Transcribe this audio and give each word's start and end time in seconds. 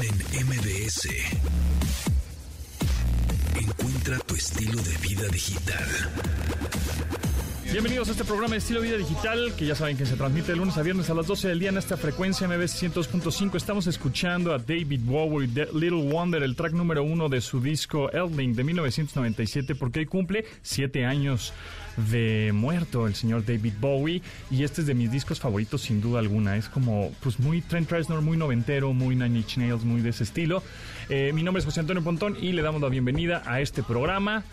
En 0.00 0.46
MBS. 0.46 1.06
Encuentra 3.60 4.18
tu 4.20 4.34
estilo 4.34 4.80
de 4.80 4.96
vida 5.06 5.28
digital. 5.28 5.84
Bienvenidos 7.70 8.08
a 8.08 8.12
este 8.12 8.24
programa 8.24 8.52
de 8.52 8.58
Estilo 8.58 8.80
Vida 8.80 8.96
Digital, 8.96 9.52
que 9.54 9.66
ya 9.66 9.74
saben 9.74 9.98
que 9.98 10.06
se 10.06 10.16
transmite 10.16 10.52
de 10.52 10.56
lunes 10.56 10.78
a 10.78 10.82
viernes 10.82 11.10
a 11.10 11.14
las 11.14 11.26
12 11.26 11.48
del 11.48 11.58
día 11.58 11.68
en 11.68 11.76
esta 11.76 11.98
frecuencia 11.98 12.48
MBS 12.48 12.82
102.5. 12.82 13.54
Estamos 13.56 13.86
escuchando 13.86 14.54
a 14.54 14.58
David 14.58 15.00
Bowie, 15.04 15.48
de 15.48 15.66
Little 15.74 16.10
Wonder, 16.10 16.42
el 16.42 16.56
track 16.56 16.72
número 16.72 17.02
uno 17.02 17.28
de 17.28 17.42
su 17.42 17.60
disco 17.60 18.10
Elding 18.10 18.54
de 18.54 18.64
1997, 18.64 19.74
porque 19.74 20.00
hoy 20.00 20.06
cumple 20.06 20.46
siete 20.62 21.04
años 21.04 21.52
de 21.96 22.52
muerto 22.54 23.06
el 23.06 23.14
señor 23.14 23.44
David 23.44 23.74
Bowie. 23.80 24.22
Y 24.50 24.64
este 24.64 24.82
es 24.82 24.86
de 24.86 24.94
mis 24.94 25.10
discos 25.10 25.40
favoritos, 25.40 25.82
sin 25.82 26.00
duda 26.00 26.18
alguna. 26.18 26.56
Es 26.56 26.68
como, 26.68 27.12
pues, 27.22 27.38
muy 27.38 27.60
Trent 27.60 27.90
Reznor, 27.90 28.22
muy 28.22 28.36
noventero, 28.36 28.92
muy 28.92 29.14
Nine 29.14 29.38
Inch 29.38 29.56
Nails, 29.58 29.84
muy 29.84 30.00
de 30.00 30.10
ese 30.10 30.24
estilo. 30.24 30.62
Eh, 31.08 31.32
mi 31.34 31.42
nombre 31.42 31.60
es 31.60 31.64
José 31.64 31.80
Antonio 31.80 32.02
Pontón 32.02 32.36
y 32.40 32.52
le 32.52 32.62
damos 32.62 32.80
la 32.80 32.88
bienvenida 32.88 33.42
a 33.46 33.60
este 33.60 33.82
programa 33.82 34.44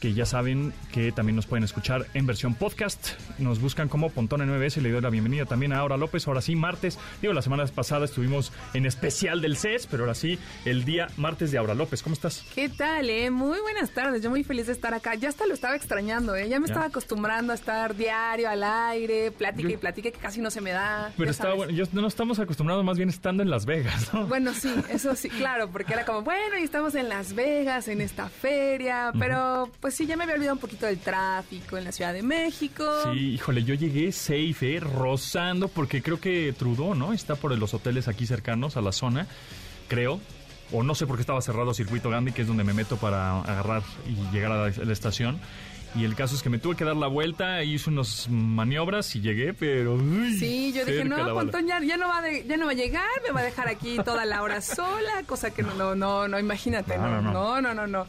que 0.00 0.12
ya 0.12 0.26
saben 0.26 0.74
que 0.92 1.12
también 1.12 1.34
nos 1.36 1.46
pueden 1.46 1.64
escuchar 1.64 2.06
en 2.12 2.26
versión 2.26 2.54
podcast. 2.54 3.12
Nos 3.38 3.58
buscan 3.60 3.88
como 3.88 4.10
Pontón 4.10 4.42
en 4.42 4.50
9S. 4.50 4.82
Le 4.82 4.90
doy 4.90 5.00
la 5.00 5.08
bienvenida 5.08 5.46
también 5.46 5.72
a 5.72 5.78
Aura 5.78 5.96
López. 5.96 6.28
Ahora 6.28 6.42
sí, 6.42 6.56
martes. 6.56 6.98
Digo, 7.22 7.32
la 7.32 7.40
semana 7.40 7.64
pasada 7.66 8.04
estuvimos 8.04 8.52
en 8.74 8.84
especial 8.84 9.40
del 9.40 9.56
CES, 9.56 9.86
pero 9.86 10.02
ahora 10.02 10.14
sí, 10.14 10.38
el 10.66 10.84
día 10.84 11.06
martes 11.16 11.52
de 11.52 11.58
Aura 11.58 11.74
López. 11.74 12.02
¿Cómo 12.02 12.12
estás? 12.12 12.44
¿Qué 12.54 12.68
tal, 12.68 13.08
eh? 13.08 13.30
Muy 13.30 13.58
buenas 13.60 13.90
tardes. 13.90 14.22
Yo 14.22 14.28
muy 14.28 14.44
feliz 14.44 14.66
de 14.66 14.72
estar 14.74 14.92
acá. 14.92 15.14
Ya 15.14 15.30
hasta 15.30 15.46
lo 15.46 15.54
estaba 15.54 15.74
extrañando, 15.74 16.36
¿eh? 16.36 16.48
Ya 16.50 16.60
me 16.60 16.66
Ya. 16.66 16.72
estaba 16.74 16.86
acostumbrando 16.86 17.52
a 17.52 17.54
estar 17.54 17.96
diario 17.96 18.50
al 18.50 18.62
aire, 18.62 19.30
plática 19.30 19.68
Yo- 19.68 19.74
y 19.74 19.78
plática 19.78 20.10
que 20.10 20.18
casi 20.18 20.40
no 20.42 20.50
se 20.50 20.60
me 20.60 20.72
da. 20.72 21.12
Pero 21.16 21.30
estaba 21.30 21.54
bueno. 21.54 21.72
Yo, 21.72 21.84
no 21.92 22.06
estamos 22.06 22.38
acostumbrados 22.40 22.84
más 22.84 22.98
bien 22.98 23.08
estando 23.08 23.42
en 23.42 23.48
Las 23.48 23.64
Vegas, 23.64 24.12
¿no? 24.12 24.26
Bueno, 24.26 24.52
sí, 24.52 24.70
eso 24.90 25.14
sí, 25.16 25.30
claro, 25.30 25.70
porque 25.70 25.94
era 25.94 26.04
como, 26.04 26.20
bueno, 26.22 26.58
y 26.60 26.62
estamos 26.62 26.94
en 26.94 27.08
Las 27.08 27.34
Vegas, 27.34 27.88
en 27.88 28.02
esta 28.02 28.28
feria, 28.28 29.12
pero 29.18 29.70
pues 29.84 29.96
sí, 29.96 30.06
ya 30.06 30.16
me 30.16 30.22
había 30.24 30.36
olvidado 30.36 30.54
un 30.54 30.60
poquito 30.60 30.86
del 30.86 30.98
tráfico 30.98 31.76
en 31.76 31.84
la 31.84 31.92
Ciudad 31.92 32.14
de 32.14 32.22
México. 32.22 32.90
Sí, 33.12 33.34
híjole, 33.34 33.64
yo 33.64 33.74
llegué 33.74 34.12
safe, 34.12 34.76
eh, 34.76 34.80
rozando, 34.80 35.68
porque 35.68 36.00
creo 36.00 36.18
que 36.18 36.54
Trudeau, 36.58 36.94
¿no? 36.94 37.12
Está 37.12 37.34
por 37.34 37.54
los 37.58 37.74
hoteles 37.74 38.08
aquí 38.08 38.26
cercanos 38.26 38.78
a 38.78 38.80
la 38.80 38.92
zona, 38.92 39.26
creo. 39.88 40.20
O 40.72 40.82
no 40.82 40.94
sé 40.94 41.06
por 41.06 41.16
qué 41.16 41.20
estaba 41.20 41.42
cerrado 41.42 41.74
Circuito 41.74 42.08
Gandhi, 42.08 42.32
que 42.32 42.40
es 42.40 42.48
donde 42.48 42.64
me 42.64 42.72
meto 42.72 42.96
para 42.96 43.40
agarrar 43.40 43.82
y 44.08 44.34
llegar 44.34 44.52
a 44.52 44.56
la, 44.56 44.64
a 44.74 44.84
la 44.86 44.92
estación. 44.94 45.38
Y 45.94 46.04
el 46.06 46.14
caso 46.14 46.34
es 46.34 46.42
que 46.42 46.48
me 46.48 46.58
tuve 46.58 46.76
que 46.76 46.84
dar 46.86 46.96
la 46.96 47.06
vuelta, 47.06 47.62
hice 47.62 47.90
unas 47.90 48.26
maniobras 48.30 49.14
y 49.16 49.20
llegué, 49.20 49.52
pero... 49.52 49.96
uy, 49.96 50.38
Sí, 50.38 50.72
yo 50.72 50.86
dije, 50.86 51.04
no. 51.04 51.34
Pontón 51.34 51.66
ya, 51.66 51.78
ya 51.80 51.98
no 51.98 52.08
va 52.08 52.22
de- 52.22 52.46
ya 52.48 52.56
no 52.56 52.64
va 52.64 52.72
a 52.72 52.74
llegar, 52.74 53.04
me 53.22 53.32
va 53.32 53.40
a 53.40 53.44
dejar 53.44 53.68
aquí 53.68 53.98
toda 54.02 54.24
la 54.24 54.40
hora 54.42 54.62
sola, 54.62 55.22
cosa 55.26 55.50
que 55.52 55.62
no, 55.62 55.74
no, 55.74 55.94
no, 55.94 56.26
no 56.26 56.38
imagínate, 56.38 56.96
No, 56.96 57.20
no, 57.20 57.20
no, 57.20 57.32
no, 57.32 57.60
no, 57.60 57.74
no, 57.74 57.86
no. 57.86 58.06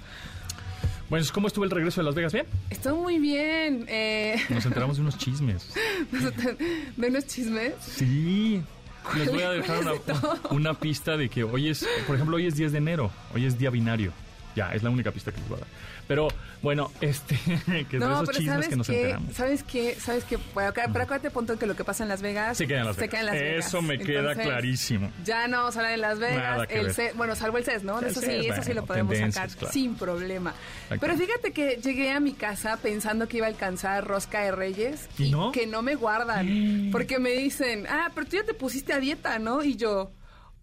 Bueno, 1.09 1.25
¿cómo 1.33 1.47
estuvo 1.47 1.65
el 1.65 1.71
regreso 1.71 2.01
de 2.01 2.05
Las 2.05 2.15
Vegas? 2.15 2.33
¿Bien? 2.33 2.45
Estoy 2.69 2.93
muy 2.93 3.19
bien, 3.19 3.85
eh, 3.87 4.41
Nos 4.49 4.65
enteramos 4.65 4.97
de 4.97 5.03
unos 5.03 5.17
chismes. 5.17 5.71
de 6.97 7.07
unos 7.07 7.27
chismes. 7.27 7.73
Sí. 7.79 8.61
Les 9.15 9.31
voy 9.31 9.43
a 9.43 9.51
dejar 9.51 9.81
una, 9.81 9.91
una 10.49 10.73
pista 10.73 11.15
de 11.15 11.29
que 11.29 11.43
hoy 11.43 11.69
es, 11.69 11.87
por 12.07 12.15
ejemplo, 12.15 12.37
hoy 12.37 12.47
es 12.47 12.55
10 12.55 12.71
de 12.71 12.77
enero, 12.79 13.11
hoy 13.35 13.45
es 13.45 13.59
día 13.59 13.69
binario. 13.69 14.13
Ya, 14.55 14.73
es 14.73 14.83
la 14.83 14.89
única 14.89 15.11
pista 15.11 15.31
que 15.31 15.39
les 15.39 15.49
voy 15.49 15.57
a 15.57 15.61
dar. 15.61 15.69
Pero 16.07 16.27
bueno, 16.61 16.91
este, 17.01 17.35
que 17.89 17.97
de 17.97 17.99
No, 17.99 18.13
esos 18.15 18.27
pero 18.27 18.37
chismes 18.39 18.53
¿sabes 18.53 18.67
que 18.69 18.75
nos 18.75 18.87
qué? 18.87 19.01
enteramos. 19.01 19.33
¿Sabes 19.35 19.63
qué? 19.63 19.95
¿Sabes 19.99 20.23
qué? 20.23 20.37
Bueno, 20.53 20.69
acá- 20.69 20.87
pero 20.93 21.03
acuérdate, 21.03 21.31
punto 21.31 21.57
que 21.59 21.65
lo 21.65 21.75
que 21.75 21.83
pasa 21.83 22.03
en 22.03 22.09
Las 22.09 22.21
Vegas 22.21 22.57
Se 22.57 22.67
queda 22.67 22.79
en 22.81 22.85
Las 22.85 22.95
Vegas. 22.95 23.09
queda 23.09 23.19
en 23.21 23.25
Las 23.25 23.35
Vegas. 23.35 23.65
Eso 23.67 23.81
me 23.81 23.97
queda 23.97 24.19
Entonces, 24.19 24.45
clarísimo. 24.45 25.11
Ya 25.23 25.47
no 25.47 25.57
vamos 25.57 25.75
a 25.75 25.79
hablar 25.79 25.91
de 25.91 25.97
Las 25.97 26.19
Vegas. 26.19 26.67
El. 26.69 26.93
CES, 26.93 27.15
bueno, 27.15 27.35
salvo 27.35 27.57
el 27.57 27.65
CES, 27.65 27.83
¿no? 27.83 27.99
El 27.99 28.05
Eso 28.05 28.19
sí, 28.21 28.27
CES, 28.27 28.45
eso 28.45 28.53
sí 28.61 28.67
bueno, 28.67 28.81
lo 28.81 28.87
podemos 28.87 29.17
sacar 29.17 29.49
claro. 29.49 29.73
sin 29.73 29.95
problema. 29.95 30.53
Pero 30.99 31.17
fíjate 31.17 31.51
que 31.51 31.79
llegué 31.83 32.11
a 32.11 32.19
mi 32.19 32.33
casa 32.33 32.77
pensando 32.77 33.27
que 33.27 33.37
iba 33.37 33.47
a 33.47 33.49
alcanzar 33.49 34.05
Rosca 34.07 34.41
de 34.41 34.51
Reyes 34.51 35.09
¿Y 35.17 35.31
no? 35.31 35.51
que 35.51 35.67
no 35.67 35.81
me 35.81 35.95
guardan. 35.95 36.89
Porque 36.91 37.19
me 37.19 37.31
dicen, 37.31 37.87
ah, 37.89 38.11
pero 38.13 38.27
tú 38.27 38.37
ya 38.37 38.43
te 38.43 38.53
pusiste 38.53 38.93
a 38.93 38.99
dieta, 38.99 39.37
¿no? 39.39 39.63
Y 39.63 39.75
yo... 39.75 40.11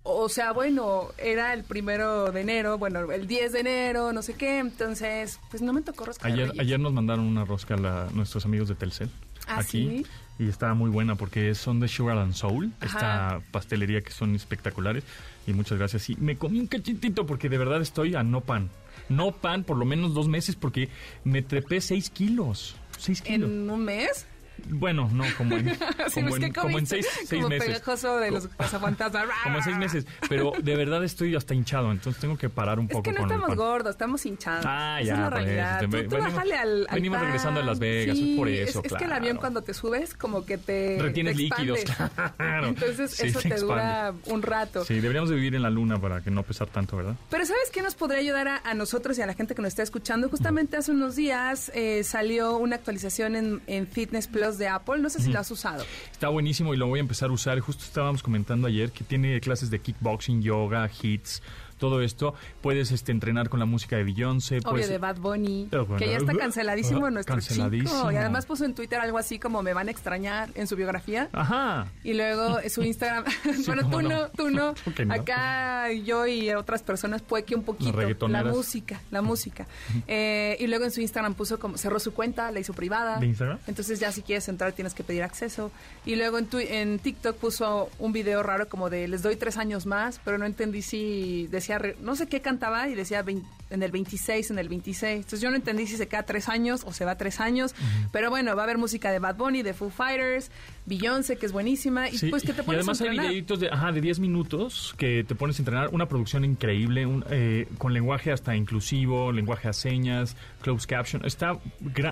O 0.05 0.29
sea, 0.29 0.53
bueno, 0.53 1.09
era 1.17 1.55
el 1.55 1.63
primero 1.63 2.33
de 2.33 2.41
enero, 2.41 2.77
bueno, 2.77 3.11
el 3.13 3.27
10 3.29 3.53
de 3.53 3.61
enero, 3.61 4.13
no 4.13 4.21
sé 4.23 4.35
qué, 4.35 4.59
entonces, 4.59 5.39
pues 5.51 5.63
no 5.63 5.73
me 5.73 5.81
tocó 5.81 6.07
rosca 6.07 6.27
Ayer, 6.27 6.53
ayer 6.59 6.81
nos 6.81 6.93
mandaron 6.93 7.25
una 7.25 7.45
rosca 7.45 7.75
a 7.75 7.79
la- 7.79 8.09
nuestros 8.13 8.45
amigos 8.45 8.69
de 8.69 8.75
Telcel. 8.75 9.09
¿Ah, 9.47 9.61
aquí. 9.61 10.03
sí? 10.03 10.07
Y 10.39 10.49
estaba 10.49 10.75
muy 10.75 10.91
buena 10.91 11.15
porque 11.15 11.55
son 11.55 11.79
de 11.79 11.87
Sugar 11.87 12.19
and 12.19 12.33
Soul, 12.35 12.73
Ajá. 12.81 12.87
esta 12.87 13.41
pastelería 13.53 14.01
que 14.01 14.11
son 14.11 14.35
espectaculares. 14.35 15.05
Y 15.47 15.53
muchas 15.53 15.79
gracias. 15.79 16.09
Y 16.11 16.17
me 16.17 16.37
comí 16.37 16.59
un 16.59 16.67
cachitito 16.67 17.27
porque 17.27 17.49
de 17.49 17.59
verdad 17.59 17.81
estoy 17.81 18.15
a 18.17 18.23
no 18.25 18.41
pan. 18.41 18.71
No 19.09 19.31
pan 19.33 19.63
por 19.63 19.77
lo 19.77 19.85
menos 19.85 20.15
dos 20.15 20.27
meses 20.29 20.57
porque 20.57 20.89
me 21.25 21.43
trepé 21.43 21.81
seis 21.81 22.11
kilos. 22.11 22.75
Seis 22.99 23.21
kilos. 23.23 23.49
¿En 23.51 23.71
un 23.71 23.85
mes? 23.85 24.27
Bueno, 24.69 25.09
no, 25.13 25.25
como 25.37 25.57
en, 25.57 25.71
Sí, 26.09 26.23
como 26.23 26.37
es 26.37 26.43
en, 26.43 26.53
como 26.53 26.69
en 26.69 26.73
comiste 26.75 27.03
seis, 27.03 27.07
seis 27.27 27.43
como 27.43 27.49
meses. 27.49 27.67
pegajoso 27.69 28.17
de 28.19 28.31
los 28.31 28.47
cazafantasmas. 28.49 29.27
Como 29.45 29.57
en 29.59 29.63
seis 29.65 29.77
meses. 29.77 30.07
Pero 30.29 30.53
de 30.63 30.77
verdad 30.77 31.03
estoy 31.05 31.35
hasta 31.35 31.55
hinchado, 31.55 31.91
entonces 31.91 32.21
tengo 32.21 32.37
que 32.39 32.49
parar 32.49 32.79
un 32.79 32.87
Es 32.87 32.93
poco 32.93 33.03
que 33.03 33.13
no 33.13 33.19
con 33.23 33.31
estamos 33.33 33.57
gordos, 33.57 33.91
estamos 33.93 34.25
hinchados. 34.27 34.65
Ah, 34.67 35.01
ya, 35.03 35.13
es 35.15 35.19
la 35.19 35.31
por 35.31 35.39
eso, 35.39 35.45
realidad. 35.47 35.81
Tú, 35.81 35.87
tú 35.87 35.93
venimos- 35.97 36.35
bájale 36.35 36.55
al, 36.57 36.87
al 36.89 36.95
venimos 36.95 37.21
regresando 37.21 37.61
de 37.61 37.67
Las 37.67 37.79
Vegas, 37.79 38.17
Sí, 38.17 38.33
es 38.33 38.39
por 38.39 38.49
eso, 38.49 38.81
Es, 38.85 38.93
es 38.93 38.99
que 38.99 39.05
el 39.05 39.13
avión 39.13 39.37
cuando 39.39 39.63
te 39.63 39.75
subes 39.75 40.15
como 40.15 40.45
que 40.47 40.59
te 40.59 40.99
Retienes 41.01 41.37
te 41.37 41.43
líquidos, 41.43 41.81
claro. 41.85 42.69
Entonces 42.69 43.11
Sí, 43.13 43.27
eso 43.27 43.41
te 43.41 43.49
te 43.51 43.57
dura 43.61 44.13
un 44.27 44.43
rato. 44.43 44.85
Sí, 44.85 44.95
deberíamos 45.01 45.29
de 45.31 45.37
vivir 45.37 45.55
en 45.55 45.63
la 45.63 45.71
luna 45.71 46.01
para 46.01 46.21
que 46.21 46.31
no 46.31 46.43
pesar 46.43 46.69
tanto, 46.69 46.97
¿verdad? 46.97 47.17
Pero 47.31 47.45
¿sabes 47.47 47.71
qué 47.73 47.83
nos 47.83 47.95
podría 47.95 48.21
ayudar 48.21 48.49
a, 48.49 48.57
a 48.65 48.75
nosotros 48.75 49.19
y 49.19 49.23
a 49.23 49.27
la 49.27 49.35
gente 49.35 49.55
que 49.55 49.63
nos 49.63 49.69
está 49.71 49.83
escuchando? 49.83 50.29
Justamente 50.29 50.77
hace 50.77 50.93
unos 50.93 51.17
días 51.17 51.71
eh, 51.75 52.05
salió 52.05 52.57
una 52.57 52.77
actualización 52.77 53.37
en, 53.37 53.63
en 53.67 53.87
Fitness 53.87 54.27
Plus 54.29 54.42
de 54.51 54.69
Apple. 54.69 54.99
No 54.99 55.09
sé 55.09 55.21
si 55.21 55.33
lo 55.33 55.39
has 55.39 55.51
usado. 55.51 55.85
Está 56.11 56.29
buenísimo 56.29 56.75
y 56.75 56.77
lo 56.77 56.87
voy 56.87 56.99
a 56.99 57.03
empezar 57.03 57.31
a 57.31 57.33
usar. 57.33 57.59
Justo 57.61 57.85
estábamos 57.85 58.23
comentando 58.23 58.67
ayer 58.67 58.91
que 58.91 59.05
tiene 59.05 59.41
clases 59.41 59.71
de 59.71 59.81
kickboxing, 59.81 60.43
yoga, 60.43 60.91
hits, 61.03 61.43
todo 61.83 62.01
esto. 62.01 62.33
Puedes 62.61 62.93
este, 62.93 63.11
entrenar 63.11 63.49
con 63.49 63.59
la 63.59 63.67
música 63.67 63.97
de 63.97 64.05
Beyoncé. 64.05 64.59
Obvio 64.59 64.71
puedes- 64.71 64.89
de 64.89 64.99
Bad 64.99 65.17
Bunny, 65.17 65.67
bueno, 65.73 65.97
que 65.97 66.07
ya 66.07 66.19
está 66.19 66.33
canceladísimo 66.39 67.07
uh, 67.07 67.11
nuestro 67.11 67.35
canceladísimo. 67.35 67.91
chico. 67.91 68.13
Y 68.13 68.17
además 68.17 68.47
puso 68.47 68.65
en 68.65 68.75
Twitter 68.75 69.01
algo 69.01 69.19
así 69.19 69.41
como 69.41 69.65
me 69.65 69.75
van 69.75 69.89
a 69.89 69.91
extrañar 69.91 70.51
en 70.55 70.69
su 70.69 70.77
biografía. 70.77 71.29
Ajá. 71.33 71.89
Y 72.05 72.13
luego 72.15 72.59
su 72.69 72.85
Instagram. 72.85 73.25
bueno, 73.67 73.91
tú 73.91 74.01
no. 74.01 74.09
no, 74.09 74.29
tú 74.29 74.51
no. 74.51 74.75
¿Por 74.85 74.95
qué 74.95 75.05
no? 75.05 75.15
Acá 75.15 75.91
yo 75.93 76.25
y 76.29 76.51
otras 76.53 76.85
personas 76.85 77.21
puede 77.23 77.43
que 77.45 77.57
un 77.57 77.65
poquito. 77.65 78.29
La 78.29 78.45
música, 78.45 79.01
la 79.11 79.23
música. 79.23 79.67
Eh, 80.07 80.57
y 80.61 80.69
luego 80.69 80.85
en 80.85 80.93
su 80.93 81.01
Instagram 81.01 81.35
puso 81.35 81.59
como 81.59 81.77
cerró 81.79 81.99
su 81.99 82.13
cuenta, 82.15 82.53
la 82.53 82.61
hizo 82.61 82.75
privada. 82.75 83.19
¿De 83.19 83.27
Instagram? 83.27 83.59
Entonces 83.67 83.99
ya 83.99 84.13
si 84.13 84.23
quieres 84.23 84.49
entrar 84.49 84.73
tienes 84.73 84.95
que 84.95 85.03
pedir 85.03 85.25
acceso. 85.25 85.73
Y 86.07 86.15
luego 86.15 86.39
en, 86.39 86.49
twi- 86.49 86.69
en 86.71 87.01
TikTok 87.01 87.37
puso 87.39 87.91
un 87.99 88.13
video 88.13 88.45
raro 88.45 88.69
como 88.69 88.89
de 88.89 89.09
les 89.09 89.23
doy 89.23 89.35
tres 89.35 89.57
años 89.57 89.85
más, 89.87 90.21
pero 90.25 90.39
no 90.39 90.47
entendí 90.47 90.83
si 90.83 91.49
decía, 91.51 91.72
no 92.01 92.17
sé 92.17 92.27
qué 92.27 92.41
cantaba 92.41 92.89
y 92.89 92.95
decía 92.95 93.25
en 93.73 93.83
el 93.83 93.91
26, 93.91 94.51
en 94.51 94.59
el 94.59 94.69
26. 94.69 95.17
Entonces 95.17 95.41
yo 95.41 95.51
no 95.51 95.57
entendí 95.57 95.87
si 95.87 95.97
se 95.97 96.07
queda 96.07 96.25
tres 96.25 96.49
años 96.49 96.83
o 96.87 96.93
se 96.93 97.05
va 97.05 97.17
tres 97.17 97.41
años. 97.41 97.75
Pero 98.13 98.31
bueno, 98.31 98.55
va 98.55 98.63
a 98.63 98.65
haber 98.65 98.79
música 98.79 99.11
de 99.11 99.19
Bad 99.19 99.37
Bunny, 99.37 99.63
de 99.63 99.73
Foo 99.73 99.91
Fighters, 99.91 100.51
Beyoncé, 100.87 101.37
que 101.37 101.47
es 101.47 101.53
buenísima. 101.53 102.09
Y 102.09 102.19
Sí, 102.19 102.29
pues 102.29 102.43
que 102.43 102.53
te 102.53 102.63
y 102.63 102.65
pones 102.65 102.81
además 102.81 103.01
a 103.01 103.05
hay 103.05 103.19
videitos 103.19 103.61
de, 103.61 103.69
ajá, 103.71 103.93
de 103.93 104.01
10 104.01 104.21
minutos 104.21 104.95
que 104.99 105.25
te 105.25 105.35
pones 105.35 105.59
a 105.59 105.63
entrenar. 105.63 105.89
Una 105.93 106.07
producción 106.07 106.45
increíble, 106.45 107.07
un, 107.07 107.25
eh, 107.31 107.67
con 107.79 107.93
lenguaje 107.93 108.31
hasta 108.31 108.55
inclusivo, 108.55 109.33
lenguaje 109.33 109.69
a 109.69 109.73
señas, 109.73 110.37
closed 110.61 110.89
caption. 110.89 111.25
Está 111.25 111.59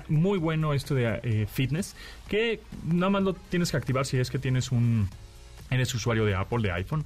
muy 0.09 0.39
bueno 0.39 0.73
esto 0.73 0.95
de 0.95 1.21
eh, 1.23 1.47
fitness, 1.51 1.95
que 2.29 2.61
nada 2.85 3.11
más 3.11 3.23
lo 3.23 3.35
tienes 3.35 3.71
que 3.71 3.77
activar 3.77 4.07
si 4.07 4.19
es 4.19 4.31
que 4.31 4.39
tienes 4.39 4.73
un... 4.73 5.09
Eres 5.71 5.95
usuario 5.95 6.25
de 6.25 6.35
Apple, 6.35 6.63
de 6.63 6.73
iPhone 6.73 7.05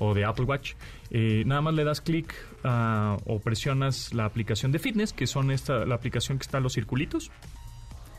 o 0.00 0.12
de 0.14 0.24
Apple 0.24 0.46
Watch. 0.46 0.72
Eh, 1.12 1.44
nada 1.46 1.60
más 1.60 1.74
le 1.74 1.84
das 1.84 2.00
clic 2.00 2.34
ah, 2.64 3.16
o 3.26 3.38
presionas 3.38 4.12
la 4.12 4.24
aplicación 4.24 4.72
de 4.72 4.80
fitness, 4.80 5.12
que 5.12 5.28
son 5.28 5.52
esta, 5.52 5.84
la 5.86 5.94
aplicación 5.94 6.38
que 6.38 6.42
está 6.42 6.56
en 6.56 6.64
los 6.64 6.72
circulitos. 6.72 7.30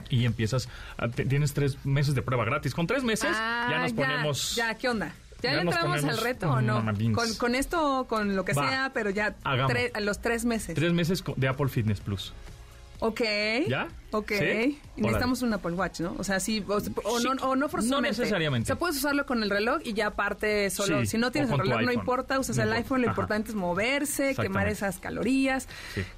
Y 0.09 0.25
empiezas, 0.25 0.67
a- 0.97 1.07
tienes 1.09 1.53
tres 1.53 1.85
meses 1.85 2.15
de 2.15 2.21
prueba 2.21 2.43
gratis. 2.45 2.73
Con 2.73 2.85
tres 2.87 3.03
meses 3.03 3.31
Ah, 3.33 3.67
ya 3.69 3.79
nos 3.79 3.93
ponemos... 3.93 4.55
Ya, 4.55 4.75
¿qué 4.75 4.89
onda? 4.89 5.13
¿Ya, 5.41 5.53
ya 5.53 5.61
entramos 5.61 6.03
al 6.03 6.17
reto 6.17 6.51
o 6.51 6.61
no? 6.61 6.83
Con, 7.15 7.33
con 7.35 7.55
esto 7.55 8.01
o 8.01 8.07
con 8.07 8.35
lo 8.35 8.45
que 8.45 8.53
Va. 8.53 8.69
sea, 8.69 8.91
pero 8.93 9.09
ya 9.09 9.35
tre- 9.43 9.99
los 10.01 10.21
tres 10.21 10.45
meses. 10.45 10.75
Tres 10.75 10.93
meses 10.93 11.23
de 11.35 11.47
Apple 11.47 11.67
Fitness 11.69 11.99
Plus. 12.01 12.33
Ok. 13.03 13.21
¿Ya? 13.67 13.87
Ok. 14.11 14.31
Necesitamos 14.95 15.41
un 15.41 15.53
Apple 15.53 15.71
Watch, 15.71 16.01
¿no? 16.01 16.15
O 16.19 16.23
sea, 16.23 16.39
sí, 16.39 16.63
o, 16.67 16.73
o 16.75 16.79
Sí. 16.79 16.93
no, 17.27 17.31
o 17.49 17.55
no 17.55 17.67
forzosamente. 17.67 17.89
No 17.89 18.01
necesariamente. 18.01 18.65
O 18.65 18.67
sea, 18.67 18.75
puedes 18.77 18.95
usarlo 18.97 19.25
con 19.25 19.41
el 19.41 19.49
reloj 19.49 19.81
y 19.83 19.93
ya 19.93 20.07
aparte 20.07 20.69
solo. 20.69 20.99
Sí, 21.01 21.07
Si 21.07 21.17
no 21.17 21.31
tienes 21.31 21.49
el 21.49 21.57
reloj, 21.57 21.81
no 21.81 21.91
importa, 21.91 22.37
usas 22.39 22.57
No 22.57 22.63
el 22.63 22.69
importa. 22.69 22.83
iPhone, 22.83 23.01
lo 23.01 23.07
Ajá. 23.07 23.13
importante 23.13 23.49
es 23.49 23.55
moverse, 23.55 24.35
quemar 24.35 24.67
esas 24.67 24.99
calorías. 24.99 25.67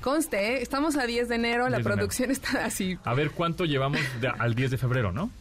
Conste, 0.02 0.56
¿eh? 0.58 0.62
estamos 0.62 0.98
a 0.98 1.06
10 1.06 1.30
de 1.30 1.36
enero, 1.36 1.70
la 1.70 1.78
10 1.78 1.78
de 1.78 1.82
enero. 1.82 1.96
producción 1.96 2.32
está 2.32 2.66
así, 2.66 2.98
A 3.06 3.14
ver 3.14 3.32
cuánto 3.32 3.64
llevamos 3.66 4.02
de- 4.20 4.28
al 4.28 4.54
10 4.54 4.72
de 4.72 4.78
febrero, 4.78 5.12
¿no? 5.14 5.32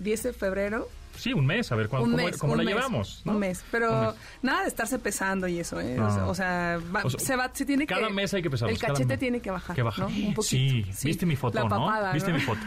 10 0.00 0.22
de 0.24 0.32
febrero. 0.32 0.88
Sí, 1.16 1.32
un 1.32 1.46
mes, 1.46 1.70
a 1.72 1.76
ver 1.76 1.88
cuándo, 1.88 2.06
un 2.06 2.12
cómo, 2.12 2.26
mes, 2.26 2.36
cómo 2.38 2.52
un 2.52 2.58
la 2.58 2.64
mes, 2.64 2.74
llevamos. 2.74 3.22
¿no? 3.24 3.32
Un 3.32 3.38
mes, 3.38 3.64
pero 3.70 3.92
Un 3.92 4.06
mes. 4.06 4.14
nada 4.42 4.62
de 4.62 4.68
estarse 4.68 4.98
pesando 4.98 5.46
y 5.48 5.58
eso, 5.60 5.80
¿eh? 5.80 5.94
No. 5.96 6.28
O 6.28 6.34
sea, 6.34 6.78
va- 6.94 7.02
O 7.04 7.10
sea, 7.10 7.20
se 7.20 7.36
va, 7.36 7.50
se 7.52 7.64
tiene 7.66 7.86
cada 7.86 8.08
que... 8.08 8.12
mes 8.14 8.32
hay 8.34 8.42
que 8.42 8.50
pesarlos, 8.50 8.80
El 8.80 8.86
cachete 8.86 9.16
tiene 9.18 9.40
que 9.40 9.50
bajar, 9.50 9.76
Que 9.76 9.82
baja. 9.82 10.02
¿no? 10.02 10.08
Un 10.08 10.34
poquito. 10.34 10.42
Sí, 10.42 10.84
viste 11.04 11.26
mi 11.26 11.36
foto, 11.36 11.56
La 11.58 11.64
¿no? 11.64 11.68
papada, 11.68 12.12
Viste 12.12 12.30
¿no? 12.30 12.36
mi 12.38 12.42
foto. 12.42 12.60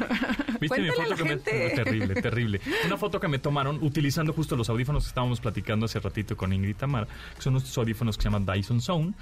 Viste 0.60 0.82
mi 0.82 0.90
foto 0.90 1.16
que 1.16 1.24
me 1.24 1.38
terrible, 1.74 2.22
terrible. 2.22 2.62
Una 2.86 2.98
foto 2.98 3.20
que 3.20 3.28
me 3.28 3.40
tomaron 3.40 3.80
utilizando 3.82 4.34
justo 4.34 4.56
los 4.56 4.70
audífonos 4.70 5.04
que 5.04 5.08
estábamos 5.10 5.40
platicando 5.42 5.86
hace 5.86 6.00
ratito 6.00 6.38
con 6.38 6.54
Ingrid 6.54 6.76
Tamar, 6.76 7.08
que 7.36 7.42
son 7.42 7.56
estos 7.58 7.78
audífonos 7.78 8.18
que 8.18 8.24
se 8.24 8.30
llaman 8.30 8.46
Dyson 8.46 8.82
Zone, 8.82 9.14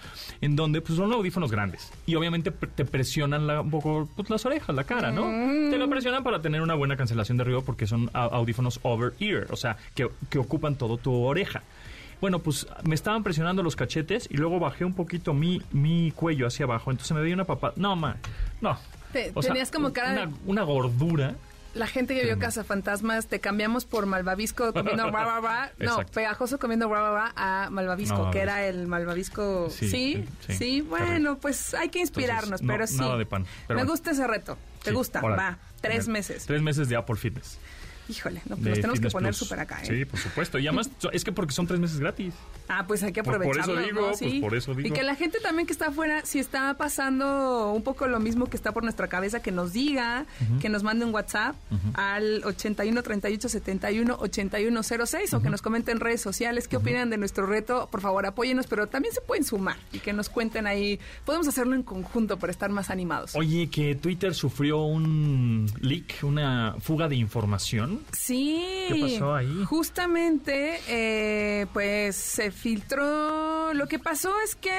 en 0.41 0.55
donde 0.55 0.81
pues 0.81 0.97
son 0.97 1.11
audífonos 1.13 1.51
grandes 1.51 1.91
y 2.05 2.15
obviamente 2.15 2.51
te 2.51 2.85
presionan 2.85 3.47
la- 3.47 3.61
un 3.61 3.69
poco 3.71 4.09
pues, 4.15 4.29
las 4.29 4.45
orejas, 4.45 4.75
la 4.75 4.83
cara, 4.83 5.11
¿no? 5.11 5.21
Te 5.69 5.77
lo 5.77 5.89
presionan 5.89 6.23
para 6.23 6.41
tener 6.41 6.61
una 6.61 6.75
buena 6.75 6.95
cancelación 6.97 7.37
de 7.37 7.43
ruido 7.43 7.63
porque 7.63 7.87
son 7.87 8.09
audífonos 8.13 8.79
over 8.83 9.13
ear, 9.21 9.47
o 9.51 9.55
sea, 9.55 9.77
que, 9.95 10.09
que 10.29 10.37
ocupan 10.39 10.75
todo 10.75 10.97
tu 10.97 11.13
oreja. 11.23 11.61
Bueno, 12.19 12.39
pues 12.39 12.67
me 12.83 12.93
estaban 12.95 13.23
presionando 13.23 13.63
los 13.63 13.75
cachetes 13.75 14.27
y 14.29 14.37
luego 14.37 14.59
bajé 14.59 14.85
un 14.85 14.93
poquito 14.93 15.33
mi, 15.33 15.61
mi 15.71 16.11
cuello 16.11 16.45
hacia 16.47 16.65
abajo, 16.65 16.91
entonces 16.91 17.15
me 17.15 17.21
veía 17.21 17.33
una 17.33 17.45
papada. 17.45 17.73
No, 17.77 17.95
ma, 17.95 18.17
no. 18.61 18.77
Te- 19.11 19.31
O 19.33 19.41
sea, 19.41 19.51
tenías 19.53 19.71
como 19.71 19.91
cara 19.91 20.13
de- 20.13 20.23
una, 20.27 20.33
una 20.45 20.61
gordura. 20.63 21.35
La 21.73 21.87
gente 21.87 22.13
que 22.13 22.23
vio 22.25 22.37
Cazafantasmas, 22.37 23.27
te 23.27 23.39
cambiamos 23.39 23.85
por 23.85 24.05
Malvavisco 24.05 24.73
comiendo 24.73 25.03
bra, 25.11 25.23
bra, 25.23 25.39
bra. 25.39 25.71
No, 25.79 25.85
Exacto. 25.91 26.11
pegajoso 26.13 26.59
comiendo 26.59 26.89
bra, 26.89 27.09
bra, 27.11 27.33
a 27.35 27.69
Malvavisco, 27.71 28.25
No, 28.25 28.31
que 28.31 28.39
era 28.39 28.67
el 28.67 28.87
Malvavisco. 28.87 29.69
Sí, 29.69 29.87
Sí, 29.89 30.25
sí, 30.47 30.53
sí, 30.53 30.81
bueno, 30.81 31.37
pues 31.37 31.73
hay 31.73 31.87
que 31.89 31.99
inspirarnos, 31.99 32.61
Entonces, 32.61 32.67
no, 32.67 32.73
pero 32.73 32.87
sí. 32.87 32.97
nada 32.97 33.17
de 33.17 33.25
pan, 33.25 33.45
pero 33.67 33.77
Me 33.79 33.83
bueno. 33.83 33.91
gusta 33.93 34.11
ese 34.11 34.27
reto. 34.27 34.57
¿Te 34.83 34.89
Sí, 34.91 34.95
gusta? 34.95 35.21
Va, 35.21 35.57
tres 35.79 36.07
meses. 36.09 36.45
Tres 36.45 36.61
meses 36.61 36.87
de 36.89 36.97
Apple 36.97 37.15
Fitness. 37.15 37.57
Híjole, 38.11 38.41
no, 38.49 38.55
pues 38.57 38.67
nos 38.67 38.75
tenemos 38.79 38.99
que 38.99 39.09
poner 39.09 39.33
súper 39.33 39.59
acá, 39.61 39.81
¿eh? 39.83 39.85
Sí, 39.87 40.05
por 40.05 40.19
supuesto. 40.19 40.59
Y 40.59 40.67
además, 40.67 40.89
es 41.13 41.23
que 41.23 41.31
porque 41.31 41.53
son 41.53 41.65
tres 41.67 41.79
meses 41.79 41.99
gratis. 41.99 42.33
Ah, 42.67 42.85
pues 42.87 43.03
hay 43.03 43.13
que 43.13 43.23
Pues 43.23 43.37
por 43.37 43.57
eso 43.57 43.71
aprovecharlo, 43.71 43.87
digo, 43.87 44.01
¿no? 44.11 44.17
pues 44.17 44.41
por 44.41 44.55
eso 44.55 44.73
digo. 44.75 44.87
Y 44.89 44.91
que 44.91 45.03
la 45.03 45.15
gente 45.15 45.39
también 45.39 45.65
que 45.65 45.73
está 45.73 45.87
afuera, 45.87 46.25
si 46.25 46.39
está 46.39 46.75
pasando 46.75 47.71
un 47.71 47.83
poco 47.83 48.07
lo 48.07 48.19
mismo 48.19 48.47
que 48.47 48.57
está 48.57 48.71
por 48.73 48.83
nuestra 48.83 49.07
cabeza, 49.07 49.41
que 49.41 49.51
nos 49.51 49.73
diga, 49.73 50.25
que 50.59 50.69
nos 50.69 50.83
mande 50.83 51.05
un 51.05 51.13
WhatsApp 51.13 51.55
al 51.93 52.43
81 52.43 53.01
38 53.01 53.49
71 53.49 54.17
81 54.19 54.83
06 54.83 55.33
o 55.33 55.41
que 55.41 55.49
nos 55.49 55.61
comenten 55.61 55.97
en 55.97 55.99
redes 56.01 56.21
sociales 56.21 56.67
qué 56.67 56.77
opinan 56.77 57.09
de 57.09 57.17
nuestro 57.17 57.45
reto. 57.45 57.87
Por 57.91 58.01
favor, 58.01 58.25
apóyenos, 58.25 58.67
pero 58.67 58.87
también 58.87 59.13
se 59.13 59.21
pueden 59.21 59.43
sumar 59.43 59.77
y 59.93 59.99
que 59.99 60.13
nos 60.13 60.29
cuenten 60.29 60.67
ahí. 60.67 60.99
Podemos 61.25 61.47
hacerlo 61.47 61.75
en 61.75 61.83
conjunto 61.83 62.37
para 62.37 62.51
estar 62.51 62.69
más 62.69 62.89
animados. 62.89 63.35
Oye, 63.35 63.69
que 63.69 63.95
Twitter 63.95 64.33
sufrió 64.33 64.79
un 64.83 65.71
leak, 65.79 66.23
una 66.23 66.75
fuga 66.79 67.07
de 67.07 67.15
información. 67.15 68.00
Sí. 68.11 68.85
¿Qué 68.87 68.99
pasó 69.01 69.35
ahí? 69.35 69.63
Justamente, 69.65 70.79
eh, 70.87 71.65
pues 71.73 72.15
se 72.15 72.51
filtró. 72.51 73.73
Lo 73.73 73.87
que 73.87 73.99
pasó 73.99 74.33
es 74.43 74.55
que. 74.55 74.77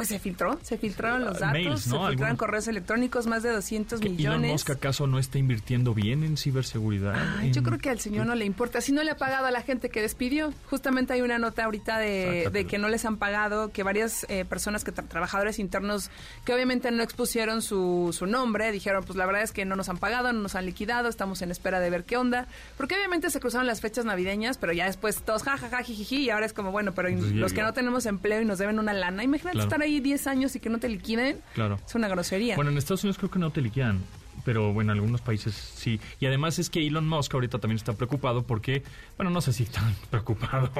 Pues 0.00 0.08
se 0.08 0.18
filtró, 0.18 0.58
se 0.62 0.78
filtraron 0.78 1.24
los 1.24 1.36
Ah, 1.36 1.40
datos, 1.46 1.52
mails, 1.52 1.80
se 1.80 1.84
filtraron 1.90 2.06
Algunos- 2.08 2.36
correos 2.38 2.68
electrónicos, 2.68 3.26
más 3.26 3.42
de 3.42 3.50
200 3.50 4.00
¿Que 4.00 4.06
Elon 4.06 4.16
millones. 4.16 4.52
Musk 4.52 4.70
acaso 4.70 5.06
no 5.06 5.18
está 5.18 5.38
invirtiendo 5.38 5.92
bien 5.94 6.24
en 6.24 6.36
ciberseguridad? 6.36 7.14
Yo 7.52 7.62
creo 7.62 7.78
que 7.78 7.90
al 7.90 8.00
señor 8.00 8.26
no 8.26 8.34
le 8.34 8.44
importa. 8.44 8.80
Si 8.80 8.92
no 8.92 9.02
le 9.02 9.10
ha 9.10 9.16
pagado 9.16 9.46
a 9.46 9.50
la 9.50 9.62
gente 9.62 9.90
que 9.90 10.00
despidió, 10.00 10.52
justamente 10.70 11.12
hay 11.12 11.20
una 11.22 11.38
nota 11.38 11.64
ahorita 11.64 11.98
de, 11.98 12.66
que 12.68 12.78
no 12.78 12.88
les 12.88 13.04
han 13.04 13.16
pagado, 13.18 13.72
que 13.72 13.82
varias 13.82 14.24
eh, 14.28 14.44
personas, 14.44 14.84
que 14.84 14.92
tra- 14.94 15.06
trabajadores 15.06 15.58
internos, 15.58 16.10
que 16.44 16.54
obviamente 16.54 16.90
no 16.90 17.02
expusieron 17.02 17.62
su, 17.62 18.14
su 18.16 18.26
nombre, 18.26 18.72
dijeron, 18.72 19.04
pues 19.04 19.16
la 19.16 19.26
verdad 19.26 19.42
es 19.42 19.52
que 19.52 19.64
no 19.64 19.76
nos 19.76 19.88
han 19.88 19.98
pagado, 19.98 20.32
no 20.32 20.40
nos 20.40 20.54
han 20.54 20.64
liquidado, 20.66 21.08
estamos 21.08 21.42
en 21.42 21.50
espera 21.50 21.80
de 21.80 21.90
ver 21.90 22.04
qué 22.04 22.16
onda. 22.16 22.46
Porque 22.76 22.94
obviamente 22.94 23.28
se 23.30 23.40
cruzaron 23.40 23.66
las 23.66 23.80
fechas 23.80 24.04
navideñas, 24.04 24.56
pero 24.58 24.72
ya 24.72 24.86
después 24.86 25.22
todos 25.22 25.42
jajaja, 25.42 25.82
jijiji, 25.82 26.16
y 26.22 26.30
ahora 26.30 26.46
es 26.46 26.52
como, 26.52 26.70
bueno, 26.72 26.92
pero 26.92 27.08
Pues 27.10 27.32
los 27.32 27.52
que 27.52 27.62
no 27.62 27.72
tenemos 27.72 28.06
empleo 28.06 28.40
y 28.40 28.44
nos 28.44 28.58
deben 28.58 28.78
una 28.78 28.92
lana, 28.92 29.22
imagínate 29.24 29.54
Claro. 29.56 29.68
estar 29.68 29.82
ahí 29.82 29.89
10 29.98 30.28
años 30.28 30.54
y 30.54 30.60
que 30.60 30.70
no 30.70 30.78
te 30.78 30.88
liquiden. 30.88 31.40
Claro. 31.54 31.80
Es 31.84 31.94
una 31.96 32.06
grosería. 32.06 32.54
Bueno, 32.54 32.70
en 32.70 32.78
Estados 32.78 33.02
Unidos 33.02 33.18
creo 33.18 33.30
que 33.30 33.40
no 33.40 33.50
te 33.50 33.60
liquidan, 33.60 33.98
pero 34.44 34.72
bueno, 34.72 34.92
en 34.92 34.98
algunos 34.98 35.20
países 35.20 35.54
sí. 35.54 36.00
Y 36.20 36.26
además 36.26 36.58
es 36.58 36.70
que 36.70 36.86
Elon 36.86 37.08
Musk 37.08 37.34
ahorita 37.34 37.58
también 37.58 37.76
está 37.76 37.94
preocupado 37.94 38.44
porque, 38.44 38.82
bueno, 39.16 39.30
no 39.30 39.40
sé 39.40 39.52
si 39.52 39.64
tan 39.64 39.94
preocupado, 40.10 40.70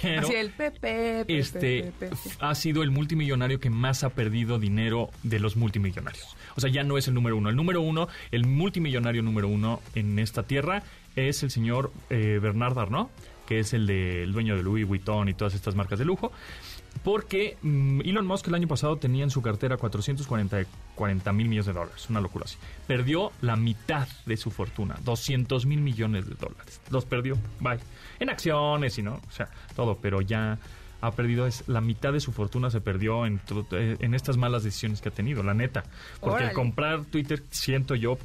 pero 0.00 0.20
Así 0.20 0.34
el 0.34 0.50
Pepe, 0.50 0.80
Pepe, 0.80 1.38
este 1.38 1.92
Pepe, 1.98 2.16
ha 2.38 2.54
sido 2.54 2.82
el 2.82 2.90
multimillonario 2.90 3.60
que 3.60 3.70
más 3.70 4.04
ha 4.04 4.10
perdido 4.10 4.58
dinero 4.58 5.10
de 5.22 5.40
los 5.40 5.56
multimillonarios. 5.56 6.36
O 6.56 6.60
sea, 6.60 6.70
ya 6.70 6.84
no 6.84 6.98
es 6.98 7.08
el 7.08 7.14
número 7.14 7.36
uno. 7.36 7.48
El 7.50 7.56
número 7.56 7.80
uno, 7.80 8.08
el 8.30 8.46
multimillonario 8.46 9.22
número 9.22 9.48
uno 9.48 9.80
en 9.94 10.18
esta 10.18 10.42
tierra 10.42 10.82
es 11.16 11.42
el 11.42 11.50
señor 11.50 11.92
eh, 12.10 12.38
Bernard 12.40 12.78
Arnault, 12.78 13.10
que 13.46 13.58
es 13.58 13.74
el, 13.74 13.86
de, 13.86 14.22
el 14.22 14.32
dueño 14.32 14.56
de 14.56 14.62
Louis 14.62 14.86
Vuitton 14.86 15.28
y 15.28 15.34
todas 15.34 15.54
estas 15.54 15.74
marcas 15.74 15.98
de 15.98 16.04
lujo. 16.04 16.32
Porque 17.04 17.56
mm, 17.62 18.02
Elon 18.02 18.26
Musk 18.26 18.48
el 18.48 18.54
año 18.54 18.68
pasado 18.68 18.96
tenía 18.96 19.24
en 19.24 19.30
su 19.30 19.42
cartera 19.42 19.76
440 19.76 21.32
mil 21.32 21.48
millones 21.48 21.66
de 21.66 21.72
dólares, 21.72 22.06
una 22.08 22.20
locura 22.20 22.44
así. 22.46 22.56
Perdió 22.86 23.32
la 23.40 23.56
mitad 23.56 24.06
de 24.26 24.36
su 24.36 24.50
fortuna, 24.50 24.96
200 25.04 25.66
mil 25.66 25.80
millones 25.80 26.28
de 26.28 26.34
dólares. 26.34 26.80
Los 26.90 27.04
perdió, 27.04 27.36
bye. 27.60 27.78
En 28.20 28.30
acciones 28.30 28.98
y 28.98 29.02
no, 29.02 29.14
o 29.14 29.30
sea, 29.30 29.48
todo, 29.74 29.98
pero 30.00 30.20
ya 30.20 30.58
ha 31.02 31.10
perdido, 31.10 31.48
es 31.48 31.64
la 31.66 31.80
mitad 31.80 32.12
de 32.12 32.20
su 32.20 32.32
fortuna 32.32 32.70
se 32.70 32.80
perdió 32.80 33.26
en, 33.26 33.40
eh, 33.72 33.96
en 33.98 34.14
estas 34.14 34.36
malas 34.36 34.62
decisiones 34.62 35.00
que 35.00 35.08
ha 35.08 35.12
tenido, 35.12 35.42
la 35.42 35.52
neta. 35.52 35.82
Porque 36.20 36.36
Órale. 36.36 36.48
al 36.50 36.54
comprar 36.54 37.04
Twitter 37.06 37.42
siento 37.50 37.96
yo 37.96 38.16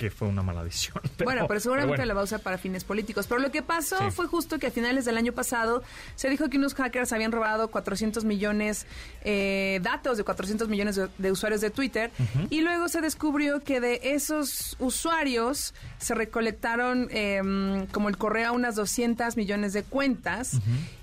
que 0.00 0.10
fue 0.10 0.28
una 0.28 0.42
mala 0.42 0.64
decisión. 0.64 0.96
bueno, 1.24 1.44
pero 1.46 1.60
seguramente 1.60 1.98
bueno. 1.98 2.06
la 2.06 2.14
va 2.14 2.20
a 2.22 2.24
usar 2.24 2.40
para 2.40 2.56
fines 2.56 2.84
políticos. 2.84 3.26
Pero 3.26 3.40
lo 3.40 3.50
que 3.50 3.60
pasó 3.62 3.98
Sí. 3.98 4.04
fue 4.10 4.26
justo 4.26 4.58
que 4.58 4.68
a 4.68 4.70
finales 4.70 5.04
del 5.04 5.18
año 5.18 5.32
pasado 5.34 5.82
se 6.16 6.30
dijo 6.30 6.48
que 6.48 6.56
unos 6.56 6.72
hackers 6.74 7.12
habían 7.12 7.32
robado 7.32 7.68
400 7.70 8.24
millones, 8.24 8.86
eh, 9.24 9.78
datos 9.82 10.16
de 10.16 10.24
400 10.24 10.68
millones 10.68 10.96
de, 10.96 11.08
de 11.18 11.30
usuarios 11.30 11.60
de 11.60 11.68
Twitter. 11.70 12.10
Y 12.48 12.62
luego 12.62 12.88
se 12.88 13.02
descubrió 13.02 13.60
que 13.60 13.80
de 13.80 14.00
esos 14.02 14.74
usuarios 14.78 15.74
se 15.98 16.14
recolectaron 16.14 17.08
em, 17.10 17.86
como 17.88 18.08
el 18.08 18.16
correo 18.16 18.48
a 18.48 18.52
unas 18.52 18.74
200 18.76 19.36
millones 19.36 19.74
de 19.74 19.82
cuentas. 19.82 20.58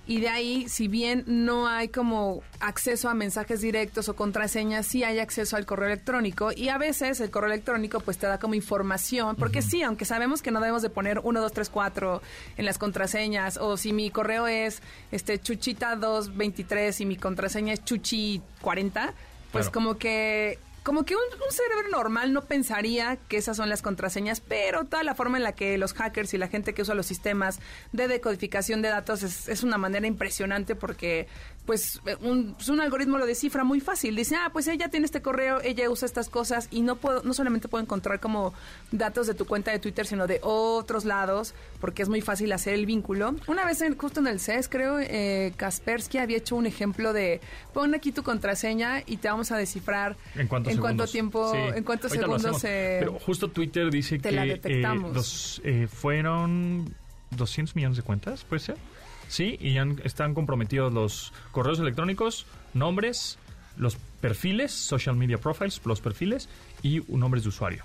Y 0.10 0.22
de 0.22 0.30
ahí, 0.30 0.70
si 0.70 0.88
bien 0.88 1.26
no 1.28 1.68
hay 1.68 1.90
como 1.90 2.42
acceso 2.62 3.10
a 3.10 3.14
mensajes 3.14 3.60
directos 3.60 4.08
o 4.08 4.16
contraseñas, 4.16 4.86
sí 4.86 5.04
hay 5.04 5.20
acceso 5.20 5.58
al 5.58 5.66
correo 5.66 5.88
electrónico. 5.88 6.52
Y 6.56 6.70
a 6.70 6.78
veces 6.78 7.20
el 7.20 7.30
correo 7.30 7.52
electrónico 7.52 8.00
pues 8.00 8.18
te 8.18 8.26
da 8.26 8.40
como 8.40 8.54
información. 8.54 9.36
Porque 9.36 9.62
sí, 9.62 9.84
aunque 9.84 10.06
sabemos 10.06 10.42
que 10.42 10.50
no 10.52 10.62
debemos 10.62 10.82
de 10.82 10.90
poner 10.90 11.20
1, 11.22 11.42
2, 11.42 11.52
3, 11.52 11.70
4 11.70 12.22
en 12.56 12.66
las 12.66 12.78
contraseñas. 12.78 13.58
O 13.58 13.76
si 13.76 13.92
mi 13.92 14.10
correo 14.10 14.48
es 14.48 14.82
este 15.12 15.42
chuchita223 15.42 17.02
y 17.02 17.06
mi 17.06 17.18
contraseña 17.18 17.74
es 17.74 17.84
chuchi40, 17.84 19.12
pues 19.52 19.66
Claro. 19.66 19.72
como 19.72 19.98
que 19.98 20.58
como 20.88 21.04
que 21.04 21.18
un, 21.18 21.22
un 21.22 21.52
cerebro 21.52 21.90
normal 21.90 22.32
no 22.32 22.46
pensaría 22.46 23.18
que 23.28 23.36
esas 23.36 23.58
son 23.58 23.68
las 23.68 23.82
contraseñas, 23.82 24.40
pero 24.40 24.86
toda 24.86 25.04
la 25.04 25.16
forma 25.16 25.36
en 25.36 25.44
la 25.44 25.52
que 25.52 25.78
los 25.78 25.92
hackers 25.92 26.34
y 26.34 26.38
la 26.38 26.48
gente 26.48 26.74
que 26.74 26.82
usa 26.82 26.96
los 26.96 27.06
sistemas 27.06 27.60
de 27.92 28.08
decodificación 28.08 28.82
de 28.82 28.88
datos 28.88 29.22
es, 29.22 29.50
es 29.50 29.64
una 29.64 29.78
manera 29.78 30.08
impresionante 30.08 30.76
porque 30.76 31.28
pues 31.68 32.02
un, 32.22 32.54
pues, 32.56 32.70
un 32.70 32.82
algoritmo 32.82 33.20
lo 33.20 33.26
descifra 33.28 33.64
muy 33.64 33.80
fácil. 33.82 34.16
Dice, 34.16 34.36
ah, 34.38 34.50
pues 34.52 34.68
ella 34.68 34.88
tiene 34.90 35.06
este 35.06 35.22
correo, 35.22 35.62
ella 35.62 35.88
usa 35.92 36.08
estas 36.08 36.30
cosas 36.30 36.68
y 36.72 36.82
no 36.82 36.96
puedo, 36.96 37.22
no 37.22 37.34
solamente 37.36 37.68
puedo 37.68 37.84
encontrar 37.84 38.20
como 38.20 38.54
datos 38.92 39.28
de 39.28 39.36
tu 39.36 39.46
cuenta 39.46 39.70
de 39.72 39.78
Twitter, 39.78 40.08
sino 40.08 40.26
de 40.26 40.40
otros 40.42 41.06
lados, 41.06 41.54
porque 41.80 42.02
es 42.02 42.10
muy 42.10 42.22
fácil 42.22 42.52
hacer 42.54 42.74
el 42.74 42.86
vínculo. 42.88 43.36
Una 43.48 43.66
vez 43.66 43.82
en- 43.82 43.96
justo 43.98 44.20
en 44.22 44.28
el 44.28 44.40
CES, 44.40 44.70
creo, 44.70 44.98
eh, 45.00 45.54
Kaspersky 45.58 46.18
había 46.18 46.38
hecho 46.38 46.56
un 46.56 46.66
ejemplo 46.66 47.12
de 47.14 47.42
pon 47.74 47.94
aquí 47.94 48.12
tu 48.12 48.24
contraseña 48.24 49.02
y 49.06 49.18
te 49.18 49.28
vamos 49.28 49.52
a 49.52 49.58
descifrar 49.58 50.16
¿En 50.36 50.48
cuántos 50.48 50.78
cuánto 50.80 51.06
tiempo, 51.06 51.52
Sí, 51.52 51.58
en 51.76 51.84
cuántos 51.84 52.12
ahorita 52.14 52.26
segundos 52.40 52.62
se... 52.62 52.98
Pero 53.02 53.20
justo 53.20 53.50
Twitter 53.50 53.92
dice 53.92 54.18
te 54.20 54.30
que 54.30 54.36
la 54.36 54.46
eh, 54.46 54.50
detectamos. 54.54 55.62
eh, 55.66 55.88
fueron 55.92 56.96
200 57.32 57.76
millones 57.76 57.98
de 57.98 58.04
cuentas, 58.04 58.46
¿puede 58.46 58.62
ser? 58.62 58.78
Sí, 59.28 59.58
y 59.60 59.78
han- 59.78 60.00
están 60.04 60.34
comprometidos 60.34 60.94
los 60.94 61.34
correos 61.52 61.80
electrónicos, 61.80 62.46
nombres, 62.74 63.38
los 63.78 63.98
perfiles, 64.22 64.72
social 64.72 65.16
media 65.16 65.38
profiles, 65.38 65.82
los 65.86 66.02
perfiles 66.02 66.50
y 66.82 67.02
nombres 67.08 67.44
de 67.44 67.50
usuario. 67.50 67.84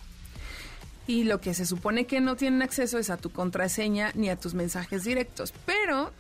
Y 1.09 1.25
lo 1.25 1.41
que 1.41 1.53
se 1.53 1.67
supone 1.67 2.07
que 2.07 2.21
no 2.21 2.37
tienen 2.37 2.63
acceso 2.63 2.97
es 2.99 3.11
a 3.11 3.17
tu 3.17 3.31
contraseña 3.31 4.13
ni 4.15 4.29
a 4.31 4.37
tus 4.37 4.55
mensajes 4.55 5.03
directos. 5.03 5.53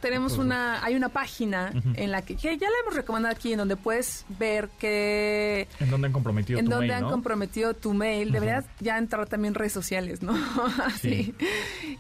Tenemos 0.01 0.39
una, 0.39 0.85
hay 0.85 0.95
una 0.97 1.09
página 1.09 1.73
en 1.95 2.11
la 2.11 2.23
que, 2.23 2.37
que 2.37 2.57
ya 2.59 2.69
la 2.69 2.77
hemos 2.83 2.95
recomendado 2.95 3.35
aquí, 3.35 3.53
en 3.53 3.59
donde 3.59 3.77
puedes 3.77 4.25
ver 4.39 4.69
que 4.79 5.69
¿En 5.81 5.91
dónde 5.91 6.07
han 6.09 6.13
comprometido 6.13 6.59
en 6.59 6.65
tu 6.67 6.71
donde 6.71 6.87
mail, 6.89 6.97
han 6.97 7.03
no? 7.03 7.11
comprometido 7.11 7.75
tu 7.75 7.95
mail. 7.95 8.33
Deberías 8.33 8.65
ya 8.81 8.99
entrar 8.99 9.27
también 9.29 9.55
redes 9.55 9.73
sociales, 9.73 10.23
¿no? 10.23 10.35
Así. 10.85 11.35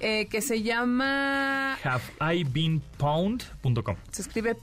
Eh, 0.00 0.26
que 0.26 0.40
se 0.40 0.62
llama 0.62 1.74
Have 1.84 2.02
I 2.34 2.44
been 2.44 2.80
pwned.com. 2.98 3.96
se 4.10 4.22
escribe 4.22 4.54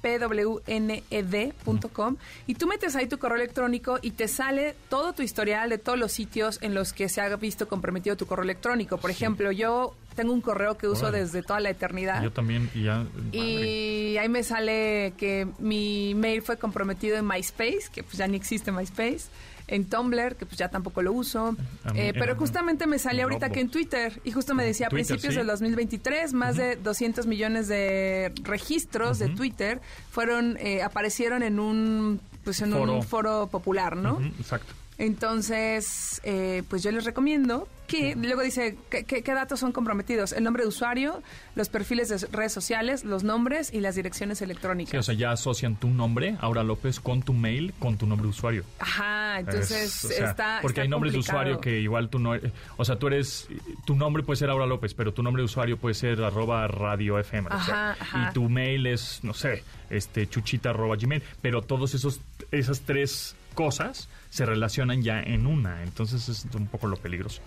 pwned.com 0.99 2.15
y 2.47 2.55
tú 2.55 2.67
metes 2.67 2.95
ahí 2.95 3.07
tu 3.07 3.17
correo 3.19 3.37
electrónico 3.37 3.99
y 4.01 4.11
te 4.11 4.27
sale 4.27 4.75
todo 4.89 5.13
tu 5.13 5.21
historial 5.21 5.69
de 5.69 5.77
todos 5.77 5.97
los 5.99 6.11
sitios 6.11 6.59
en 6.61 6.73
los 6.73 6.93
que 6.93 7.09
se 7.09 7.21
ha 7.21 7.35
visto 7.35 7.67
comprometido 7.67 8.15
tu 8.17 8.25
correo 8.25 8.43
electrónico. 8.43 8.97
Por 8.97 9.11
ejemplo, 9.11 9.51
yo 9.51 9.95
tengo 10.15 10.33
un 10.33 10.41
correo 10.41 10.77
que 10.77 10.87
uso 10.87 11.07
Órale. 11.07 11.19
desde 11.23 11.41
toda 11.43 11.59
la 11.59 11.69
eternidad. 11.69 12.21
Yo 12.23 12.31
también, 12.31 12.69
y 12.75 12.83
ya. 12.83 12.97
madre. 12.97 13.37
Y 13.37 14.17
ahí 14.17 14.29
me 14.29 14.43
sale 14.43 15.13
que 15.17 15.47
mi 15.59 16.13
mail 16.15 16.41
fue 16.41 16.57
comprometido 16.57 17.17
en 17.17 17.25
MySpace, 17.27 17.83
que 17.93 18.03
pues 18.03 18.17
ya 18.17 18.27
ni 18.27 18.35
existe 18.37 18.71
MySpace. 18.71 19.27
En 19.71 19.85
Tumblr, 19.85 20.35
que 20.35 20.47
pues 20.47 20.57
ya 20.57 20.69
tampoco 20.69 21.03
lo 21.03 21.13
uso. 21.13 21.55
Eh, 21.93 22.11
pero 22.17 22.31
en- 22.31 22.39
justamente 22.39 22.87
me 22.87 22.97
salió 22.97 23.19
en 23.19 23.23
ahorita 23.25 23.51
que 23.51 23.59
en 23.59 23.69
Twitter, 23.69 24.19
y 24.23 24.31
justo 24.31 24.55
me 24.55 24.65
decía 24.65 24.87
a 24.87 24.89
principios 24.89 25.33
sí. 25.33 25.37
del 25.37 25.45
2023, 25.45 26.33
más 26.33 26.55
de 26.57 26.75
200 26.75 27.27
millones 27.27 27.67
de 27.67 28.33
registros 28.41 29.19
de 29.19 29.29
Twitter 29.29 29.79
fueron, 30.09 30.57
eh, 30.59 30.81
aparecieron 30.81 31.43
en 31.43 31.59
un, 31.59 32.19
pues 32.43 32.61
en 32.61 32.71
Foro. 32.71 32.95
un 32.95 33.03
foro 33.03 33.45
popular, 33.51 33.95
¿no? 33.95 34.19
Exacto. 34.39 34.73
Entonces, 34.99 36.19
eh, 36.25 36.61
pues 36.69 36.83
yo 36.83 36.91
les 36.91 37.05
recomiendo 37.05 37.69
que, 37.87 38.15
luego 38.15 38.41
dice, 38.41 38.77
¿qué, 38.89 39.05
qué, 39.05 39.23
qué 39.23 39.33
datos 39.33 39.61
son 39.61 39.71
comprometidos? 39.71 40.33
El 40.33 40.43
nombre 40.43 40.63
de 40.63 40.69
usuario, 40.69 41.23
los 41.55 41.69
perfiles 41.69 42.09
de 42.09 42.27
redes 42.27 42.51
sociales, 42.51 43.05
los 43.05 43.23
nombres 43.23 43.73
y 43.73 43.79
las 43.79 43.95
direcciones 43.95 44.41
electrónicas. 44.41 44.91
Sí, 44.91 44.97
o 44.97 45.01
sea, 45.01 45.15
ya 45.15 45.31
asocian 45.31 45.77
tu 45.77 45.89
nombre, 45.89 46.35
Aura 46.41 46.63
López, 46.63 46.99
con 46.99 47.23
tu 47.23 47.33
mail, 47.33 47.73
con 47.79 47.97
tu 47.97 48.05
nombre 48.05 48.25
de 48.25 48.29
usuario. 48.29 48.65
Ajá, 48.77 49.39
entonces 49.39 49.71
Es, 49.71 50.05
o 50.05 50.07
sea, 50.09 50.29
está 50.29 50.59
Porque 50.61 50.73
está 50.73 50.81
hay 50.83 50.89
nombres 50.89 51.13
de 51.13 51.19
usuario 51.19 51.61
que 51.61 51.79
igual 51.79 52.09
tú 52.09 52.19
no... 52.19 52.33
O 52.75 52.83
sea, 52.83 52.99
tú 52.99 53.07
eres... 53.07 53.47
Tu 53.85 53.95
nombre 53.95 54.21
puede 54.21 54.35
ser 54.37 54.49
Aura 54.49 54.65
López, 54.65 54.93
pero 54.93 55.13
tu 55.13 55.23
nombre 55.23 55.41
de 55.41 55.45
usuario 55.45 55.77
puede 55.77 55.95
ser 55.95 56.21
arroba 56.21 56.67
radio 56.67 57.17
FM. 57.17 57.47
o 57.47 57.63
sea, 57.63 57.91
Ajá, 57.91 57.97
ajá. 57.99 58.29
Y 58.29 58.33
tu 58.33 58.49
mail 58.49 58.85
es, 58.85 59.21
no 59.23 59.33
sé, 59.33 59.63
este 59.89 60.27
chuchita 60.27 60.71
arroba 60.71 60.97
gmail. 60.97 61.23
Pero 61.41 61.61
todos 61.61 61.95
esos 61.95 62.19
esas 62.51 62.81
tres 62.81 63.35
cosas 63.53 64.09
se 64.29 64.45
relacionan 64.45 65.01
ya 65.01 65.21
en 65.21 65.47
una. 65.47 65.83
Entonces 65.83 66.29
es 66.29 66.45
un 66.53 66.67
poco 66.67 66.87
lo 66.87 66.97
peligroso. 66.97 67.41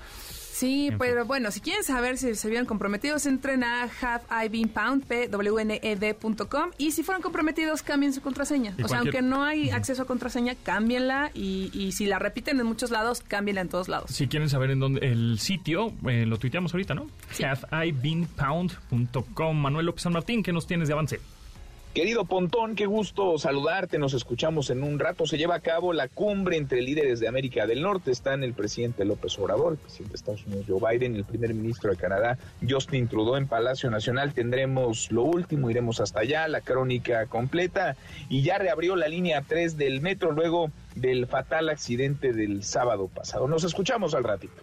Sí, 0.52 0.88
En 0.88 0.98
pero 0.98 1.24
bueno, 1.24 1.50
si 1.50 1.60
quieren 1.60 1.82
saber 1.82 2.18
si 2.18 2.36
se 2.36 2.48
vieron 2.48 2.66
comprometidos, 2.66 3.26
entren 3.26 3.64
a 3.64 3.88
have 4.00 4.22
I 4.30 4.48
been 4.48 4.68
pound, 4.68 5.04
pwned.com 5.06 6.70
y 6.78 6.92
si 6.92 7.02
fueron 7.02 7.20
comprometidos, 7.20 7.82
cambien 7.82 8.12
su 8.12 8.20
contraseña. 8.20 8.72
Y 8.78 8.82
O 8.84 8.88
sea, 8.88 8.98
aunque 8.98 9.22
no 9.22 9.42
hay 9.42 9.70
acceso 9.70 10.02
a 10.02 10.04
contraseña, 10.04 10.54
cámbienla 10.54 11.32
y, 11.34 11.70
y 11.72 11.92
si 11.92 12.06
la 12.06 12.20
repiten 12.20 12.60
en 12.60 12.66
muchos 12.66 12.90
lados, 12.92 13.22
cámbienla 13.26 13.62
en 13.62 13.70
todos 13.70 13.88
lados. 13.88 14.10
Si 14.10 14.28
quieren 14.28 14.48
saber 14.48 14.70
en 14.70 14.78
dónde 14.78 15.00
el 15.08 15.40
sitio, 15.40 15.92
eh, 16.06 16.26
lo 16.26 16.38
tuiteamos 16.38 16.72
ahorita, 16.74 16.94
¿no? 16.94 17.08
Sí. 17.32 17.42
haveibeenpound.com. 17.70 19.56
Manuel 19.56 19.86
López 19.86 20.02
San 20.02 20.12
Martín, 20.12 20.42
¿qué 20.42 20.52
nos 20.52 20.66
tienes 20.66 20.86
de 20.86 20.94
avance? 20.94 21.18
Querido 21.94 22.24
Pontón, 22.24 22.74
qué 22.74 22.86
gusto 22.86 23.36
saludarte. 23.36 23.98
Nos 23.98 24.14
escuchamos 24.14 24.70
en 24.70 24.82
un 24.82 24.98
rato. 24.98 25.26
Se 25.26 25.36
lleva 25.36 25.56
a 25.56 25.60
cabo 25.60 25.92
la 25.92 26.08
cumbre 26.08 26.56
entre 26.56 26.80
líderes 26.80 27.20
de 27.20 27.28
América 27.28 27.66
del 27.66 27.82
Norte. 27.82 28.10
Están 28.10 28.42
el 28.42 28.54
presidente 28.54 29.04
López 29.04 29.38
Obrador, 29.38 29.74
el 29.74 29.78
presidente 29.78 30.12
de 30.12 30.16
Estados 30.16 30.46
Unidos 30.46 30.64
Joe 30.66 30.90
Biden, 30.90 31.16
el 31.16 31.24
primer 31.24 31.52
ministro 31.52 31.90
de 31.90 31.98
Canadá 31.98 32.38
Justin 32.66 33.08
Trudeau 33.08 33.36
en 33.36 33.46
Palacio 33.46 33.90
Nacional. 33.90 34.32
Tendremos 34.32 35.12
lo 35.12 35.24
último, 35.24 35.68
iremos 35.68 36.00
hasta 36.00 36.20
allá, 36.20 36.48
la 36.48 36.62
crónica 36.62 37.26
completa. 37.26 37.94
Y 38.30 38.40
ya 38.40 38.56
reabrió 38.56 38.96
la 38.96 39.08
línea 39.08 39.44
3 39.46 39.76
del 39.76 40.00
metro 40.00 40.32
luego 40.32 40.70
del 40.94 41.26
fatal 41.26 41.68
accidente 41.68 42.32
del 42.32 42.64
sábado 42.64 43.08
pasado. 43.08 43.48
Nos 43.48 43.64
escuchamos 43.64 44.14
al 44.14 44.24
ratito. 44.24 44.62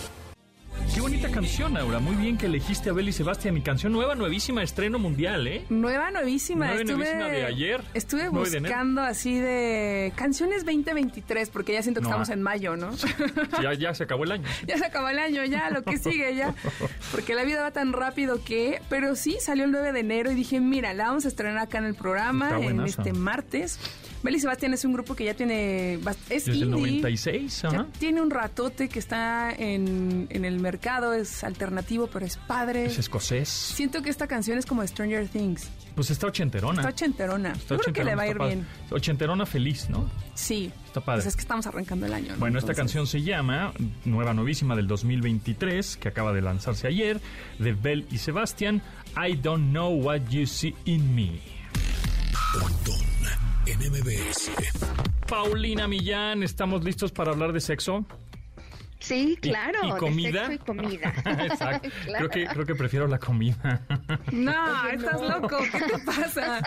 Qué 0.93 0.99
bonita 0.99 1.29
canción, 1.31 1.77
Aura. 1.77 1.99
Muy 1.99 2.15
bien 2.15 2.37
que 2.37 2.47
elegiste 2.47 2.89
a 2.89 2.93
Beli 2.93 3.13
Sebastián. 3.13 3.53
Mi 3.53 3.61
canción 3.61 3.93
nueva, 3.93 4.13
nuevísima, 4.15 4.61
estreno 4.61 4.99
mundial, 4.99 5.47
¿eh? 5.47 5.65
Nueva, 5.69 6.11
nuevísima. 6.11 6.65
Nueva, 6.67 6.81
estuve, 6.81 6.95
nuevísima 6.97 7.27
de 7.29 7.45
ayer, 7.45 7.81
Estuve 7.93 8.29
9 8.29 8.49
de 8.49 8.57
enero. 8.57 8.73
buscando 8.73 9.01
así 9.01 9.39
de 9.39 10.11
canciones 10.15 10.65
2023, 10.65 11.49
porque 11.49 11.73
ya 11.73 11.81
siento 11.81 12.01
que 12.01 12.05
No, 12.05 12.09
estamos 12.09 12.29
en 12.29 12.41
mayo, 12.41 12.75
¿no? 12.75 12.91
Ya, 13.61 13.73
ya 13.73 13.93
se 13.93 14.03
acabó 14.03 14.25
el 14.25 14.33
año. 14.33 14.47
ya 14.67 14.77
se 14.77 14.85
acabó 14.85 15.07
el 15.07 15.19
año, 15.19 15.45
ya, 15.45 15.69
lo 15.69 15.81
que 15.83 15.97
sigue, 15.97 16.35
ya. 16.35 16.53
Porque 17.11 17.35
la 17.35 17.43
vida 17.43 17.61
va 17.61 17.71
tan 17.71 17.93
rápido 17.93 18.43
que... 18.43 18.81
Pero 18.89 19.15
sí, 19.15 19.37
salió 19.39 19.63
el 19.63 19.71
9 19.71 19.93
de 19.93 19.99
enero 20.01 20.31
y 20.31 20.35
dije, 20.35 20.59
mira, 20.59 20.93
la 20.93 21.05
vamos 21.05 21.23
a 21.23 21.29
estrenar 21.29 21.57
acá 21.59 21.77
en 21.77 21.85
el 21.85 21.95
programa, 21.95 22.59
en 22.59 22.81
este 22.81 23.13
martes. 23.13 23.79
Beli 24.23 24.39
Sebastián 24.39 24.73
es 24.73 24.85
un 24.85 24.93
grupo 24.93 25.15
que 25.15 25.25
ya 25.25 25.33
tiene... 25.33 25.95
Es 26.29 26.45
Desde 26.45 26.51
el 26.51 26.57
indie. 26.63 27.01
96, 27.01 27.61
Ya 27.63 27.67
ajá. 27.69 27.87
tiene 27.99 28.21
un 28.21 28.29
ratote 28.29 28.87
que 28.87 28.99
está 28.99 29.51
en, 29.51 30.27
en 30.29 30.45
el 30.45 30.59
mercado, 30.59 31.13
es 31.13 31.43
alternativo, 31.43 32.07
pero 32.07 32.25
es 32.25 32.37
padre. 32.37 32.85
Es 32.85 32.99
escocés. 32.99 33.49
Siento 33.49 34.01
que 34.01 34.09
esta 34.09 34.27
canción 34.27 34.57
es 34.59 34.65
como 34.65 34.85
Stranger 34.85 35.27
Things. 35.27 35.69
Pues 35.95 36.11
está 36.11 36.27
ochenterona. 36.27 36.81
Está 36.81 36.89
ochenterona. 36.89 37.51
Está 37.53 37.75
Yo 37.75 37.81
creo 37.81 37.93
que 37.93 38.03
le 38.03 38.15
va 38.15 38.23
a 38.23 38.27
ir 38.27 38.37
bien. 38.37 38.67
Ochenterona 38.91 39.45
feliz, 39.45 39.89
¿no? 39.89 40.09
Sí. 40.35 40.71
Está 40.85 41.01
padre. 41.01 41.17
Pues 41.23 41.27
es 41.27 41.35
que 41.35 41.41
estamos 41.41 41.65
arrancando 41.65 42.05
el 42.05 42.13
año. 42.13 42.33
¿no? 42.33 42.39
Bueno, 42.39 42.59
esta 42.59 42.73
canción 42.73 43.07
se 43.07 43.21
llama 43.23 43.73
Nueva 44.05 44.33
Novísima 44.33 44.75
del 44.75 44.87
2023, 44.87 45.97
que 45.97 46.07
acaba 46.07 46.31
de 46.31 46.41
lanzarse 46.41 46.87
ayer, 46.87 47.19
de 47.59 47.73
Bell 47.73 48.05
y 48.11 48.19
Sebastián. 48.19 48.81
I 49.17 49.35
don't 49.35 49.71
know 49.71 49.89
what 49.91 50.21
you 50.29 50.45
see 50.45 50.75
in 50.85 51.15
me. 51.15 51.39
Pontón 52.53 53.01
en 53.65 53.79
MBS. 53.91 54.51
Paulina 55.27 55.87
Millán, 55.87 56.43
¿estamos 56.43 56.83
listos 56.83 57.11
para 57.11 57.31
hablar 57.31 57.53
de 57.53 57.61
sexo? 57.61 58.05
Sí, 58.99 59.33
¿Y- 59.33 59.35
claro. 59.37 59.79
¿Y, 59.83 59.91
comida? 59.97 60.47
sexo 60.47 60.53
y 60.53 60.57
comida. 60.59 61.13
Exacto. 61.25 61.89
Claro. 62.05 62.29
Creo, 62.29 62.47
que, 62.47 62.53
creo 62.53 62.65
que 62.65 62.75
prefiero 62.75 63.07
la 63.07 63.17
comida. 63.19 63.81
No, 64.31 64.87
estás 64.89 65.21
loco. 65.21 65.57
¿Qué 65.71 65.79
te 65.79 65.99
pasa? 66.05 66.61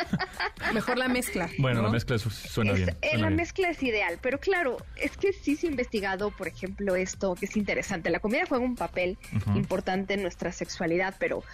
Mejor 0.73 0.99
la 0.99 1.07
mezcla. 1.09 1.49
bueno, 1.59 1.81
¿no? 1.83 1.87
la 1.89 1.93
mezcla 1.93 2.19
su- 2.19 2.31
suena 2.31 2.73
Es- 2.73 2.79
bien. 2.79 2.89
eh, 2.91 2.97
suena 3.03 3.19
la 3.19 3.27
bien. 3.29 3.37
mezcla 3.37 3.69
es 3.71 3.83
ideal, 3.83 4.19
pero 4.21 4.39
claro, 4.41 4.79
es 4.97 5.17
que 5.17 5.33
sí 5.33 5.55
se 5.57 5.67
ha 5.69 5.71
investigado, 5.71 6.31
por 6.33 6.49
ejemplo, 6.49 6.97
esto 6.97 7.35
que 7.37 7.47
es 7.47 7.57
interesante. 7.57 8.11
La 8.11 8.19
comida 8.21 8.45
juega 8.49 8.65
un 8.65 8.75
papel 8.77 9.17
importante 9.55 10.15
en 10.15 10.23
nuestra 10.23 10.51
sexualidad, 10.53 11.15
pero, 11.21 11.45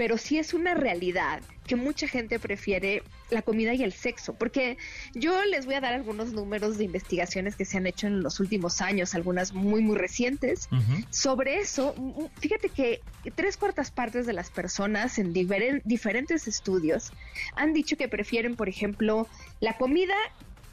pero 0.00 0.16
sí 0.16 0.38
es 0.38 0.54
una 0.54 0.72
realidad 0.72 1.42
que 1.66 1.76
mucha 1.76 2.08
gente 2.08 2.38
prefiere 2.38 3.02
la 3.28 3.42
comida 3.42 3.74
y 3.74 3.82
el 3.82 3.92
sexo, 3.92 4.32
porque 4.32 4.78
yo 5.12 5.44
les 5.44 5.66
voy 5.66 5.74
a 5.74 5.82
dar 5.82 5.92
algunos 5.92 6.32
números 6.32 6.78
de 6.78 6.84
investigaciones 6.84 7.54
que 7.54 7.66
se 7.66 7.76
han 7.76 7.86
hecho 7.86 8.06
en 8.06 8.22
los 8.22 8.40
últimos 8.40 8.80
años, 8.80 9.14
algunas 9.14 9.52
muy, 9.52 9.82
muy 9.82 9.98
recientes. 9.98 10.68
Sobre 11.10 11.58
eso, 11.58 11.94
fíjate 12.38 12.70
que 12.70 13.02
tres 13.36 13.58
cuartas 13.58 13.90
partes 13.90 14.24
de 14.24 14.32
las 14.32 14.48
personas 14.48 15.18
en 15.18 15.34
diferen- 15.34 15.82
diferentes 15.84 16.48
estudios 16.48 17.12
han 17.54 17.74
dicho 17.74 17.98
que 17.98 18.08
prefieren, 18.08 18.56
por 18.56 18.70
ejemplo, 18.70 19.28
la 19.60 19.76
comida 19.76 20.14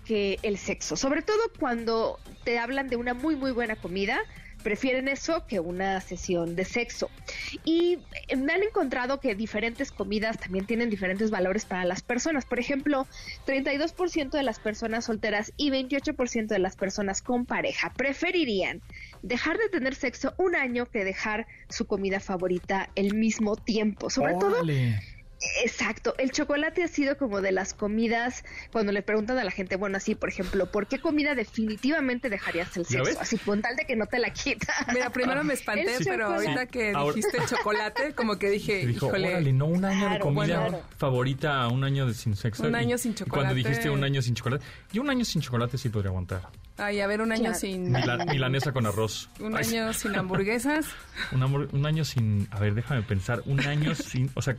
que 0.06 0.40
el 0.42 0.58
sexo. 0.58 0.96
Sobre 0.96 1.22
todo 1.22 1.38
cuando 1.60 2.18
te 2.46 2.60
hablan 2.60 2.90
de 2.90 2.96
una 2.96 3.14
muy, 3.14 3.36
muy 3.36 3.52
buena 3.52 3.76
comida, 3.76 4.18
prefieren 4.64 5.08
eso 5.08 5.46
que 5.48 5.60
una 5.60 6.02
sesión 6.02 6.56
de 6.56 6.66
sexo. 6.66 7.10
Y 7.64 8.00
eh, 8.28 8.36
me 8.36 8.54
han 8.54 8.64
encontrado 8.64 9.20
que 9.20 9.36
diferentes 9.36 9.92
comidas 9.92 10.38
también 10.38 10.66
tienen 10.66 10.90
diferentes 10.90 11.32
valores 11.32 11.66
para 11.66 11.86
las 11.86 12.02
personas. 12.02 12.46
Por 12.46 12.60
ejemplo, 12.60 13.08
32% 13.46 14.32
de 14.32 14.44
las 14.44 14.60
personas 14.60 15.06
solteras 15.06 15.54
y 15.58 15.70
28% 15.70 16.48
de 16.48 16.60
las 16.60 16.76
personas 16.76 17.22
con 17.22 17.46
pareja 17.46 17.94
preferirían 17.96 18.82
dejar 19.22 19.58
de 19.58 19.70
tener 19.70 19.96
sexo 19.96 20.34
un 20.38 20.56
año 20.56 20.86
que 20.86 21.04
dejar 21.04 21.48
su 21.70 21.86
comida 21.86 22.20
favorita 22.20 22.90
el 22.96 23.16
mismo 23.16 23.56
tiempo. 23.56 24.10
Sobre 24.10 24.34
todo. 24.36 24.64
Exacto, 25.64 26.16
el 26.18 26.32
chocolate 26.32 26.84
ha 26.84 26.88
sido 26.88 27.16
como 27.18 27.42
de 27.42 27.52
las 27.52 27.74
comidas, 27.76 28.44
cuando 28.72 28.92
le 28.92 29.04
preguntan 29.04 29.38
a 29.38 29.44
la 29.44 29.52
gente, 29.52 29.76
bueno, 29.76 29.98
así, 29.98 30.16
por 30.16 30.30
ejemplo, 30.30 30.66
¿por 30.72 30.88
qué 30.88 31.00
comida 31.00 31.36
definitivamente 31.36 32.30
dejarías 32.30 32.76
el 32.76 32.86
sexo? 32.88 33.20
Así, 33.22 33.38
con 33.38 33.62
tal 33.62 33.76
de 33.76 33.86
que 33.86 33.96
no 33.96 34.08
te 34.08 34.18
la 34.18 34.32
quita. 34.32 34.74
Mira, 34.94 35.12
primero 35.12 35.44
me 35.44 35.54
espanté, 35.54 35.96
El 35.96 36.04
pero 36.06 36.26
chocolate. 36.26 36.48
ahorita 36.50 36.66
que 36.66 36.92
Ahora- 36.94 37.16
dijiste 37.16 37.38
chocolate, 37.48 38.14
como 38.16 38.38
que 38.40 38.50
dije, 38.50 38.82
Y 38.82 38.86
dijo, 38.88 39.08
híjole. 39.08 39.28
órale, 39.30 39.54
no 39.54 39.66
un 39.68 39.86
año 39.86 40.00
de 40.02 40.06
Claro, 40.08 40.24
comida 40.26 40.60
bueno. 40.62 40.82
favorita 40.98 41.62
a 41.62 41.68
un 41.68 41.84
año 41.84 42.08
de 42.08 42.14
sin 42.16 42.36
sexo. 42.36 42.64
Un 42.64 42.72
Y- 42.74 42.76
año 42.76 42.98
sin 42.98 43.12
y 43.12 43.16
Cuando 43.16 43.26
chocolate. 43.52 43.56
dijiste 43.56 43.90
un 43.92 44.04
año 44.04 44.22
sin 44.24 44.34
chocolate, 44.34 44.66
yo 44.92 45.02
un 45.04 45.10
año 45.12 45.24
sin 45.24 45.42
chocolate 45.42 45.78
sí 45.78 45.90
podría 45.90 46.10
aguantar. 46.10 46.42
Ay, 46.80 47.00
a 47.00 47.08
ver, 47.08 47.22
un 47.22 47.32
año 47.32 47.42
Claro. 47.44 47.60
sin... 47.60 47.92
Mila- 47.92 48.26
milanesa 48.26 48.72
con 48.72 48.86
arroz. 48.86 49.30
Un 49.40 49.56
Ay, 49.56 49.66
año 49.66 49.94
sin 49.94 50.16
hamburguesas, 50.16 50.86
un 51.32 51.86
año 51.86 52.06
sin. 52.06 52.48
A 52.52 52.60
ver, 52.60 52.74
déjame 52.76 53.02
pensar. 53.04 53.42
Un 53.46 53.60
año 53.62 53.94
sin. 53.96 54.30
O 54.36 54.42
sea, 54.44 54.56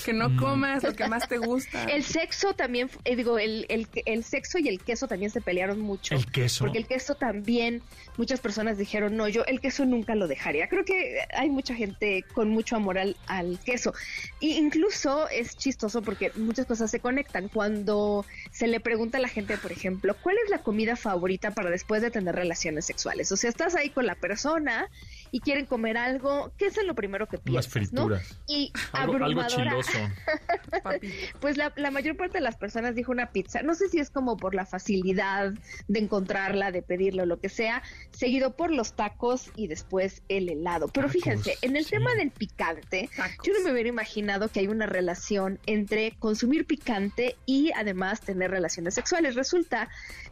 que 0.00 0.12
no 0.12 0.36
comas 0.36 0.82
lo 0.82 0.94
que 0.94 1.06
más 1.08 1.28
te 1.28 1.38
gusta. 1.38 1.84
El 1.90 2.04
sexo 2.04 2.54
también, 2.54 2.90
eh, 3.04 3.16
digo, 3.16 3.38
el, 3.38 3.66
el, 3.68 3.88
el 4.06 4.24
sexo 4.24 4.58
y 4.58 4.68
el 4.68 4.80
queso 4.80 5.08
también 5.08 5.30
se 5.30 5.40
pelearon 5.40 5.80
mucho. 5.80 6.14
el 6.14 6.26
queso. 6.26 6.64
Porque 6.64 6.78
el 6.78 6.86
queso 6.86 7.14
también, 7.14 7.82
muchas 8.16 8.40
personas 8.40 8.78
dijeron, 8.78 9.16
no, 9.16 9.28
yo 9.28 9.44
el 9.46 9.60
queso 9.60 9.84
nunca 9.84 10.14
lo 10.14 10.28
dejaría. 10.28 10.68
Creo 10.68 10.84
que 10.84 11.18
hay 11.34 11.50
mucha 11.50 11.74
gente 11.74 12.24
con 12.34 12.50
mucho 12.50 12.76
amor 12.76 12.98
al, 12.98 13.16
al 13.26 13.58
queso. 13.60 13.92
Y 14.40 14.56
incluso 14.56 15.28
es 15.28 15.56
chistoso 15.56 16.02
porque 16.02 16.32
muchas 16.36 16.66
cosas 16.66 16.90
se 16.90 17.00
conectan. 17.00 17.48
Cuando 17.48 18.24
se 18.50 18.66
le 18.66 18.80
pregunta 18.80 19.18
a 19.18 19.20
la 19.20 19.28
gente, 19.28 19.56
por 19.58 19.72
ejemplo, 19.72 20.16
¿cuál 20.22 20.36
es 20.44 20.50
la 20.50 20.58
comida 20.58 20.96
favorita 20.96 21.50
para 21.52 21.70
después 21.70 22.02
de 22.02 22.10
tener 22.10 22.34
relaciones 22.34 22.84
sexuales? 22.84 23.30
O 23.32 23.36
sea, 23.36 23.50
estás 23.50 23.74
ahí 23.74 23.90
con 23.90 24.06
la 24.06 24.14
persona 24.14 24.88
y 25.32 25.40
quieren 25.40 25.66
comer 25.66 25.96
algo, 25.96 26.52
¿qué 26.56 26.66
es 26.66 26.84
lo 26.84 26.94
primero 26.94 27.26
que 27.26 27.38
piensas? 27.38 27.66
Unas 27.74 27.88
frituras. 27.88 28.38
Y 28.46 28.72
Algo, 28.92 29.18
chiloso. 29.46 29.90
Pues 31.40 31.56
la, 31.56 31.72
la 31.76 31.90
mayor 31.90 32.16
parte 32.16 32.38
de 32.38 32.42
las 32.42 32.56
personas 32.56 32.94
dijo 32.94 33.12
una 33.12 33.32
pizza. 33.32 33.62
No 33.62 33.74
sé 33.74 33.88
si 33.88 33.98
es 33.98 34.10
como 34.10 34.36
por 34.36 34.54
la 34.54 34.66
facilidad 34.66 35.52
de 35.88 35.98
encontrarla, 35.98 36.70
de 36.70 36.82
pedirlo, 36.82 37.26
lo 37.26 37.38
que 37.38 37.48
sea, 37.48 37.82
seguido 38.10 38.56
por 38.56 38.70
los 38.70 38.94
tacos 38.94 39.50
y 39.56 39.66
después 39.66 40.22
el 40.28 40.48
helado. 40.48 40.88
Pero 40.88 41.06
Tacos, 41.08 41.22
fíjense, 41.22 41.58
en 41.62 41.76
el 41.76 41.84
sí. 41.84 41.90
tema 41.90 42.14
del 42.14 42.30
picante, 42.30 43.08
Tacos. 43.16 43.46
yo 43.46 43.52
no 43.52 43.60
me 43.64 43.72
hubiera 43.72 43.88
imaginado 43.88 44.48
que 44.48 44.60
hay 44.60 44.68
una 44.68 44.86
relación 44.86 45.58
entre 45.66 46.12
consumir 46.18 46.66
picante 46.66 47.36
y 47.46 47.70
además 47.76 48.20
tener 48.20 48.50
relaciones 48.50 48.94
sexuales. 48.94 49.34
Resulta 49.34 49.88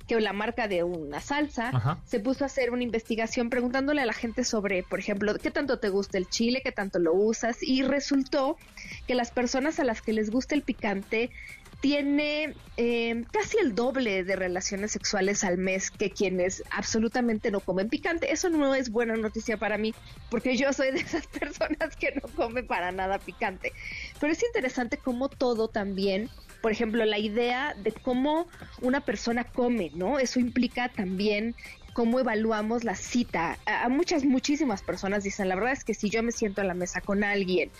que 0.06 0.18
la 0.20 0.32
marca 0.32 0.68
de 0.68 0.82
una 0.82 1.20
salsa 1.20 1.68
Ajá. 1.68 1.98
se 2.04 2.18
puso 2.18 2.44
a 2.44 2.46
hacer 2.46 2.70
una 2.70 2.82
investigación 2.82 3.50
preguntándole 3.50 4.00
a 4.00 4.06
la 4.06 4.14
gente 4.14 4.42
sobre, 4.42 4.82
por 4.88 4.98
ejemplo, 4.98 5.34
qué 5.36 5.50
tanto 5.50 5.78
te 5.78 5.88
gusta 5.88 6.18
el 6.18 6.28
chile, 6.28 6.62
qué 6.64 6.72
tanto 6.72 6.98
lo 6.98 7.14
usas, 7.14 7.62
y 7.62 7.82
resultó 7.82 8.56
que 9.06 9.14
las 9.14 9.30
personas 9.30 9.78
a 9.78 9.84
las 9.84 10.02
que 10.02 10.12
les 10.12 10.30
gusta 10.30 10.54
el 10.54 10.62
picante 10.62 11.30
tiene 11.80 12.54
eh, 12.76 13.24
casi 13.30 13.58
el 13.58 13.74
doble 13.74 14.24
de 14.24 14.34
relaciones 14.34 14.90
sexuales 14.90 15.44
al 15.44 15.58
mes 15.58 15.90
que 15.90 16.10
quienes 16.10 16.64
absolutamente 16.70 17.50
no 17.50 17.60
comen 17.60 17.88
picante. 17.88 18.32
Eso 18.32 18.48
no 18.48 18.74
es 18.74 18.90
buena 18.90 19.16
noticia 19.16 19.56
para 19.58 19.78
mí, 19.78 19.94
porque 20.28 20.56
yo 20.56 20.72
soy 20.72 20.90
de 20.90 21.00
esas 21.00 21.26
personas 21.40 21.94
que 21.96 22.12
no 22.16 22.22
come 22.34 22.62
para 22.64 22.90
nada 22.90 23.18
picante. 23.18 23.72
Pero 24.20 24.32
es 24.32 24.42
interesante 24.42 24.96
cómo 24.96 25.28
todo 25.28 25.68
también, 25.68 26.28
por 26.62 26.72
ejemplo, 26.72 27.04
la 27.04 27.18
idea 27.18 27.74
de 27.74 27.92
cómo 27.92 28.48
una 28.80 29.00
persona 29.00 29.44
come, 29.44 29.92
¿no? 29.94 30.18
Eso 30.18 30.40
implica 30.40 30.88
también 30.88 31.54
cómo 31.98 32.20
evaluamos 32.20 32.84
la 32.84 32.94
cita. 32.94 33.58
A, 33.66 33.88
muchas, 33.88 34.24
muchísimas 34.24 34.82
personas 34.82 35.24
dicen, 35.24 35.48
la 35.48 35.56
verdad 35.56 35.72
es 35.72 35.82
que 35.82 35.94
si 35.94 36.10
yo 36.10 36.22
me 36.22 36.30
siento 36.30 36.60
a 36.60 36.64
la 36.64 36.74
mesa 36.74 37.00
con 37.00 37.24
alguien 37.24 37.72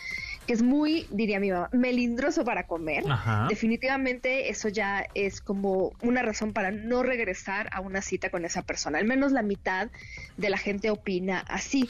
que 0.49 0.55
es 0.55 0.63
muy, 0.63 1.07
diría 1.11 1.39
mi 1.41 1.51
mamá, 1.51 1.69
melindroso 1.73 2.43
para 2.43 2.67
comer, 2.67 3.05
Ajá. 3.07 3.47
definitivamente 3.51 4.49
eso 4.49 4.71
ya 4.71 5.07
es 5.15 5.43
como 5.43 5.93
una 6.01 6.23
razón 6.23 6.55
para 6.55 6.71
no 6.71 7.03
regresar 7.03 7.69
a 7.71 7.81
una 7.83 8.01
cita 8.01 8.31
con 8.31 8.47
esa 8.47 8.63
persona. 8.63 8.97
Al 8.99 9.05
menos 9.05 9.31
la 9.33 9.43
mitad 9.43 9.91
de 10.39 10.49
la 10.49 10.57
gente 10.57 10.89
opina 10.91 11.41
así. 11.49 11.87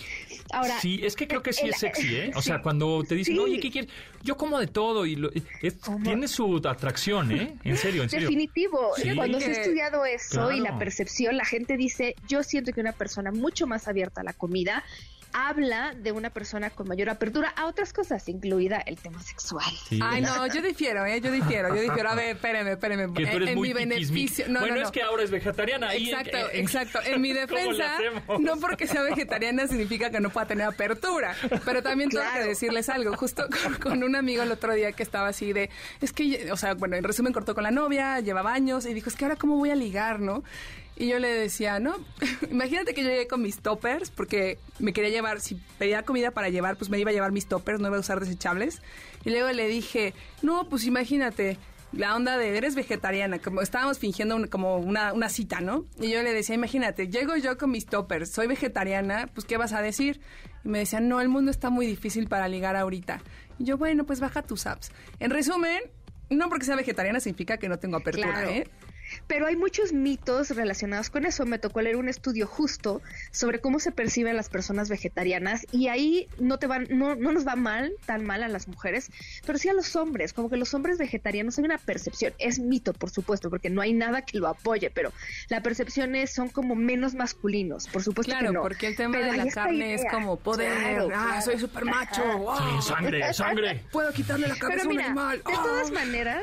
Ahora, 0.52 0.78
sí, 0.80 0.98
es 1.04 1.14
que 1.14 1.28
creo 1.28 1.40
que 1.40 1.52
sí 1.52 1.66
el- 1.66 1.70
es 1.70 1.78
sexy, 1.78 2.16
¿eh? 2.16 2.30
O 2.34 2.42
sí. 2.42 2.48
sea, 2.48 2.60
cuando 2.60 3.04
te 3.04 3.14
dicen, 3.14 3.34
Sí. 3.36 3.40
oye, 3.40 3.60
¿qué 3.60 3.70
quieres? 3.70 3.90
Yo 4.24 4.36
como 4.36 4.58
de 4.58 4.66
todo 4.66 5.06
y 5.06 5.14
lo- 5.14 5.30
tiene 6.02 6.26
su 6.26 6.60
atracción, 6.68 7.30
¿eh? 7.30 7.54
En 7.62 7.76
serio, 7.76 8.02
en 8.02 8.10
serio. 8.10 8.26
Definitivo. 8.28 8.90
Sí. 8.96 9.14
Cuando 9.14 9.38
se 9.38 9.50
ha 9.50 9.52
estudiado 9.52 10.04
eso 10.04 10.50
y 10.50 10.58
la 10.58 10.76
percepción, 10.80 11.36
la 11.36 11.44
gente 11.44 11.76
dice, 11.76 12.16
yo 12.28 12.42
siento 12.42 12.72
que 12.72 12.80
una 12.80 12.92
persona 12.92 13.30
mucho 13.30 13.68
más 13.68 13.86
abierta 13.86 14.22
a 14.22 14.24
la 14.24 14.32
comida 14.32 14.82
habla 15.32 15.94
de 15.94 16.12
una 16.12 16.30
persona 16.30 16.70
con 16.70 16.88
mayor 16.88 17.11
apertura 17.11 17.49
a 17.56 17.66
otras 17.66 17.92
cosas, 17.92 18.28
incluida 18.28 18.78
el 18.78 18.97
tema 18.97 19.23
sexual. 19.23 19.64
Sí. 19.88 19.99
Ay, 20.02 20.20
no, 20.23 20.47
yo 20.47 20.62
difiero, 20.62 21.04
¿eh? 21.06 21.20
Yo 21.20 21.30
difiero, 21.30 21.75
yo 21.75 21.80
difiero. 21.80 22.08
A 22.11 22.14
ver, 22.14 22.37
espéreme, 22.37 22.73
espéreme. 22.73 23.06
Que 23.14 23.26
tú 23.26 23.30
En- 23.30 23.37
eres 23.37 23.49
en 23.50 23.54
muy 23.56 23.68
mi 23.68 23.75
beneficio. 23.75 24.47
No, 24.49 24.61
bueno, 24.61 24.75
no, 24.76 24.80
no. 24.82 24.87
es 24.87 24.92
que 24.92 25.02
ahora 25.02 25.23
es 25.23 25.30
vegetariana. 25.30 25.94
en- 25.94 26.02
Exacto, 26.06 26.37
en- 26.52 26.61
exacto. 26.61 26.99
En 27.04 27.20
mi 27.20 27.28
¿Cómo 27.47 27.56
le 27.56 27.61
defensa, 27.62 27.94
hacemos? 27.97 28.40
no 28.40 28.56
porque 28.56 28.87
sea 28.87 29.02
vegetariana 29.02 29.66
significa 29.66 30.11
que 30.11 30.20
no 30.20 30.30
pueda 30.30 30.47
tener 30.47 30.66
apertura, 30.66 31.35
pero 31.64 31.82
también 31.82 32.11
tengo 32.11 32.23
Claro. 32.25 32.42
que 32.42 32.49
decirles 32.49 32.88
algo. 32.88 33.16
Justo 33.16 33.47
con, 33.62 33.75
con 33.75 34.02
un 34.04 34.16
amigo 34.16 34.42
el 34.42 34.52
otro 34.52 34.73
día 34.75 34.92
que 34.92 35.02
estaba 35.02 35.28
así 35.28 35.52
de, 35.52 35.70
es 36.00 36.12
que, 36.12 36.50
o 36.52 36.56
sea, 36.56 36.75
bueno, 36.75 36.97
en 36.97 37.04
resumen 37.04 37.32
cortó 37.32 37.54
con 37.54 37.64
la 37.64 37.70
novia, 37.70 38.20
llevaba 38.20 38.52
años 38.52 38.87
y 38.87 38.94
dijo, 38.94 39.08
es 39.08 39.16
que 39.16 39.25
ahora 39.25 39.37
cómo 39.37 39.56
voy 39.56 39.70
a 39.70 39.75
ligar, 39.75 40.20
¿no? 40.20 40.42
Y 41.00 41.06
yo 41.08 41.18
le 41.20 41.28
decía, 41.28 41.78
no, 41.78 41.94
imagínate 42.50 42.92
que 42.92 43.02
yo 43.04 43.08
llegué 43.10 43.28
con 43.28 43.40
mis 43.40 43.58
toppers 43.60 44.10
porque 44.10 44.58
me 44.80 44.92
quería 44.92 45.10
llevar, 45.10 45.40
si 45.40 45.54
pedía 45.78 46.02
comida 46.02 46.32
para 46.32 46.48
llevar, 46.48 46.76
pues 46.76 46.90
me 46.90 46.98
iba 46.98 47.10
a 47.10 47.14
llevar 47.14 47.30
mis 47.32 47.46
toppers, 47.46 47.78
no 47.80 47.86
iba 47.88 47.96
a 47.96 48.00
usar 48.00 48.18
desechables. 48.20 48.82
Y 49.24 49.30
luego 49.30 49.50
le 49.52 49.68
dije, 49.68 50.12
no, 50.42 50.68
pues 50.68 50.84
imagínate, 50.86 51.56
la 51.92 52.16
onda 52.16 52.36
de 52.36 52.56
eres 52.58 52.74
vegetariana, 52.74 53.38
como 53.38 53.62
estábamos 53.62 53.98
fingiendo 53.98 54.34
un- 54.36 54.48
como 54.48 54.76
una, 54.76 55.12
una 55.12 55.28
cita, 55.28 55.61
¿no? 55.61 55.87
Y 56.00 56.11
yo 56.11 56.22
le 56.22 56.32
decía, 56.34 56.54
imagínate, 56.56 57.08
llego 57.08 57.37
yo 57.37 57.56
con 57.58 57.70
mis 57.70 57.87
toppers, 57.87 58.30
soy 58.30 58.46
vegetariana, 58.48 59.28
pues 59.32 59.46
¿qué 59.46 59.56
vas 59.56 59.72
a 59.72 59.80
decir? 59.80 60.20
Y 60.64 60.68
me 60.68 60.80
decían, 60.80 61.08
no, 61.08 61.20
el 61.20 61.28
mundo 61.28 61.50
está 61.52 61.70
muy 61.70 61.87
difícil 61.87 62.26
para 62.28 62.48
ligar 62.48 62.74
ahorita. 62.76 63.22
Y 63.61 63.64
yo, 63.64 63.78
bueno, 63.78 64.04
pues 64.04 64.18
baja 64.20 64.42
tus 64.42 64.66
apps. 64.66 64.90
En 65.20 65.30
resumen, 65.30 65.80
no 66.28 66.48
porque 66.48 66.64
sea 66.66 66.74
vegetariana 66.76 67.20
significa 67.20 67.56
que 67.56 67.68
no 67.68 67.78
tengo 67.78 67.96
apertura, 67.96 68.32
Claro. 68.32 68.50
¿eh? 68.50 68.68
Pero 69.26 69.46
hay 69.46 69.57
muchos 69.57 69.92
mitos 69.92 70.50
relacionados 70.50 71.11
con 71.11 71.26
eso. 71.26 71.44
Me 71.46 71.59
tocó 71.59 71.81
leer 71.81 71.96
un 71.96 72.09
estudio 72.09 72.46
justo 72.46 73.02
sobre 73.31 73.61
cómo 73.61 73.78
se 73.81 73.92
perciben 73.92 74.37
las 74.37 74.48
personas 74.48 74.88
vegetarianas 74.88 75.66
y 75.72 75.88
ahí 75.88 76.28
no 76.38 76.59
te 76.59 76.66
van, 76.66 76.87
no, 76.90 77.14
no 77.14 77.33
nos 77.33 77.46
va 77.46 77.57
mal, 77.57 77.92
tan 78.07 78.24
mal 78.24 78.42
a 78.42 78.48
las 78.48 78.68
mujeres, 78.68 79.11
pero 79.46 79.59
sí 79.59 79.68
a 79.68 79.72
los 79.74 79.96
hombres. 79.96 80.33
Como 80.33 80.48
que 80.50 80.57
los 80.57 80.72
hombres 80.74 80.98
vegetarianos 80.98 81.59
hay 81.59 81.64
una 81.64 81.78
percepción, 81.78 82.33
es 82.38 82.59
mito, 82.59 82.92
por 82.92 83.11
supuesto, 83.11 83.50
porque 83.50 83.70
no 83.70 83.81
hay 83.81 83.92
nada 83.92 84.22
que 84.22 84.38
lo 84.38 84.48
apoye, 84.48 84.90
pero 84.90 85.12
la 85.48 85.62
percepción 85.62 86.14
es 86.14 86.33
son 86.33 86.48
como 86.48 86.74
menos 86.74 87.14
masculinos, 87.14 87.88
por 87.88 88.02
supuesto 88.02 88.33
Claro, 88.33 88.48
que 88.48 88.52
no. 88.54 88.62
porque 88.62 88.87
el 88.88 88.96
tema 88.96 89.12
Pero 89.18 89.33
de 89.33 89.37
la 89.38 89.46
carne 89.46 89.94
es 89.94 90.02
como 90.11 90.37
poder. 90.37 90.72
Claro, 90.78 91.09
ah, 91.14 91.26
claro. 91.26 91.42
soy 91.42 91.59
súper 91.59 91.85
macho. 91.85 92.22
wow. 92.38 92.57
Sí, 92.83 92.88
sangre, 92.88 93.33
sangre. 93.35 93.85
Puedo 93.90 94.12
quitarle 94.12 94.48
la 94.48 94.57
cabeza 94.57 94.68
Pero 94.68 94.83
a 94.83 94.85
un 94.85 94.96
mira, 94.96 95.07
animal. 95.07 95.38
de 95.38 95.52
ah. 95.54 95.61
todas 95.62 95.90
maneras, 95.90 96.42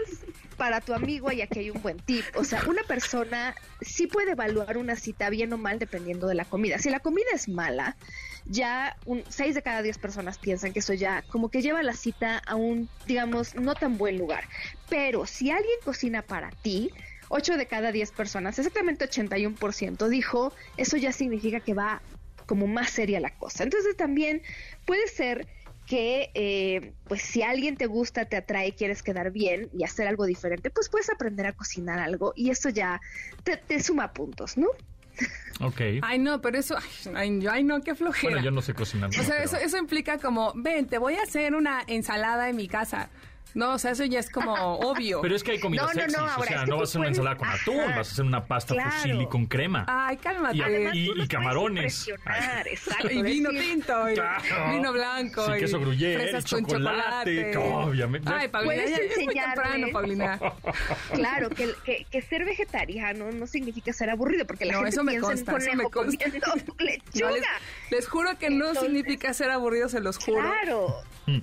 para 0.55 0.81
tu 0.81 0.93
amigo, 0.93 1.31
y 1.31 1.41
aquí 1.41 1.59
hay 1.59 1.69
un 1.69 1.81
buen 1.81 1.97
tip. 1.97 2.25
O 2.35 2.43
sea, 2.43 2.63
una 2.67 2.83
persona 2.83 3.55
sí 3.81 4.07
puede 4.07 4.31
evaluar 4.31 4.77
una 4.77 4.95
cita 4.95 5.29
bien 5.29 5.53
o 5.53 5.57
mal 5.57 5.79
dependiendo 5.79 6.27
de 6.27 6.35
la 6.35 6.45
comida. 6.45 6.77
Si 6.79 6.89
la 6.89 6.99
comida 6.99 7.27
es 7.33 7.47
mala, 7.47 7.95
ya 8.45 8.97
un, 9.05 9.23
seis 9.29 9.55
de 9.55 9.61
cada 9.61 9.81
diez 9.81 9.97
personas 9.97 10.37
piensan 10.37 10.73
que 10.73 10.79
eso 10.79 10.93
ya 10.93 11.23
como 11.29 11.49
que 11.49 11.61
lleva 11.61 11.81
la 11.83 11.93
cita 11.93 12.37
a 12.45 12.55
un, 12.55 12.89
digamos, 13.05 13.55
no 13.55 13.75
tan 13.75 13.97
buen 13.97 14.17
lugar. 14.17 14.45
Pero 14.89 15.25
si 15.25 15.51
alguien 15.51 15.77
cocina 15.83 16.21
para 16.21 16.51
ti, 16.51 16.91
8 17.29 17.57
de 17.57 17.65
cada 17.65 17.91
10 17.91 18.11
personas, 18.11 18.57
exactamente 18.59 19.09
81%, 19.09 20.07
dijo, 20.09 20.53
eso 20.77 20.97
ya 20.97 21.11
significa 21.11 21.59
que 21.59 21.73
va 21.73 22.01
como 22.45 22.67
más 22.67 22.91
seria 22.91 23.19
la 23.19 23.31
cosa. 23.31 23.63
Entonces 23.63 23.97
también 23.97 24.41
puede 24.85 25.07
ser 25.07 25.47
que 25.85 26.31
eh, 26.33 26.93
pues 27.07 27.21
si 27.21 27.43
alguien 27.43 27.77
te 27.77 27.85
gusta, 27.85 28.25
te 28.25 28.37
atrae, 28.37 28.73
quieres 28.73 29.03
quedar 29.03 29.31
bien 29.31 29.69
y 29.77 29.83
hacer 29.83 30.07
algo 30.07 30.25
diferente, 30.25 30.69
pues 30.69 30.89
puedes 30.89 31.09
aprender 31.09 31.45
a 31.45 31.53
cocinar 31.53 31.99
algo 31.99 32.33
y 32.35 32.49
eso 32.49 32.69
ya 32.69 32.99
te, 33.43 33.57
te 33.57 33.81
suma 33.81 34.11
puntos, 34.13 34.57
¿no? 34.57 34.67
Ok. 35.61 35.79
Ay, 36.01 36.19
no, 36.19 36.41
pero 36.41 36.57
eso. 36.57 36.75
Ay, 37.13 37.45
ay, 37.49 37.63
no, 37.63 37.81
qué 37.81 37.95
flojera. 37.95 38.33
Bueno, 38.33 38.43
yo 38.45 38.51
no 38.51 38.61
sé 38.61 38.73
cocinar. 38.73 39.09
O 39.09 39.13
sea, 39.13 39.23
pero- 39.27 39.43
eso, 39.43 39.57
eso 39.57 39.77
implica 39.77 40.17
como, 40.17 40.51
ven, 40.55 40.87
te 40.87 40.97
voy 40.97 41.15
a 41.15 41.21
hacer 41.23 41.55
una 41.55 41.83
ensalada 41.87 42.49
en 42.49 42.55
mi 42.57 42.67
casa. 42.67 43.09
No, 43.55 43.73
o 43.73 43.77
sea, 43.79 43.91
eso 43.91 44.05
ya 44.05 44.19
es 44.19 44.29
como 44.29 44.53
obvio. 44.53 45.21
Pero 45.21 45.35
es 45.35 45.43
que 45.43 45.51
hay 45.53 45.59
comida 45.59 45.81
No, 45.81 45.87
no, 45.87 45.93
no, 45.93 46.01
sexy. 46.01 46.15
o 46.17 46.19
ahora, 46.27 46.45
sea, 46.47 46.57
es 46.57 46.63
que 46.65 46.69
no 46.69 46.77
vas 46.77 46.81
a 46.81 46.83
hacer 46.89 46.99
una 46.99 47.05
puedes- 47.07 47.17
ensalada 47.17 47.37
con 47.37 47.47
atún, 47.49 47.79
Ajá. 47.79 47.97
vas 47.97 48.09
a 48.09 48.11
hacer 48.11 48.25
una 48.25 48.45
pasta 48.45 48.73
Claro. 48.75 48.91
fusilli 48.91 49.27
con 49.27 49.45
crema. 49.47 49.85
Ay, 49.87 50.17
cálmate. 50.17 50.57
Y- 50.57 50.61
Además, 50.61 50.93
y- 50.95 51.27
camarones. 51.27 52.07
exacto. 52.65 53.09
y 53.11 53.21
vino 53.23 53.49
tinto, 53.49 54.09
y 54.09 54.13
Claro. 54.15 54.71
vino 54.71 54.93
blanco. 54.93 55.45
Sí, 55.45 55.51
y 55.55 55.59
queso 55.59 55.79
gruyere, 55.79 56.21
fresas 56.23 56.45
y 56.51 56.55
con 56.55 56.65
chocolate, 56.65 57.51
chocolate. 57.53 57.87
obviamente. 57.87 58.31
Ay, 58.33 58.47
Paulina, 58.49 58.85
ya 58.85 58.95
es 58.97 59.17
muy 59.25 59.33
temprano, 59.33 59.87
Paulina. 59.91 60.39
Claro, 61.13 61.49
que, 61.49 61.71
que, 61.85 62.05
que 62.11 62.21
ser 62.21 62.45
vegetariano 62.45 63.31
no 63.31 63.47
significa 63.47 63.93
ser 63.93 64.09
aburrido, 64.09 64.45
porque 64.45 64.65
la 64.65 64.73
No, 64.73 64.79
gente 64.79 64.89
eso 64.91 65.03
me 65.03 65.13
piensa 65.13 65.27
consta, 65.29 65.51
en 65.51 65.57
eso 65.57 65.65
conejo 65.71 65.83
me 65.83 65.89
consta. 65.89 66.25
comiendo 66.25 66.47
No, 66.75 66.85
lechuga. 66.85 67.31
les, 67.31 67.91
les 67.91 68.07
juro 68.09 68.37
que 68.37 68.49
no 68.49 68.75
significa 68.75 69.33
ser 69.33 69.51
aburrido, 69.51 69.87
se 69.89 69.99
los 70.01 70.17
juro. 70.17 70.41
Claro. 70.41 70.95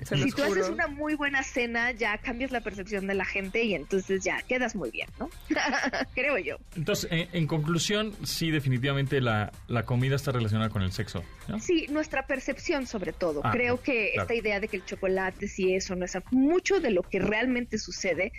Se 0.05 0.17
Si 0.17 0.25
los 0.27 0.35
tú 0.37 0.43
haces 0.45 0.69
una 0.69 0.87
muy 0.87 1.15
buena 1.17 1.43
cena, 1.43 1.91
ya 2.03 2.19
cambias 2.19 2.51
la 2.51 2.61
percepción 2.61 3.07
de 3.07 3.15
la 3.15 3.25
gente 3.25 3.63
y 3.63 3.75
entonces 3.75 4.25
ya 4.25 4.43
quedas 4.43 4.75
muy 4.75 4.91
bien, 4.91 5.09
¿no? 5.21 5.31
Creo 6.15 6.37
yo. 6.39 6.57
Entonces, 6.77 7.09
en, 7.13 7.29
en 7.33 7.47
conclusión, 7.47 8.13
sí, 8.25 8.51
definitivamente 8.51 9.21
la, 9.21 9.53
la 9.69 9.85
comida 9.85 10.17
está 10.17 10.33
relacionada 10.33 10.69
con 10.71 10.83
el 10.83 10.91
sexo. 10.93 11.23
¿no? 11.49 11.61
Sí, 11.61 11.87
nuestra 11.91 12.27
percepción 12.27 12.87
sobre 12.87 13.13
todo. 13.13 13.41
Ah, 13.45 13.51
Creo 13.53 13.81
que 13.81 14.11
claro. 14.15 14.23
esta 14.23 14.35
idea 14.35 14.59
de 14.61 14.69
que 14.69 14.77
el 14.79 14.85
chocolate, 14.85 15.47
si 15.47 15.75
eso 15.75 15.95
no 15.95 16.05
es 16.05 16.17
mucho 16.31 16.81
de 16.81 16.91
lo 16.91 17.03
que 17.03 17.21
realmente 17.21 17.79
sucede, 17.79 18.33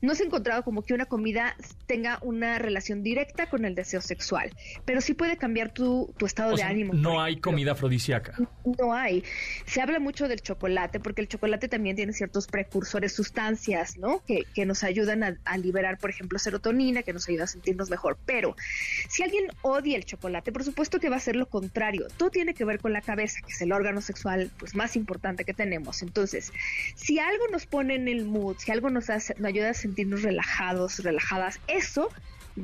no 0.00 0.14
se 0.14 0.22
ha 0.22 0.26
encontrado 0.26 0.62
como 0.62 0.82
que 0.82 0.94
una 0.94 1.06
comida 1.06 1.56
tenga 1.86 2.18
una 2.22 2.58
relación 2.58 3.02
directa 3.02 3.48
con 3.48 3.64
el 3.64 3.74
deseo 3.74 4.00
sexual, 4.00 4.54
pero 4.84 5.00
sí 5.00 5.14
puede 5.14 5.36
cambiar 5.36 5.72
tu, 5.72 6.14
tu 6.16 6.26
estado 6.26 6.50
O 6.50 6.52
de 6.52 6.58
sea, 6.58 6.68
ánimo. 6.68 6.94
no 6.94 7.20
hay 7.20 7.36
comida 7.40 7.72
afrodisíaca. 7.72 8.34
No 8.78 8.94
hay. 8.94 9.24
Se 9.66 9.80
habla 9.80 9.98
mucho 9.98 10.28
del 10.28 10.40
chocolate 10.40 11.00
porque 11.00 11.20
el 11.22 11.28
chocolate 11.28 11.68
también 11.68 11.96
tiene 11.96 12.12
ciertos 12.12 12.46
precursores, 12.46 13.07
sustancias, 13.12 13.96
¿no? 13.98 14.22
Que, 14.26 14.44
que 14.54 14.66
nos 14.66 14.84
ayudan 14.84 15.24
a, 15.24 15.36
a 15.44 15.58
liberar, 15.58 15.98
por 15.98 16.10
ejemplo, 16.10 16.38
serotonina, 16.38 17.02
que 17.02 17.12
nos 17.12 17.28
ayuda 17.28 17.44
a 17.44 17.48
sentirnos 17.48 17.90
mejor. 17.90 18.18
Pero 18.26 18.56
si 19.08 19.22
alguien 19.22 19.46
odia 19.62 19.96
el 19.96 20.04
chocolate, 20.04 20.52
por 20.52 20.64
supuesto 20.64 21.00
que 21.00 21.08
va 21.08 21.16
a 21.16 21.20
ser 21.20 21.36
lo 21.36 21.46
contrario. 21.46 22.06
Todo 22.16 22.30
tiene 22.30 22.54
que 22.54 22.64
ver 22.64 22.80
con 22.80 22.92
la 22.92 23.00
cabeza, 23.00 23.40
que 23.46 23.52
es 23.52 23.60
el 23.62 23.72
órgano 23.72 24.00
sexual 24.00 24.50
pues 24.58 24.74
más 24.74 24.96
importante 24.96 25.44
que 25.44 25.54
tenemos. 25.54 26.02
Entonces, 26.02 26.52
si 26.94 27.18
algo 27.18 27.44
nos 27.50 27.66
pone 27.66 27.94
en 27.94 28.08
el 28.08 28.24
mood, 28.24 28.56
si 28.58 28.70
algo 28.72 28.90
nos, 28.90 29.10
hace, 29.10 29.34
nos 29.38 29.46
ayuda 29.46 29.70
a 29.70 29.74
sentirnos 29.74 30.22
relajados, 30.22 30.98
relajadas, 31.02 31.60
eso 31.68 32.08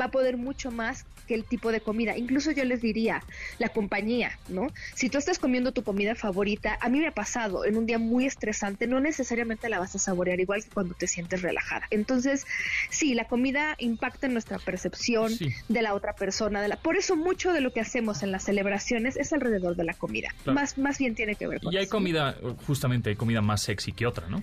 va 0.01 0.07
a 0.07 0.11
poder 0.11 0.37
mucho 0.37 0.71
más 0.71 1.05
que 1.27 1.35
el 1.35 1.45
tipo 1.45 1.73
de 1.73 1.81
comida. 1.81 2.17
Incluso 2.17 2.51
yo 2.51 2.65
les 2.65 2.83
diría, 2.83 3.23
la 3.59 3.69
compañía, 3.69 4.39
¿no? 4.49 4.69
Si 4.95 5.09
tú 5.09 5.19
estás 5.19 5.39
comiendo 5.39 5.73
tu 5.73 5.83
comida 5.83 6.15
favorita, 6.15 6.77
a 6.81 6.89
mí 6.89 7.01
me 7.01 7.09
ha 7.09 7.15
pasado 7.15 7.65
en 7.65 7.77
un 7.77 7.87
día 7.87 7.99
muy 7.99 8.27
estresante, 8.27 8.87
no 8.87 9.01
necesariamente 9.01 9.69
la 9.69 9.79
vas 9.79 9.95
a 9.95 9.99
saborear 9.99 10.41
igual 10.41 10.63
que 10.63 10.71
cuando 10.71 10.95
te 10.95 11.07
sientes 11.07 11.43
relajada. 11.43 11.87
Entonces, 11.91 12.47
sí, 12.91 13.15
la 13.15 13.27
comida 13.27 13.75
impacta 13.79 14.27
en 14.27 14.35
nuestra 14.35 14.59
percepción 14.59 15.33
de 15.69 15.83
la 15.83 15.95
otra 15.95 16.15
persona. 16.15 16.61
De 16.61 16.69
la... 16.69 16.77
Por 16.77 16.97
eso 16.97 17.17
mucho 17.17 17.53
de 17.53 17.61
lo 17.61 17.73
que 17.73 17.81
hacemos 17.81 18.23
en 18.23 18.33
las 18.33 18.45
celebraciones 18.45 19.17
es 19.17 19.33
alrededor 19.33 19.77
de 19.77 19.85
la 19.85 19.95
comida. 19.95 20.29
Más, 20.45 20.79
más 20.79 20.99
bien 20.99 21.15
tiene 21.15 21.35
que 21.37 21.47
ver 21.47 21.61
con 21.61 21.73
Y 21.73 21.77
hay 21.79 21.87
comida, 21.87 22.37
justamente 22.67 23.11
hay 23.11 23.17
comida 23.17 23.41
más 23.41 23.63
sexy 23.63 23.93
que 23.93 24.07
otra, 24.07 24.29
¿no? 24.29 24.43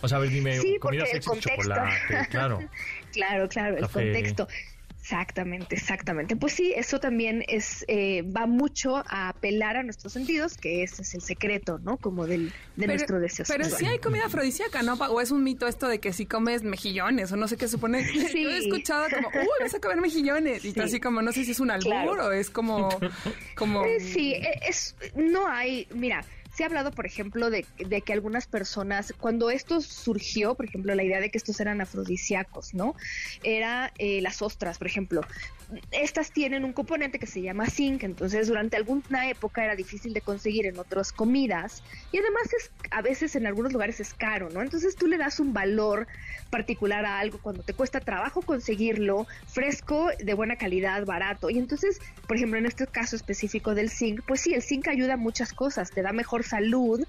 O 0.00 0.08
sea, 0.08 0.18
a 0.18 0.20
ver, 0.20 0.30
dime, 0.30 0.60
comida 0.80 1.06
sexy, 1.06 1.30
chocolate, 1.40 2.28
claro. 2.30 2.60
claro, 3.12 3.48
claro, 3.48 3.78
el 3.78 3.88
contexto. 3.88 4.46
Exactamente, 5.04 5.74
exactamente. 5.74 6.34
Pues 6.34 6.54
sí, 6.54 6.72
eso 6.74 6.98
también 6.98 7.44
es 7.46 7.84
eh, 7.88 8.22
va 8.22 8.46
mucho 8.46 8.96
a 9.06 9.28
apelar 9.28 9.76
a 9.76 9.82
nuestros 9.82 10.14
sentidos, 10.14 10.56
que 10.56 10.82
ese 10.82 11.02
es 11.02 11.14
el 11.14 11.20
secreto, 11.20 11.78
¿no? 11.78 11.98
Como 11.98 12.26
del, 12.26 12.54
de 12.76 12.86
nuestro 12.86 13.20
deseo. 13.20 13.44
Pero 13.46 13.66
sí 13.66 13.84
hay 13.84 13.98
comida 13.98 14.24
afrodisíaca, 14.24 14.82
¿no? 14.82 14.94
O 14.94 15.20
es 15.20 15.30
un 15.30 15.44
mito 15.44 15.66
esto 15.66 15.88
de 15.88 16.00
que 16.00 16.14
si 16.14 16.24
comes 16.24 16.62
mejillones 16.62 17.30
o 17.32 17.36
no 17.36 17.48
sé 17.48 17.58
qué 17.58 17.68
supone. 17.68 18.02
Sí. 18.34 18.44
Yo 18.44 18.50
he 18.50 18.58
escuchado 18.58 19.04
como, 19.10 19.28
uy, 19.28 19.46
vas 19.60 19.74
a 19.74 19.80
comer 19.80 20.00
mejillones. 20.00 20.64
Y 20.64 20.80
así 20.80 20.98
como, 20.98 21.20
no 21.20 21.32
sé 21.32 21.44
si 21.44 21.50
es 21.50 21.60
un 21.60 21.70
albur 21.70 22.18
o 22.18 22.32
es 22.32 22.48
como... 22.48 22.88
como... 23.54 23.84
Eh, 23.84 24.00
sí, 24.00 24.32
e, 24.32 24.60
es, 24.66 24.96
no 25.14 25.46
hay, 25.46 25.86
mira 25.92 26.24
se 26.54 26.62
ha 26.62 26.66
hablado, 26.66 26.92
por 26.92 27.04
ejemplo, 27.04 27.50
de, 27.50 27.64
que 28.04 28.12
algunas 28.12 28.46
personas, 28.46 29.12
cuando 29.18 29.50
esto 29.50 29.80
surgió, 29.80 30.54
por 30.54 30.66
ejemplo, 30.66 30.94
la 30.94 31.02
idea 31.02 31.20
de 31.20 31.30
que 31.30 31.38
estos 31.38 31.58
eran 31.58 31.80
afrodisíacos, 31.80 32.74
¿no? 32.74 32.94
Era 33.42 33.92
eh, 33.98 34.20
las 34.20 34.40
ostras, 34.40 34.78
por 34.78 34.86
ejemplo. 34.86 35.22
Estas 35.90 36.30
tienen 36.30 36.64
un 36.64 36.72
componente 36.72 37.18
que 37.18 37.26
se 37.26 37.42
llama 37.42 37.66
zinc, 37.66 38.04
entonces 38.04 38.46
durante 38.46 38.76
alguna 38.76 39.28
época 39.28 39.64
era 39.64 39.74
difícil 39.74 40.12
de 40.12 40.20
conseguir 40.20 40.66
en 40.66 40.78
otras 40.78 41.10
comidas 41.10 41.82
y 42.12 42.18
además 42.18 42.42
es, 42.56 42.70
a 42.90 43.02
veces 43.02 43.34
en 43.34 43.46
algunos 43.46 43.72
lugares 43.72 43.98
es 43.98 44.14
caro, 44.14 44.50
¿no? 44.50 44.62
Entonces 44.62 44.94
tú 44.94 45.08
le 45.08 45.16
das 45.16 45.40
un 45.40 45.52
valor 45.52 46.06
particular 46.50 47.04
a 47.04 47.18
algo 47.18 47.38
cuando 47.38 47.62
te 47.62 47.72
cuesta 47.72 47.98
trabajo 47.98 48.42
conseguirlo, 48.42 49.26
fresco, 49.46 50.10
de 50.20 50.34
buena 50.34 50.56
calidad, 50.56 51.04
barato. 51.04 51.50
Y 51.50 51.58
entonces, 51.58 52.00
por 52.28 52.36
ejemplo, 52.36 52.58
en 52.58 52.66
este 52.66 52.86
caso 52.86 53.16
específico 53.16 53.74
del 53.74 53.90
zinc, 53.90 54.20
pues 54.26 54.42
sí, 54.42 54.54
el 54.54 54.62
zinc 54.62 54.86
ayuda 54.86 55.14
a 55.14 55.16
muchas 55.16 55.52
cosas, 55.52 55.90
te 55.90 56.02
da 56.02 56.12
mejor 56.12 56.43
salud, 56.44 57.04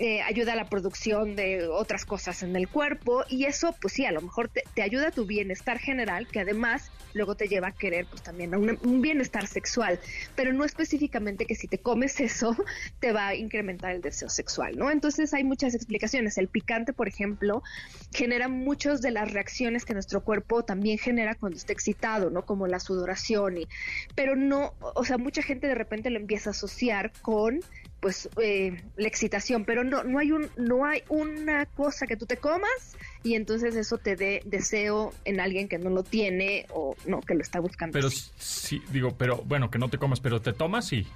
eh, 0.00 0.22
ayuda 0.22 0.52
a 0.52 0.56
la 0.56 0.68
producción 0.68 1.34
de 1.34 1.66
otras 1.66 2.04
cosas 2.04 2.44
en 2.44 2.54
el 2.54 2.68
cuerpo 2.68 3.24
y 3.28 3.46
eso, 3.46 3.74
pues 3.80 3.94
sí, 3.94 4.04
a 4.04 4.12
lo 4.12 4.22
mejor 4.22 4.48
te, 4.48 4.62
ayuda 4.80 5.08
a 5.08 5.10
tu 5.10 5.26
bienestar 5.26 5.80
general, 5.80 6.28
que 6.28 6.38
además 6.38 6.92
luego 7.14 7.34
te 7.34 7.48
lleva 7.48 7.68
a 7.68 7.72
querer 7.72 8.06
pues 8.06 8.22
también 8.22 8.54
un, 8.54 9.02
bienestar 9.02 9.48
sexual, 9.48 9.98
pero 10.36 10.52
no 10.52 10.64
específicamente 10.64 11.46
que 11.46 11.56
si 11.56 11.66
te 11.66 11.78
comes 11.78 12.20
eso 12.20 12.56
te 13.00 13.10
va 13.12 13.26
a 13.26 13.34
incrementar 13.34 13.90
el 13.90 14.00
deseo 14.00 14.28
sexual, 14.28 14.78
¿no? 14.78 14.88
Entonces 14.88 15.34
hay 15.34 15.42
muchas 15.42 15.74
explicaciones. 15.74 16.38
El 16.38 16.46
picante, 16.46 16.92
por 16.92 17.08
ejemplo, 17.08 17.64
genera 18.12 18.46
muchas 18.46 19.02
de 19.02 19.10
las 19.10 19.32
reacciones 19.32 19.84
que 19.84 19.94
nuestro 19.94 20.22
cuerpo 20.22 20.64
también 20.64 20.98
genera 20.98 21.34
cuando 21.34 21.58
está 21.58 21.72
excitado, 21.72 22.30
¿no? 22.30 22.46
Como 22.46 22.68
la 22.68 22.78
sudoración 22.78 23.58
y, 23.58 23.68
pero 24.14 24.36
no, 24.36 24.74
o 24.80 25.04
sea, 25.04 25.18
mucha 25.18 25.42
gente 25.42 25.66
de 25.66 25.74
repente 25.74 26.08
lo 26.10 26.20
empieza 26.20 26.50
a 26.50 26.52
asociar 26.52 27.10
con 27.20 27.58
pues 28.00 28.28
eh, 28.40 28.82
la 28.96 29.08
excitación, 29.08 29.64
pero 29.64 29.84
no 29.84 30.04
no 30.04 30.18
hay 30.18 30.32
un 30.32 30.48
no 30.56 30.84
hay 30.84 31.02
una 31.08 31.66
cosa 31.66 32.06
que 32.06 32.16
tú 32.16 32.26
te 32.26 32.36
comas 32.36 32.96
y 33.22 33.34
entonces 33.34 33.74
eso 33.74 33.98
te 33.98 34.14
dé 34.16 34.42
deseo 34.44 35.12
en 35.24 35.40
alguien 35.40 35.68
que 35.68 35.78
no 35.78 35.90
lo 35.90 36.02
tiene 36.02 36.66
o 36.70 36.96
no 37.06 37.20
que 37.20 37.34
lo 37.34 37.42
está 37.42 37.60
buscando. 37.60 37.92
Pero 37.92 38.10
sí 38.10 38.82
digo, 38.90 39.16
pero 39.16 39.42
bueno, 39.44 39.70
que 39.70 39.78
no 39.78 39.88
te 39.88 39.98
comas, 39.98 40.20
pero 40.20 40.40
te 40.40 40.52
tomas 40.52 40.86
sí. 40.86 41.06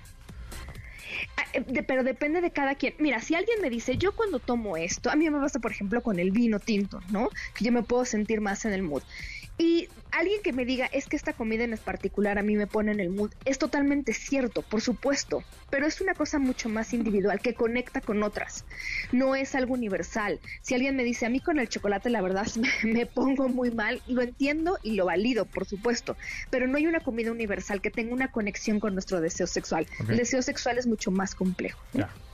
Ah, 1.36 1.44
eh, 1.52 1.82
pero 1.86 2.02
depende 2.02 2.40
de 2.40 2.50
cada 2.50 2.74
quien. 2.74 2.94
Mira, 2.98 3.20
si 3.20 3.34
alguien 3.34 3.60
me 3.60 3.70
dice, 3.70 3.96
yo 3.96 4.12
cuando 4.12 4.38
tomo 4.38 4.76
esto, 4.76 5.10
a 5.10 5.16
mí 5.16 5.28
me 5.30 5.38
pasa, 5.38 5.60
por 5.60 5.70
ejemplo, 5.70 6.02
con 6.02 6.18
el 6.18 6.30
vino 6.30 6.58
tinto, 6.58 7.00
¿no? 7.10 7.28
Que 7.54 7.64
yo 7.64 7.72
me 7.72 7.82
puedo 7.82 8.04
sentir 8.04 8.40
más 8.40 8.64
en 8.64 8.72
el 8.72 8.82
mood. 8.82 9.02
Y 9.58 9.88
alguien 10.10 10.42
que 10.42 10.52
me 10.52 10.64
diga, 10.64 10.86
es 10.86 11.06
que 11.06 11.16
esta 11.16 11.32
comida 11.32 11.64
en 11.64 11.76
particular 11.78 12.38
a 12.38 12.42
mí 12.42 12.56
me 12.56 12.66
pone 12.66 12.92
en 12.92 13.00
el 13.00 13.10
mood, 13.10 13.32
es 13.44 13.58
totalmente 13.58 14.12
cierto, 14.12 14.62
por 14.62 14.80
supuesto, 14.80 15.44
pero 15.70 15.86
es 15.86 16.00
una 16.00 16.14
cosa 16.14 16.38
mucho 16.38 16.68
más 16.68 16.92
individual 16.92 17.40
que 17.40 17.54
conecta 17.54 18.00
con 18.00 18.22
otras. 18.22 18.64
No 19.12 19.34
es 19.34 19.54
algo 19.54 19.74
universal. 19.74 20.40
Si 20.60 20.74
alguien 20.74 20.96
me 20.96 21.04
dice, 21.04 21.26
a 21.26 21.30
mí 21.30 21.40
con 21.40 21.58
el 21.58 21.68
chocolate 21.68 22.10
la 22.10 22.22
verdad 22.22 22.46
me, 22.82 23.06
pongo 23.06 23.48
muy 23.48 23.70
mal, 23.70 24.02
lo 24.06 24.22
entiendo 24.22 24.78
y 24.82 24.92
lo 24.92 25.06
valido, 25.06 25.44
por 25.44 25.66
supuesto, 25.66 26.16
pero 26.50 26.66
no 26.66 26.76
hay 26.76 26.86
una 26.86 27.00
comida 27.00 27.30
universal 27.30 27.80
que 27.80 27.90
tenga 27.90 28.14
una 28.14 28.30
conexión 28.30 28.80
con 28.80 28.94
nuestro 28.94 29.20
deseo 29.20 29.46
sexual. 29.46 29.86
El 30.08 30.16
deseo 30.16 30.42
sexual 30.42 30.78
es 30.78 30.86
mucho 30.86 31.10
más 31.10 31.34
complejo. 31.34 31.80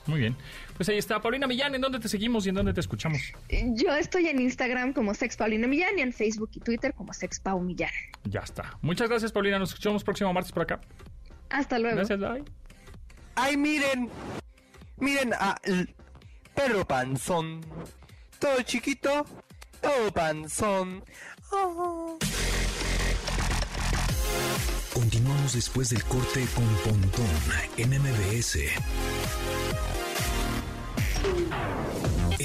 Muy 0.09 0.21
bien. 0.21 0.37
Pues 0.77 0.88
ahí 0.88 0.99
está, 0.99 1.21
Paulina 1.21 1.47
Millán, 1.47 1.75
¿en 1.75 1.81
dónde 1.81 1.99
te 2.01 2.09
seguimos 2.09 2.47
y 2.47 2.49
en 2.49 2.57
dónde 2.57 2.73
te 2.73 2.81
escuchamos? 2.81 3.21
Yo 3.51 3.94
estoy 3.94 4.27
en 4.29 4.40
Instagram 4.40 4.92
como 4.92 5.14
Sex 5.14 5.37
Paulina 5.37 5.66
Millán 5.66 5.99
y 5.99 6.03
en 6.03 6.12
Facebook 6.12 6.51
y 6.55 6.61
Twitter 6.61 6.94
como 6.94 7.12
Sex 7.12 7.40
Pau 7.40 7.61
Millán. 7.61 7.90
Ya 8.25 8.40
está. 8.40 8.79
Muchas 8.81 9.09
gracias, 9.09 9.33
Paulina. 9.33 9.59
Nos 9.59 9.71
escuchamos 9.71 10.03
próximo 10.03 10.33
martes 10.33 10.53
por 10.53 10.62
acá. 10.62 10.81
Hasta 11.51 11.79
luego. 11.79 11.97
Gracias, 11.97 12.18
bye. 12.18 12.44
Ay, 13.35 13.57
miren. 13.57 14.11
Miren 14.99 15.33
a 15.35 15.61
Pedro 16.55 16.85
Panzón. 16.85 17.61
Todo 18.38 18.62
chiquito, 18.62 19.27
todo 19.81 20.12
panzón. 20.12 21.03
Oh. 21.51 22.18
Continuamos 24.94 25.55
después 25.55 25.90
del 25.90 26.05
corte 26.05 26.47
con 26.55 26.66
Pontón 26.85 27.27
en 27.77 27.90
MBS. 27.90 28.59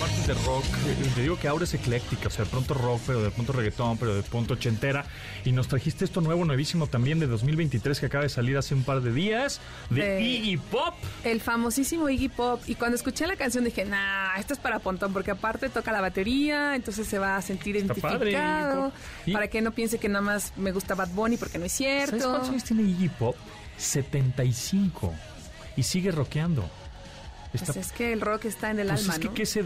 Martes 0.00 0.26
de 0.26 0.34
rock, 0.34 0.64
te 1.14 1.22
digo 1.22 1.38
que 1.38 1.48
ahora 1.48 1.64
es 1.64 1.74
ecléctica, 1.74 2.28
o 2.28 2.30
sea, 2.30 2.44
de 2.44 2.50
pronto 2.50 2.74
rock, 2.74 3.00
pero 3.06 3.22
de 3.22 3.30
pronto 3.30 3.52
reggaetón, 3.52 3.98
pero 3.98 4.14
de 4.14 4.22
pronto 4.22 4.54
ochentera. 4.54 5.04
Y 5.44 5.52
nos 5.52 5.68
trajiste 5.68 6.04
esto 6.04 6.20
nuevo, 6.20 6.44
nuevísimo 6.44 6.86
también 6.86 7.18
de 7.18 7.26
2023 7.26 8.00
que 8.00 8.06
acaba 8.06 8.24
de 8.24 8.28
salir 8.28 8.56
hace 8.56 8.74
un 8.74 8.82
par 8.82 9.00
de 9.00 9.12
días, 9.12 9.60
de, 9.90 10.20
Iggy 10.20 10.56
Pop. 10.56 10.94
El 11.24 11.40
famosísimo 11.40 12.08
Iggy 12.08 12.28
Pop. 12.28 12.62
Y 12.66 12.74
cuando 12.74 12.96
escuché 12.96 13.26
la 13.26 13.36
canción 13.36 13.64
dije, 13.64 13.84
nah, 13.84 14.36
esto 14.36 14.52
es 14.52 14.58
para 14.58 14.78
Pontón, 14.78 15.12
porque 15.12 15.30
aparte 15.30 15.68
toca 15.68 15.92
la 15.92 16.00
batería, 16.00 16.74
entonces 16.76 17.06
se 17.06 17.18
va 17.18 17.36
a 17.36 17.42
sentir 17.42 17.76
identificado. 17.76 18.92
para 19.32 19.48
que 19.48 19.60
no 19.60 19.72
piense 19.72 19.98
que 19.98 20.08
nada 20.08 20.22
más 20.22 20.52
me 20.56 20.72
gusta 20.72 20.94
Bad 20.94 21.10
Bunny, 21.10 21.36
porque 21.36 21.58
no 21.58 21.64
es 21.64 21.72
cierto. 21.72 22.10
¿Sabes 22.10 22.26
cuántos 22.26 22.48
años 22.50 22.64
tiene 22.64 22.82
Iggy 22.82 23.08
Pop? 23.08 23.36
75. 23.76 25.14
Y 25.76 25.82
sigue 25.82 26.10
rockeando. 26.10 26.68
Pues 27.52 27.76
es 27.76 27.92
que 27.92 28.12
el 28.12 28.20
rock 28.20 28.44
está 28.44 28.70
en 28.70 28.78
el 28.78 28.88
pues 28.88 29.00
alma, 29.00 29.14
es 29.14 29.18
que, 29.18 29.28
¿qué 29.30 29.46
se, 29.46 29.64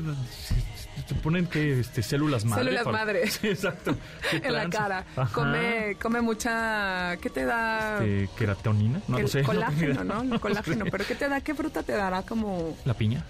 ponen 1.22 1.46
que 1.46 1.80
este, 1.80 2.02
células 2.02 2.44
madre. 2.44 2.64
Células 2.64 2.86
madre. 2.86 3.30
Sí, 3.30 3.48
exacto. 3.48 3.96
en 4.32 4.52
la 4.52 4.70
cara. 4.70 5.04
Come, 5.32 5.96
come 6.00 6.20
mucha. 6.20 7.16
¿Qué 7.18 7.30
te 7.30 7.44
da? 7.44 8.04
Este, 8.04 8.28
¿Queratonina? 8.36 9.00
No 9.08 9.18
lo 9.18 9.28
sé. 9.28 9.42
Colágeno, 9.44 10.04
¿no? 10.04 10.40
colágeno. 10.40 10.86
¿Pero 10.90 11.04
qué 11.06 11.14
te 11.14 11.28
da? 11.28 11.40
¿Qué 11.40 11.54
fruta 11.54 11.82
te 11.82 11.92
dará 11.92 12.22
como.? 12.22 12.76
La 12.84 12.94
piña. 12.94 13.24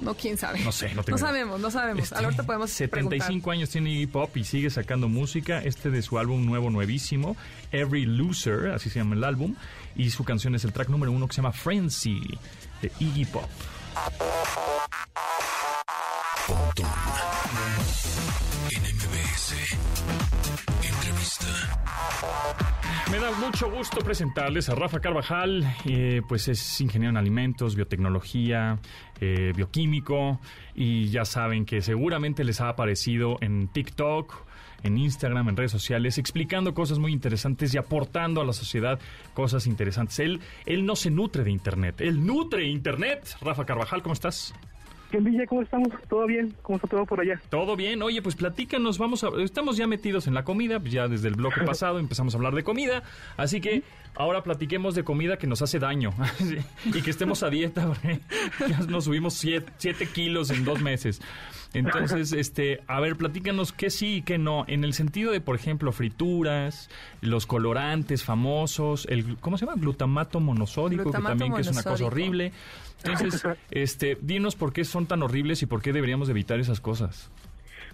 No, 0.00 0.14
quién 0.14 0.38
sabe. 0.38 0.60
No 0.60 0.70
sé, 0.70 0.94
no 0.94 1.02
tengo 1.02 1.18
No 1.18 1.26
sabemos, 1.26 1.60
no 1.60 1.70
sabemos. 1.70 2.04
Este, 2.04 2.14
Ahorita 2.14 2.44
podemos 2.44 2.70
75 2.70 3.50
años 3.50 3.70
tiene 3.70 3.90
hip 3.90 4.14
hop 4.14 4.30
y 4.36 4.44
sigue 4.44 4.70
sacando 4.70 5.08
música. 5.08 5.58
Este 5.58 5.90
de 5.90 6.02
su 6.02 6.18
álbum 6.18 6.46
nuevo, 6.46 6.70
nuevísimo, 6.70 7.36
Every 7.72 8.06
Loser, 8.06 8.70
así 8.70 8.90
se 8.90 9.00
llama 9.00 9.16
el 9.16 9.24
álbum. 9.24 9.56
Y 9.96 10.10
su 10.10 10.22
canción 10.24 10.54
es 10.54 10.64
el 10.64 10.72
track 10.72 10.88
número 10.88 11.10
uno 11.10 11.26
que 11.26 11.34
se 11.34 11.42
llama 11.42 11.52
Frenzy, 11.52 12.20
de 12.80 12.92
Iggy 13.00 13.24
Pop. 13.24 13.48
Me 23.10 23.18
da 23.18 23.30
mucho 23.32 23.70
gusto 23.70 24.00
presentarles 24.00 24.68
a 24.68 24.74
Rafa 24.74 25.00
Carvajal, 25.00 25.64
eh, 25.86 26.20
pues 26.28 26.48
es 26.48 26.80
ingeniero 26.80 27.10
en 27.10 27.16
alimentos, 27.16 27.74
biotecnología, 27.74 28.78
eh, 29.20 29.52
bioquímico 29.56 30.40
y 30.74 31.08
ya 31.08 31.24
saben 31.24 31.64
que 31.64 31.80
seguramente 31.80 32.44
les 32.44 32.60
ha 32.60 32.68
aparecido 32.68 33.38
en 33.40 33.68
TikTok, 33.68 34.47
en 34.82 34.98
Instagram, 34.98 35.48
en 35.48 35.56
redes 35.56 35.72
sociales, 35.72 36.18
explicando 36.18 36.74
cosas 36.74 36.98
muy 36.98 37.12
interesantes 37.12 37.74
y 37.74 37.78
aportando 37.78 38.40
a 38.40 38.44
la 38.44 38.52
sociedad 38.52 38.98
cosas 39.34 39.66
interesantes. 39.66 40.18
Él, 40.18 40.40
él 40.66 40.86
no 40.86 40.96
se 40.96 41.10
nutre 41.10 41.44
de 41.44 41.50
Internet, 41.50 42.00
él 42.00 42.24
nutre 42.24 42.66
Internet. 42.66 43.36
Rafa 43.40 43.64
Carvajal, 43.64 44.02
¿cómo 44.02 44.12
estás? 44.12 44.54
¿Qué 45.10 45.18
Villa, 45.18 45.46
¿Cómo 45.46 45.62
estamos? 45.62 45.88
¿Todo 46.08 46.26
bien? 46.26 46.54
¿Cómo 46.60 46.76
está 46.76 46.86
todo 46.86 47.06
por 47.06 47.20
allá? 47.20 47.40
Todo 47.48 47.76
bien. 47.76 48.02
Oye, 48.02 48.20
pues 48.20 48.36
platícanos, 48.36 48.98
vamos 48.98 49.24
a... 49.24 49.28
Estamos 49.42 49.78
ya 49.78 49.86
metidos 49.86 50.26
en 50.26 50.34
la 50.34 50.44
comida, 50.44 50.80
pues 50.80 50.92
ya 50.92 51.08
desde 51.08 51.28
el 51.28 51.34
bloque 51.34 51.60
pasado 51.66 51.98
empezamos 51.98 52.34
a 52.34 52.36
hablar 52.36 52.54
de 52.54 52.62
comida, 52.62 53.02
así 53.38 53.62
que 53.62 53.82
ahora 54.14 54.42
platiquemos 54.42 54.94
de 54.94 55.04
comida 55.04 55.38
que 55.38 55.46
nos 55.46 55.62
hace 55.62 55.78
daño 55.78 56.10
y 56.84 57.00
que 57.00 57.10
estemos 57.10 57.42
a 57.42 57.48
dieta, 57.48 57.90
ya 58.68 58.80
nos 58.80 59.04
subimos 59.04 59.32
7 59.34 60.06
kilos 60.12 60.50
en 60.50 60.64
dos 60.64 60.82
meses. 60.82 61.22
Entonces, 61.74 62.32
este, 62.32 62.80
a 62.86 62.98
ver, 63.00 63.16
platícanos 63.16 63.72
qué 63.72 63.90
sí 63.90 64.16
y 64.16 64.22
qué 64.22 64.38
no, 64.38 64.64
en 64.68 64.84
el 64.84 64.94
sentido 64.94 65.32
de, 65.32 65.40
por 65.40 65.54
ejemplo, 65.54 65.92
frituras, 65.92 66.88
los 67.20 67.46
colorantes 67.46 68.24
famosos, 68.24 69.06
el, 69.10 69.36
¿cómo 69.36 69.58
se 69.58 69.66
llama? 69.66 69.78
Glutamato 69.78 70.40
monosódico, 70.40 71.10
que 71.12 71.18
también 71.18 71.54
que 71.54 71.60
es 71.60 71.68
una 71.68 71.82
cosa 71.82 72.06
horrible. 72.06 72.52
Entonces, 73.04 73.46
este, 73.70 74.16
dinos 74.20 74.56
por 74.56 74.72
qué 74.72 74.84
son 74.84 75.06
tan 75.06 75.22
horribles 75.22 75.62
y 75.62 75.66
por 75.66 75.82
qué 75.82 75.92
deberíamos 75.92 76.28
evitar 76.30 76.58
esas 76.58 76.80
cosas. 76.80 77.30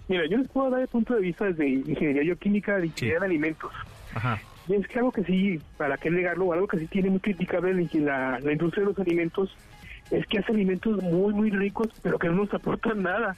Mira, 0.07 0.25
yo 0.29 0.37
les 0.37 0.47
puedo 0.47 0.69
dar 0.69 0.81
el 0.81 0.87
punto 0.87 1.15
de 1.15 1.21
vista 1.21 1.45
desde 1.45 1.67
ingeniería 1.67 2.21
bioquímica 2.21 2.77
de 2.77 2.87
ingeniería 2.87 3.19
de 3.19 3.25
alimentos. 3.25 3.71
Ajá. 4.13 4.39
Y 4.67 4.73
es 4.73 4.87
que 4.87 4.99
algo 4.99 5.11
que 5.11 5.23
sí, 5.23 5.59
para 5.77 5.97
qué 5.97 6.09
negarlo, 6.09 6.51
algo 6.53 6.67
que 6.67 6.79
sí 6.79 6.87
tiene 6.87 7.09
muy 7.09 7.19
criticable 7.19 7.73
la, 7.93 8.39
la 8.39 8.51
industria 8.51 8.83
de 8.83 8.89
los 8.91 8.99
alimentos 8.99 9.55
es 10.11 10.25
que 10.27 10.39
hace 10.39 10.51
alimentos 10.51 11.01
muy, 11.01 11.33
muy 11.33 11.49
ricos, 11.49 11.87
pero 12.01 12.17
que 12.17 12.27
no 12.27 12.35
nos 12.35 12.53
aportan 12.53 13.03
nada. 13.03 13.35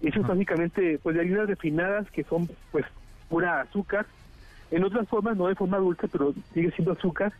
Eso 0.00 0.20
es 0.20 0.26
básicamente, 0.26 0.98
pues, 1.02 1.14
de 1.14 1.22
harinas 1.22 1.48
refinadas 1.48 2.10
que 2.10 2.24
son, 2.24 2.48
pues, 2.72 2.84
pura 3.28 3.60
azúcar. 3.62 4.06
En 4.70 4.84
otras 4.84 5.08
formas, 5.08 5.36
no 5.36 5.46
de 5.46 5.54
forma 5.54 5.78
dulce, 5.78 6.08
pero 6.08 6.34
sigue 6.52 6.70
siendo 6.72 6.92
azúcar. 6.92 7.32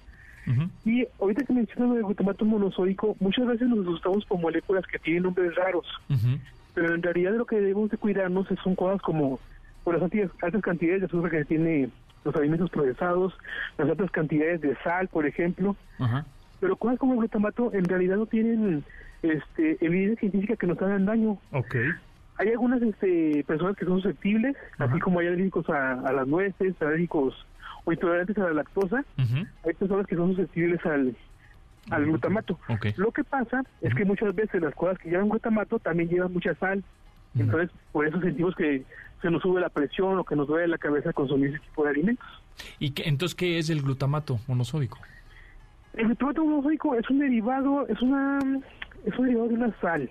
Y 0.85 1.07
ahorita 1.21 1.45
que 1.45 1.53
mencionas 1.55 1.97
el 1.97 2.05
glutamato 2.05 2.45
monosódico, 2.45 3.17
muchas 3.19 3.47
veces 3.47 3.69
nos 3.69 3.87
asustamos 3.87 4.25
por 4.27 4.41
moléculas 4.41 4.87
que 4.87 4.99
tienen 4.99 5.23
nombres 5.23 5.55
raros. 5.55 5.87
Pero 6.75 6.95
en 6.95 7.03
realidad 7.03 7.33
lo 7.33 7.47
que 7.47 7.57
debemos 7.57 7.91
de 7.91 7.97
cuidarnos 7.97 8.47
son 8.63 8.75
cosas 8.75 9.01
como 9.01 9.41
por 9.85 9.95
las 9.95 10.03
altas 10.43 10.63
cantidades 10.63 11.01
de 11.01 11.07
azúcar 11.07 11.31
que 11.31 11.45
tiene 11.45 11.89
los 12.25 12.35
alimentos 12.37 12.71
procesados, 12.71 13.35
las 13.79 13.89
altas 13.89 14.11
cantidades 14.11 14.61
de 14.61 14.77
sal, 14.83 15.09
por 15.09 15.27
ejemplo. 15.27 15.77
Pero 16.61 16.77
cosas 16.77 16.99
como 16.99 17.15
el 17.15 17.19
glutamato 17.21 17.73
en 17.73 17.85
realidad 17.85 18.17
no 18.17 18.27
tienen 18.27 18.85
este, 19.23 19.79
evidencia 19.85 20.21
científica 20.21 20.57
que 20.57 20.67
nos 20.67 20.81
hagan 20.81 21.07
daño. 21.07 21.39
Okay. 21.53 21.91
Hay 22.37 22.49
algunas 22.49 22.83
este, 22.83 23.45
personas 23.47 23.77
que 23.77 23.85
son 23.85 24.01
susceptibles, 24.03 24.57
así 24.79 24.99
como 25.01 25.21
hay 25.21 25.29
alérgicos 25.29 25.69
a, 25.71 25.93
a 26.01 26.13
las 26.13 26.27
nueces, 26.27 26.75
alérgicos 26.83 27.47
o 27.85 27.93
intolerantes 27.93 28.37
a 28.39 28.45
la 28.45 28.55
lactosa. 28.55 29.05
Hay 29.65 29.75
personas 29.75 30.07
que 30.07 30.17
son 30.17 30.31
susceptibles 30.31 30.85
al, 30.85 31.17
al 31.91 32.05
glutamato. 32.05 32.59
Lo 32.97 33.13
que 33.13 33.25
pasa 33.25 33.63
es 33.81 33.95
que 33.95 34.05
muchas 34.05 34.35
veces 34.35 34.61
las 34.61 34.75
cosas 34.75 34.99
que 34.99 35.11
llevan 35.11 35.29
glutamato 35.29 35.79
también 35.79 36.09
llevan 36.09 36.33
mucha 36.33 36.55
sal. 36.57 36.83
Entonces, 37.37 37.71
por 37.93 38.07
eso 38.07 38.21
sentimos 38.21 38.55
que 38.55 38.85
se 39.21 39.31
nos 39.31 39.43
sube 39.43 39.61
la 39.61 39.69
presión 39.69 40.19
o 40.19 40.25
que 40.25 40.37
nos 40.37 40.47
duele 40.47 40.69
la 40.69 40.79
cabeza 40.79 41.13
consumir 41.13 41.51
ese 41.51 41.59
tipo 41.59 41.85
de 41.85 41.91
alimentos. 41.91 42.27
¿Y 42.79 42.91
qué, 42.91 43.05
entonces 43.07 43.35
qué 43.35 43.59
es 43.59 43.71
el 43.71 43.83
glutamato 43.83 44.39
monosódico? 44.47 44.99
El 45.95 46.07
glutamato 46.07 46.45
monosódico 46.45 46.95
es 46.95 47.09
un 47.11 47.19
derivado, 47.19 47.87
es 47.89 48.01
una 48.03 48.39
es 49.05 49.19
un 49.19 49.27
derivado 49.27 49.49
de 49.49 49.55
una 49.55 49.81
sal. 49.81 50.11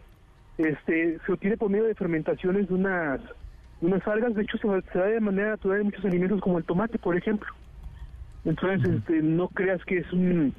Este, 0.58 1.20
se 1.26 1.32
obtiene 1.32 1.58
por 1.58 1.70
medio 1.70 1.86
de 1.86 1.96
fermentaciones 1.96 2.68
de 2.68 2.74
unas 2.74 3.22
unas 3.82 4.08
algas, 4.08 4.34
de 4.34 4.44
hecho 4.44 4.58
se, 4.58 4.98
da 4.98 5.06
de 5.06 5.20
manera 5.20 5.50
natural 5.50 5.80
en 5.80 5.86
muchos 5.86 6.06
alimentos 6.06 6.39
como 6.39 6.58
el 6.58 6.63
tomate, 6.63 6.98
por 6.98 7.18
ejemplo. 7.18 7.50
Entonces, 8.46 8.89
este, 8.89 9.22
no 9.22 9.50
creas 9.50 9.84
que 9.84 9.98
es 9.98 10.13
un 10.13 10.54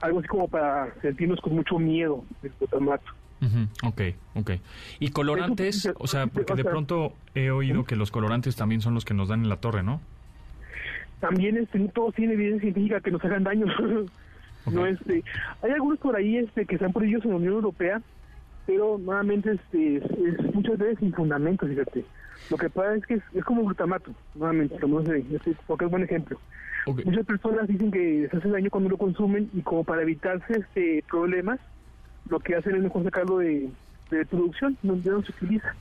algo 0.00 0.18
así 0.18 0.28
como 0.28 0.48
para 0.48 0.94
sentirnos 1.00 1.40
con 1.40 1.54
mucho 1.54 1.78
miedo 1.78 2.24
el 2.42 2.52
glutamato. 2.58 3.04
Ok, 3.82 4.00
ok. 4.34 4.52
¿Y 5.00 5.10
colorantes? 5.10 5.90
o 5.98 6.06
sea, 6.06 6.26
porque 6.26 6.54
de 6.54 6.64
pronto 6.64 7.12
he 7.34 7.50
oído 7.50 7.84
que 7.84 7.96
los 7.96 8.10
colorantes 8.10 8.56
también 8.56 8.80
son 8.80 8.94
los 8.94 9.04
que 9.04 9.12
nos 9.12 9.28
dan 9.28 9.42
en 9.42 9.48
la 9.50 9.56
torre, 9.56 9.82
¿no? 9.82 10.00
También 11.20 11.56
este, 11.58 11.78
todos 11.88 12.14
tienen 12.14 12.34
evidencia 12.34 12.62
científica 12.62 13.00
que 13.00 13.10
nos 13.10 13.22
hagan 13.24 13.44
daño. 13.44 13.66
no 14.72 14.86
este, 14.86 15.22
hay 15.62 15.70
algunos 15.72 15.98
por 15.98 16.16
ahí 16.16 16.38
este 16.38 16.64
que 16.64 16.76
están 16.76 16.92
prohibidos 16.92 17.24
en 17.24 17.32
la 17.32 17.36
Unión 17.36 17.54
Europea, 17.54 18.00
pero 18.66 18.98
nuevamente 18.98 19.52
este 19.52 19.96
es, 19.96 20.54
muchas 20.54 20.78
veces 20.78 20.98
sin 20.98 21.12
fundamento, 21.12 21.66
fíjate. 21.66 22.04
Lo 22.50 22.56
que 22.56 22.68
pasa 22.68 22.96
es 22.96 23.06
que 23.06 23.14
es, 23.14 23.44
como 23.44 23.64
glutamato, 23.64 24.10
nuevamente, 24.34 24.78
como 24.78 25.00
este, 25.00 25.56
porque 25.66 25.84
es 25.84 25.90
buen 25.90 26.02
ejemplo. 26.02 26.38
Muchas 26.86 27.24
personas 27.24 27.66
dicen 27.66 27.90
que 27.90 28.28
se 28.30 28.36
hace 28.36 28.48
daño 28.48 28.70
cuando 28.70 28.90
lo 28.90 28.98
consumen 28.98 29.48
y 29.54 29.62
como 29.62 29.84
para 29.84 30.02
evitarse 30.02 30.58
este 30.58 31.02
problemas, 31.08 31.58
lo 32.28 32.40
que 32.40 32.56
hacen 32.56 32.76
es 32.76 32.82
mejor 32.82 33.04
sacarlo 33.04 33.38
de, 33.38 33.70
de 34.10 34.24
producción, 34.26 34.76
donde 34.82 35.10
no 35.10 35.22
se 35.22 35.32
utiliza. 35.32 35.74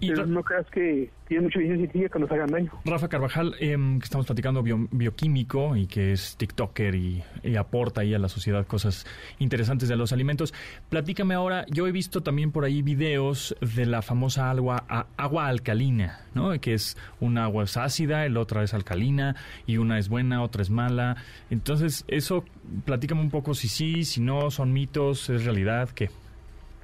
Pero 0.00 0.26
no 0.26 0.42
creas 0.42 0.66
que 0.70 1.10
tiene 1.28 1.44
mucha 1.44 1.58
evidencia 1.58 1.84
científica 1.84 2.12
que 2.12 2.18
nos 2.18 2.30
hagan 2.30 2.48
daño. 2.48 2.72
Rafa 2.84 3.08
Carvajal, 3.08 3.54
em, 3.60 3.98
que 3.98 4.04
estamos 4.04 4.26
platicando 4.26 4.62
bioquímico 4.62 5.76
y 5.76 5.86
que 5.86 6.12
es 6.12 6.36
TikToker 6.36 6.94
y, 6.94 7.22
aporta 7.56 8.02
ahí 8.02 8.12
a 8.14 8.18
la 8.18 8.28
sociedad 8.28 8.66
cosas 8.66 9.06
interesantes 9.38 9.88
de 9.88 9.96
los 9.96 10.12
alimentos. 10.12 10.52
Platícame 10.90 11.34
ahora, 11.34 11.64
yo 11.68 11.86
he 11.86 11.92
visto 11.92 12.22
también 12.22 12.52
por 12.52 12.64
ahí 12.64 12.82
videos 12.82 13.56
de 13.60 13.86
la 13.86 14.02
famosa 14.02 14.50
agua, 14.50 14.84
agua 15.16 15.46
alcalina, 15.46 16.20
¿no? 16.34 16.58
Que 16.60 16.74
es 16.74 16.96
una 17.18 17.44
agua 17.44 17.64
es 17.64 17.76
ácida, 17.76 18.26
el 18.26 18.36
otra 18.36 18.62
es 18.62 18.74
alcalina 18.74 19.36
y 19.66 19.78
una 19.78 19.98
es 19.98 20.08
buena, 20.08 20.42
otra 20.42 20.62
es 20.62 20.70
mala. 20.70 21.16
Entonces, 21.50 22.04
eso, 22.08 22.44
platícame 22.84 23.22
un 23.22 23.30
poco 23.30 23.54
si 23.54 23.68
sí, 23.68 24.04
si 24.04 24.20
no, 24.20 24.50
son 24.50 24.72
mitos, 24.72 25.30
es 25.30 25.44
realidad, 25.44 25.88
¿qué? 25.90 26.10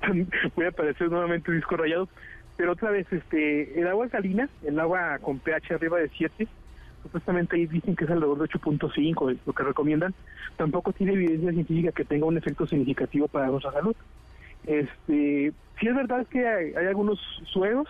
voy 0.56 0.66
a 0.66 0.68
aparecer 0.68 1.10
nuevamente 1.10 1.52
disco 1.52 1.76
rayado. 1.76 2.08
Pero 2.56 2.72
otra 2.72 2.90
vez, 2.90 3.06
este, 3.10 3.80
el 3.80 3.86
agua 3.86 4.08
salina, 4.08 4.48
el 4.64 4.78
agua 4.78 5.18
con 5.20 5.38
pH 5.38 5.74
arriba 5.74 5.98
de 5.98 6.08
7, 6.10 6.46
supuestamente 7.02 7.56
ahí 7.56 7.66
dicen 7.66 7.96
que 7.96 8.04
es 8.04 8.10
alrededor 8.10 8.38
de 8.38 8.44
8.5, 8.44 9.38
lo 9.44 9.52
que 9.52 9.62
recomiendan, 9.62 10.14
tampoco 10.56 10.92
tiene 10.92 11.14
evidencia 11.14 11.50
científica 11.50 11.92
que 11.92 12.04
tenga 12.04 12.26
un 12.26 12.36
efecto 12.36 12.66
significativo 12.66 13.26
para 13.28 13.46
nuestra 13.46 13.72
salud. 13.72 13.96
Este, 14.66 15.52
sí 15.80 15.88
es 15.88 15.94
verdad 15.94 16.26
que 16.26 16.46
hay, 16.46 16.74
algunos 16.86 17.18
suelos 17.46 17.88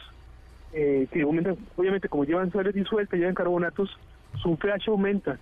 eh, 0.72 1.06
que 1.12 1.22
aumentan, 1.22 1.56
obviamente 1.76 2.08
como 2.08 2.24
llevan 2.24 2.50
sales 2.52 2.74
disueltas, 2.74 3.18
llevan 3.18 3.34
carbonatos, 3.34 3.90
su 4.42 4.56
pH 4.56 4.88
aumenta. 4.88 5.38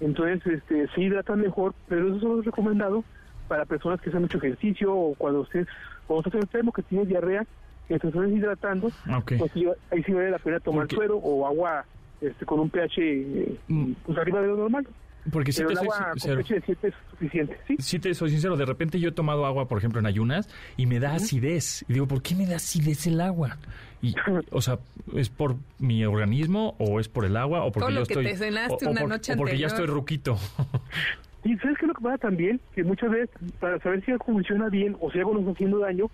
Entonces, 0.00 0.44
este, 0.46 0.88
se 0.88 1.00
hidratan 1.00 1.40
mejor, 1.40 1.74
pero 1.88 2.16
eso 2.16 2.40
es 2.40 2.46
recomendado 2.46 3.04
para 3.48 3.64
personas 3.64 4.00
que 4.00 4.10
hacen 4.10 4.22
mucho 4.22 4.38
ejercicio 4.38 4.94
o 4.94 5.14
cuando 5.14 5.40
usted, 5.40 5.66
cuando 6.06 6.28
estás 6.28 6.42
enfermo, 6.42 6.72
que 6.72 6.82
tienes 6.82 7.08
diarrea, 7.08 7.44
que 7.88 7.98
te 7.98 8.06
estás 8.06 8.22
deshidratando, 8.22 8.90
pues 9.24 9.52
ahí 9.90 10.02
sí 10.04 10.12
vale 10.12 10.30
la 10.30 10.38
pena 10.38 10.60
tomar 10.60 10.88
suero 10.88 11.16
o 11.16 11.46
agua 11.46 11.84
este, 12.20 12.44
con 12.44 12.60
un 12.60 12.68
pH 12.68 12.98
eh, 12.98 13.56
mm. 13.68 13.92
pues 14.04 14.18
arriba 14.18 14.40
de 14.42 14.48
lo 14.48 14.56
normal. 14.56 14.86
Porque 15.32 15.52
si 15.52 15.64
te 15.64 15.74
soy 15.76 15.88
sincero. 16.14 16.40
es 16.40 16.94
suficiente, 17.10 17.58
¿sí? 17.66 17.76
Si 17.78 17.98
te 17.98 18.14
soy 18.14 18.30
sincero, 18.30 18.56
de 18.56 18.64
repente 18.64 18.98
yo 18.98 19.10
he 19.10 19.12
tomado 19.12 19.44
agua, 19.44 19.68
por 19.68 19.78
ejemplo, 19.78 20.00
en 20.00 20.06
ayunas 20.06 20.48
y 20.76 20.86
me 20.86 21.00
da 21.00 21.14
acidez. 21.14 21.84
Y 21.88 21.94
digo, 21.94 22.06
¿por 22.06 22.22
qué 22.22 22.34
me 22.34 22.46
da 22.46 22.56
acidez 22.56 23.06
el 23.06 23.20
agua? 23.20 23.58
Y, 24.00 24.14
o 24.50 24.62
sea, 24.62 24.78
¿es 25.14 25.28
por 25.28 25.56
mi 25.78 26.04
organismo 26.04 26.76
o 26.78 27.00
es 27.00 27.08
por 27.08 27.24
el 27.24 27.36
agua 27.36 27.64
o 27.64 27.72
porque 27.72 27.94
yo 27.94 28.02
estoy 28.02 28.26
o, 28.26 29.36
porque 29.36 29.58
ya 29.58 29.66
estoy 29.66 29.86
ruquito? 29.86 30.38
Y 31.44 31.56
¿sabes 31.58 31.78
qué 31.78 31.84
es 31.84 31.88
lo 31.88 31.94
que 31.94 32.02
pasa 32.02 32.18
también? 32.18 32.60
Que 32.74 32.84
muchas 32.84 33.10
veces, 33.10 33.30
para 33.60 33.78
saber 33.78 34.04
si 34.04 34.10
algo 34.10 34.24
funciona 34.24 34.68
bien 34.68 34.96
o 35.00 35.10
si 35.10 35.18
algo 35.18 35.32
nos 35.32 35.42
está 35.42 35.52
haciendo 35.52 35.78
daño, 35.78 36.10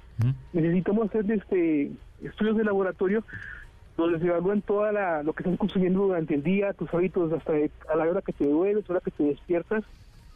necesitamos 0.52 1.08
hacer 1.08 1.30
este 1.30 1.90
estudios 2.22 2.56
de 2.56 2.64
laboratorio 2.64 3.24
donde 3.96 4.18
se 4.18 4.26
evalúan 4.26 4.60
toda 4.62 4.92
la, 4.92 5.22
lo 5.22 5.32
que 5.32 5.42
estás 5.42 5.58
consumiendo 5.58 6.00
durante 6.00 6.34
el 6.34 6.42
día, 6.42 6.72
tus 6.72 6.92
hábitos 6.92 7.32
hasta 7.32 7.52
a 7.52 7.96
la 7.96 8.04
hora 8.04 8.22
que 8.22 8.32
te 8.32 8.44
duermes, 8.44 8.84
a 8.84 8.92
la 8.92 8.96
hora 8.96 9.04
que 9.04 9.10
te 9.12 9.22
despiertas, 9.22 9.84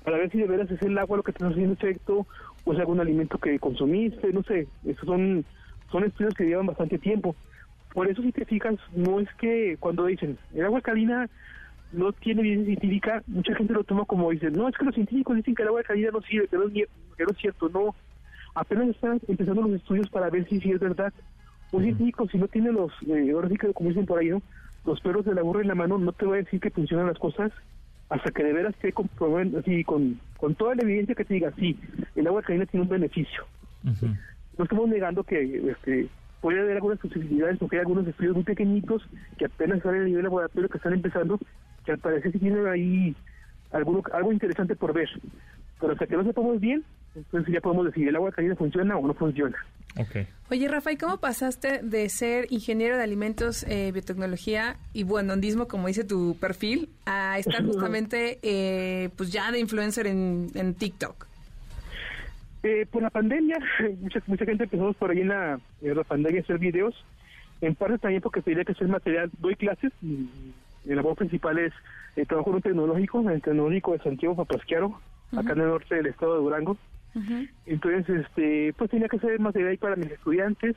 para 0.05 0.17
ver 0.17 0.31
si 0.31 0.39
de 0.39 0.47
veras 0.47 0.71
es 0.71 0.81
el 0.83 0.97
agua 0.97 1.17
lo 1.17 1.23
que 1.23 1.33
te 1.33 1.39
está 1.39 1.49
haciendo 1.49 1.73
efecto 1.75 2.27
o 2.65 2.73
es 2.73 2.79
algún 2.79 3.01
alimento 3.01 3.39
que 3.39 3.59
consumiste, 3.59 4.33
no 4.33 4.43
sé, 4.45 4.69
esos 4.85 5.05
son, 5.05 5.45
son 5.91 6.05
estudios 6.05 6.35
que 6.35 6.45
llevan 6.45 6.67
bastante 6.67 6.99
tiempo. 6.99 7.35
Por 7.93 8.09
eso 8.09 8.23
si 8.23 8.31
te 8.31 8.45
fijas, 8.45 8.77
no 8.95 9.19
es 9.19 9.29
que 9.35 9.77
cuando 9.81 10.07
dicen, 10.07 10.39
el 10.55 10.65
agua 10.65 10.81
calina 10.81 11.29
no 11.93 12.13
tiene 12.13 12.41
evidencia 12.41 12.67
científica, 12.67 13.23
mucha 13.27 13.55
gente 13.55 13.73
lo 13.73 13.85
toma 13.85 14.05
como 14.05 14.31
dicen, 14.31 14.53
no, 14.53 14.69
es 14.69 14.77
que 14.77 14.85
los 14.85 14.95
científicos 14.95 15.37
dicen 15.37 15.55
que 15.55 15.63
el 15.63 15.69
agua 15.69 15.81
de 15.81 15.87
calidad 15.87 16.13
no 16.13 16.21
sirve, 16.23 16.49
que 16.49 16.57
no 16.57 17.31
es, 17.31 17.39
cierto, 17.39 17.69
no. 17.69 17.95
Apenas 18.55 18.89
están 18.89 19.21
empezando 19.29 19.63
los 19.63 19.73
estudios 19.73 20.09
para 20.11 20.31
ver 20.31 20.49
si, 20.49 20.57
es 20.57 20.81
verdad. 20.81 21.13
Un 21.73 21.83
científico, 21.83 22.27
si 22.29 22.39
no 22.39 22.49
tiene 22.49 22.73
los, 22.73 22.93
eh, 23.07 23.31
ahora 23.33 23.49
sí 23.49 23.57
que 23.57 23.73
como 23.73 23.91
dicen 23.91 24.07
por 24.07 24.19
ahí, 24.19 24.29
¿no? 24.29 24.43
los 24.85 25.01
perros 25.01 25.25
de 25.25 25.35
la 25.35 25.43
burra 25.43 25.61
en 25.61 25.69
la 25.69 25.75
mano, 25.75 25.99
no 25.99 26.13
te 26.13 26.27
va 26.27 26.35
a 26.35 26.39
decir 26.39 26.61
que 26.61 26.71
funcionan 26.71 27.07
las 27.07 27.19
cosas 27.19 27.53
hasta 28.09 28.31
que 28.31 28.43
de 28.43 28.55
veras 28.55 28.75
te 28.81 28.93
comprueben, 28.93 29.55
así, 29.57 29.85
con, 29.85 30.19
con 30.39 30.55
toda 30.55 30.75
la 30.75 30.83
evidencia 30.83 31.15
que 31.15 31.27
te 31.27 31.35
diga, 31.35 31.53
sí, 31.59 31.79
el 32.17 32.27
agua 32.27 32.41
de 32.41 32.47
calidad 32.47 32.69
tiene 32.69 32.85
un 32.85 32.89
beneficio. 32.89 33.45
No 33.85 34.65
estamos 34.65 34.89
negando 34.89 35.23
que 35.25 35.71
este, 35.71 36.09
puede 36.41 36.61
haber 36.61 36.77
algunas 36.77 36.99
posibilidades, 36.99 37.59
porque 37.59 37.77
hay 37.77 37.81
algunos 37.81 38.07
estudios 38.07 38.35
muy 38.35 38.45
pequeñitos 38.45 39.07
que 39.37 39.45
apenas 39.45 39.83
salen 39.83 40.03
a 40.03 40.05
nivel 40.07 40.25
laboratorio 40.25 40.69
que 40.71 40.79
están 40.79 40.95
empezando, 40.95 41.39
que 41.89 41.93
al 41.93 41.99
parecer 42.01 42.33
sí 42.33 42.39
tienen 42.39 42.67
ahí 42.67 43.17
algo, 43.73 44.03
algo 44.13 44.31
interesante 44.31 44.77
por 44.77 44.93
ver. 44.93 45.09
Pero 45.81 45.95
hasta 45.95 46.07
que 46.07 46.17
no 46.17 46.25
sepamos 46.25 46.61
bien, 46.61 46.85
Entonces 47.15 47.55
ya 47.55 47.63
podemos 47.63 47.87
decidir 47.87 48.11
el 48.11 48.17
agua 48.17 48.31
caliente 48.31 48.59
funciona 48.59 48.99
o 48.99 49.07
no 49.07 49.15
funciona. 49.15 49.57
Ok. 49.97 50.27
Oye, 50.51 50.69
Rafa, 50.69 50.93
¿y 50.93 50.99
cómo 50.99 51.17
pasaste 51.17 51.81
de 51.83 52.07
ser 52.11 52.47
ingeniero 52.51 52.99
de 52.99 53.03
alimentos, 53.03 53.65
eh, 53.67 53.91
biotecnología 53.91 54.77
y 54.93 55.05
buenondismo, 55.05 55.67
como 55.67 55.87
dice 55.87 56.05
tu 56.05 56.37
perfil, 56.39 56.91
a 57.07 57.39
estar 57.39 57.65
justamente, 57.67 58.39
eh, 58.43 59.09
pues 59.17 59.33
ya 59.33 59.51
de 59.51 59.59
influencer 59.59 60.07
en, 60.07 60.49
en 60.55 60.75
TikTok? 60.75 61.27
Eh, 62.65 62.87
por 62.91 63.01
la 63.01 63.09
pandemia, 63.09 63.59
mucha, 64.03 64.21
mucha 64.27 64.45
gente 64.45 64.65
empezamos 64.65 64.95
por 64.97 65.11
ahí 65.11 65.23
en 65.23 65.29
la, 65.29 65.59
en 65.81 65.97
la 65.97 66.05
pandemia 66.05 66.41
a 66.41 66.45
hacer 66.45 66.59
videos. 66.59 66.95
En 67.63 67.75
parte 67.75 67.99
también 67.99 68.21
porque 68.21 68.43
tenía 68.43 68.63
que 68.63 68.73
hacer 68.73 68.89
material. 68.89 69.31
Doy 69.39 69.57
clases 69.57 69.91
y 70.03 70.29
mi 70.89 70.95
labor 70.95 71.15
principal 71.17 71.59
es 71.59 71.73
eh, 72.17 72.25
trabajo 72.27 72.51
en 72.51 72.57
un 72.57 72.63
tecnológico, 72.63 73.21
en 73.21 73.29
el 73.29 73.43
tecnológico 73.43 73.93
de 73.93 73.99
Santiago 74.01 74.35
Papasquiaro, 74.35 75.01
acá 75.37 75.53
en 75.53 75.61
el 75.61 75.69
norte 75.69 75.95
del 75.95 76.07
estado 76.07 76.35
de 76.35 76.41
Durango. 76.41 76.77
Entonces, 77.67 78.25
este, 78.27 78.73
pues 78.77 78.91
tenía 78.91 79.09
que 79.09 79.17
hacer 79.17 79.39
material 79.41 79.73
ahí 79.73 79.77
para 79.77 79.97
mis 79.97 80.11
estudiantes. 80.11 80.77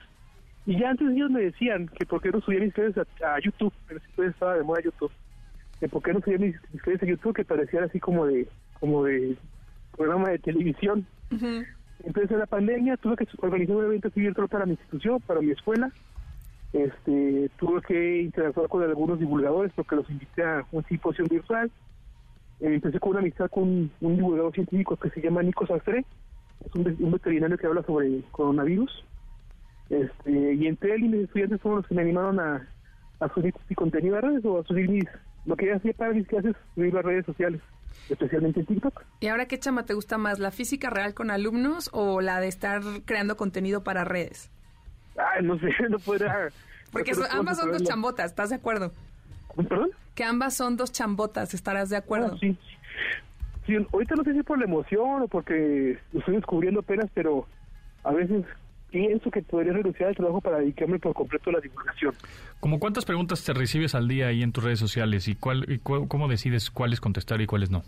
Y 0.66 0.78
ya 0.78 0.90
antes 0.92 1.10
ellos 1.10 1.32
me 1.32 1.42
decían 1.42 1.88
que 1.88 2.06
por 2.06 2.22
qué 2.22 2.30
no 2.30 2.42
subía 2.42 2.60
mis 2.60 2.74
clases 2.74 3.06
a, 3.22 3.36
a 3.36 3.40
YouTube, 3.40 3.74
pero 3.88 4.00
si 4.00 4.12
todavía 4.12 4.32
estaba 4.32 4.56
de 4.56 4.64
moda 4.64 4.82
YouTube. 4.82 5.12
Que 5.80 5.88
por 5.88 6.04
qué 6.04 6.14
no 6.14 6.22
subía 6.22 6.38
mis, 6.38 6.56
mis 6.72 6.82
clases 6.82 7.04
a 7.04 7.06
YouTube 7.08 7.36
que 7.36 7.46
parecían 7.46 7.84
así 7.84 8.00
como 8.00 8.26
de, 8.28 8.48
como 8.80 9.04
de 9.04 9.38
programa 9.96 10.30
de 10.30 10.40
televisión. 10.40 11.06
Entonces 12.04 12.32
en 12.32 12.40
la 12.40 12.46
pandemia 12.46 12.98
tuve 12.98 13.16
que 13.16 13.28
organizar 13.38 13.76
un 13.76 13.86
evento 13.86 14.10
abierto 14.10 14.48
para 14.48 14.66
mi 14.66 14.72
institución, 14.74 15.20
para 15.22 15.42
mi 15.42 15.52
escuela. 15.52 15.92
Este, 16.74 17.50
tuve 17.60 17.82
que 17.82 18.22
interactuar 18.22 18.70
con 18.70 18.82
algunos 18.84 19.20
divulgadores 19.20 19.72
porque 19.76 19.96
los 19.98 20.10
invité 20.10 20.44
a 20.44 20.66
un 20.72 20.84
simposio 20.86 21.26
virtual. 21.26 21.70
Empecé 22.60 23.00
con 23.00 23.12
una 23.12 23.20
amistad 23.20 23.50
con 23.50 23.92
un 24.02 24.16
divulgador 24.16 24.54
científico 24.54 24.96
que 24.96 25.10
se 25.10 25.22
llama 25.22 25.42
Nico 25.44 25.66
Sastre, 25.66 26.06
es 26.64 26.76
un, 26.76 26.84
ve- 26.84 26.96
un 27.00 27.12
veterinario 27.12 27.58
que 27.58 27.66
habla 27.68 27.82
sobre 27.84 28.22
coronavirus. 28.32 29.04
Este, 29.90 30.54
y 30.54 30.68
entre 30.68 30.94
él 30.96 31.06
y 31.06 31.10
mis 31.10 31.24
estudiantes 31.26 31.60
fueron 31.60 31.80
los 31.80 31.88
que 31.88 31.96
me 31.96 32.04
animaron 32.04 32.40
a, 32.40 32.68
a 33.20 33.34
subir 33.34 33.54
mi 33.68 33.76
contenido 33.76 34.16
a 34.18 34.22
redes 34.22 34.46
o 34.46 34.60
a 34.60 34.64
subir 34.64 34.88
mis, 34.90 35.04
lo 35.46 35.56
que 35.58 35.74
hacía 35.74 35.92
para 35.94 36.14
mis 36.14 36.28
clases, 36.28 36.56
subir 36.76 36.94
las 36.94 37.04
redes 37.04 37.26
sociales, 37.26 37.60
especialmente 38.10 38.60
en 38.62 38.68
TikTok. 38.68 39.02
¿Y 39.20 39.28
ahora 39.28 39.48
qué 39.48 39.60
chama 39.60 39.86
te 39.86 39.94
gusta 39.96 40.18
más, 40.18 40.40
la 40.40 40.52
física 40.52 40.90
real 40.90 41.14
con 41.14 41.32
alumnos 41.32 41.90
o 41.94 42.22
la 42.22 42.40
de 42.40 42.48
estar 42.48 42.82
creando 43.06 43.36
contenido 43.36 43.84
para 43.84 44.06
redes? 44.06 44.52
Ay, 45.18 45.44
no 45.44 45.58
sé, 45.60 45.68
no 45.90 46.00
podrá. 46.00 46.52
Porque 46.92 47.12
no 47.14 47.26
ambas 47.30 47.58
son 47.58 47.72
dos 47.72 47.84
chambotas, 47.84 48.26
¿estás 48.32 48.50
de 48.50 48.56
acuerdo? 48.56 48.92
¿Perdón? 49.56 49.92
Que 50.16 50.24
ambas 50.24 50.56
son 50.56 50.78
dos 50.78 50.92
chambotas, 50.92 51.54
¿estarás 51.54 51.90
de 51.90 51.98
acuerdo? 51.98 52.34
Ah, 52.34 52.38
sí. 52.40 52.58
Sí, 53.66 53.76
ahorita 53.94 54.16
no 54.16 54.24
sé 54.24 54.34
si 54.34 54.44
por 54.44 54.58
la 54.58 54.66
emoción 54.66 55.22
o 55.22 55.28
porque 55.28 55.98
lo 56.14 56.20
estoy 56.20 56.36
descubriendo 56.36 56.80
apenas, 56.80 57.10
pero 57.14 57.48
a 58.04 58.12
veces 58.12 58.44
pienso 58.90 59.30
que 59.32 59.42
podría 59.44 59.72
renunciar 59.74 60.10
al 60.10 60.16
trabajo 60.16 60.42
para 60.42 60.58
dedicarme 60.60 61.00
por 61.00 61.14
completo 61.14 61.50
a 61.50 61.54
la 61.54 61.60
divulgación. 61.60 62.14
¿Cómo 62.60 62.80
cuántas 62.80 63.06
preguntas 63.06 63.44
te 63.46 63.54
recibes 63.54 63.96
al 63.96 64.08
día 64.08 64.28
ahí 64.28 64.42
en 64.44 64.52
tus 64.52 64.64
redes 64.64 64.80
sociales 64.80 65.28
y, 65.28 65.36
cuál, 65.36 65.66
y 65.72 65.78
cu- 65.78 66.08
cómo 66.08 66.28
decides 66.28 66.72
cuáles 66.72 67.00
contestar 67.00 67.40
y 67.40 67.46
cuáles 67.48 67.70
no? 67.70 67.84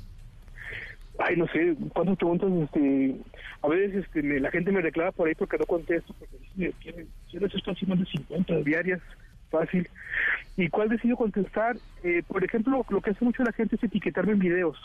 Ay, 1.20 1.36
no 1.38 1.46
sé, 1.48 1.76
cuántas 1.94 2.18
preguntas, 2.18 2.50
este, 2.64 3.16
a 3.62 3.68
veces 3.68 4.04
este, 4.04 4.24
me- 4.24 4.40
la 4.40 4.50
gente 4.52 4.72
me 4.72 4.82
reclama 4.82 5.12
por 5.12 5.28
ahí 5.28 5.36
porque 5.36 5.58
no 5.60 5.66
contesto, 5.66 6.14
porque 6.18 6.36
dice, 6.56 6.74
tienen, 6.82 7.08
tienen 7.30 7.52
esto 7.54 7.72
así 7.72 7.86
más 7.86 8.00
de 8.00 8.06
50 8.06 8.56
diarias, 8.62 9.00
fácil. 9.52 9.88
¿Y 10.58 10.70
cuál 10.70 10.90
decido 10.90 11.16
contestar? 11.16 11.78
Eh, 12.04 12.24
por 12.28 12.44
ejemplo, 12.44 12.84
lo 12.90 13.02
que 13.02 13.12
hace 13.12 13.24
mucho 13.24 13.44
la 13.44 13.52
gente 13.54 13.76
es 13.76 13.84
etiquetarme 13.84 14.32
en 14.34 14.40
videos. 14.40 14.78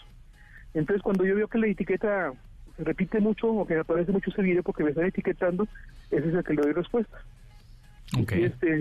Entonces, 0.75 1.03
cuando 1.03 1.25
yo 1.25 1.35
veo 1.35 1.49
que 1.49 1.59
la 1.59 1.67
etiqueta 1.69 2.33
se 2.77 2.85
repite 2.85 3.21
mucho 3.21 3.49
o 3.51 3.67
que 3.67 3.75
me 3.75 3.81
aparece 3.81 4.12
mucho 4.12 4.31
ese 4.31 4.43
video 4.43 4.62
porque 4.62 4.85
me 4.85 4.91
están 4.91 5.07
etiquetando, 5.07 5.67
ese 6.11 6.29
es 6.29 6.35
el 6.35 6.45
que 6.45 6.53
le 6.55 6.62
doy 6.62 6.73
respuesta. 6.73 7.17
Ok. 8.21 8.33
Y 8.37 8.43
este, 8.45 8.77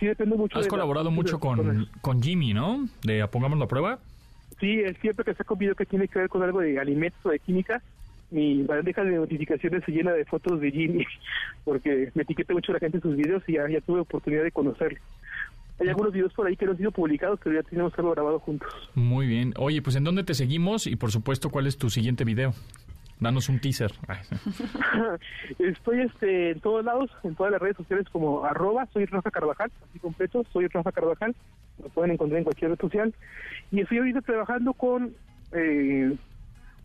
sí 0.00 0.06
depende 0.06 0.36
mucho 0.36 0.56
Has 0.58 0.64
de 0.64 0.68
la- 0.68 0.70
colaborado 0.70 1.10
de 1.10 1.14
mucho 1.14 1.38
con, 1.38 1.56
personas. 1.58 1.86
con 2.00 2.22
Jimmy, 2.22 2.54
¿no? 2.54 2.88
De 3.04 3.20
a 3.20 3.30
Pongámoslo 3.30 3.64
a 3.64 3.68
prueba. 3.68 3.98
Sí, 4.60 4.80
es 4.80 4.96
siempre 4.98 5.24
que 5.24 5.34
saco 5.34 5.54
un 5.54 5.60
video 5.60 5.74
que 5.74 5.86
tiene 5.86 6.08
que 6.08 6.18
ver 6.18 6.28
con 6.28 6.42
algo 6.42 6.60
de 6.60 6.78
alimentos 6.78 7.20
o 7.24 7.30
de 7.30 7.38
química, 7.38 7.82
mi 8.30 8.62
bandeja 8.64 9.04
de 9.04 9.16
notificaciones 9.16 9.84
se 9.84 9.92
llena 9.92 10.12
de 10.12 10.24
fotos 10.24 10.60
de 10.60 10.70
Jimmy, 10.70 11.04
porque 11.64 12.10
me 12.14 12.22
etiqueta 12.22 12.52
mucho 12.52 12.72
la 12.72 12.78
gente 12.78 12.98
en 12.98 13.02
sus 13.02 13.16
videos 13.16 13.42
y 13.46 13.54
ya, 13.54 13.68
ya 13.68 13.80
tuve 13.80 14.00
oportunidad 14.00 14.42
de 14.42 14.52
conocerlo. 14.52 14.98
Hay 15.78 15.88
algunos 15.88 16.12
videos 16.12 16.32
por 16.32 16.46
ahí 16.46 16.56
que 16.56 16.64
no 16.64 16.72
han 16.72 16.78
sido 16.78 16.90
publicados, 16.90 17.38
pero 17.44 17.60
ya 17.60 17.68
tenemos 17.68 17.92
algo 17.98 18.12
grabado 18.12 18.38
juntos. 18.38 18.72
Muy 18.94 19.26
bien. 19.26 19.52
Oye, 19.58 19.82
pues 19.82 19.94
¿en 19.96 20.04
dónde 20.04 20.24
te 20.24 20.32
seguimos? 20.32 20.86
Y 20.86 20.96
por 20.96 21.12
supuesto, 21.12 21.50
¿cuál 21.50 21.66
es 21.66 21.76
tu 21.76 21.90
siguiente 21.90 22.24
video? 22.24 22.54
Danos 23.20 23.50
un 23.50 23.60
teaser. 23.60 23.92
Estoy 25.58 26.00
este, 26.00 26.52
en 26.52 26.60
todos 26.60 26.82
lados, 26.82 27.10
en 27.24 27.34
todas 27.34 27.52
las 27.52 27.60
redes 27.60 27.76
sociales 27.76 28.06
como 28.10 28.44
arroba, 28.44 28.86
soy 28.92 29.04
Rafa 29.04 29.30
Carvajal, 29.30 29.70
así 29.88 29.98
completo, 29.98 30.44
soy 30.50 30.66
Rafa 30.68 30.92
Carvajal, 30.92 31.34
lo 31.82 31.88
pueden 31.90 32.12
encontrar 32.12 32.38
en 32.38 32.44
cualquier 32.44 32.70
red 32.70 32.78
social. 32.80 33.14
Y 33.70 33.80
estoy 33.80 33.98
ahorita 33.98 34.20
trabajando 34.22 34.72
con 34.74 35.14
eh, 35.52 36.16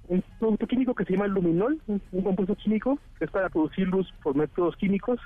un 0.07 0.23
producto 0.39 0.67
químico 0.67 0.93
que 0.95 1.05
se 1.05 1.13
llama 1.13 1.27
luminol, 1.27 1.79
un, 1.87 2.01
un 2.11 2.23
compuesto 2.23 2.55
químico 2.55 2.99
que 3.17 3.25
es 3.25 3.31
para 3.31 3.49
producir 3.49 3.87
luz 3.87 4.11
por 4.23 4.35
métodos 4.35 4.75
químicos 4.77 5.19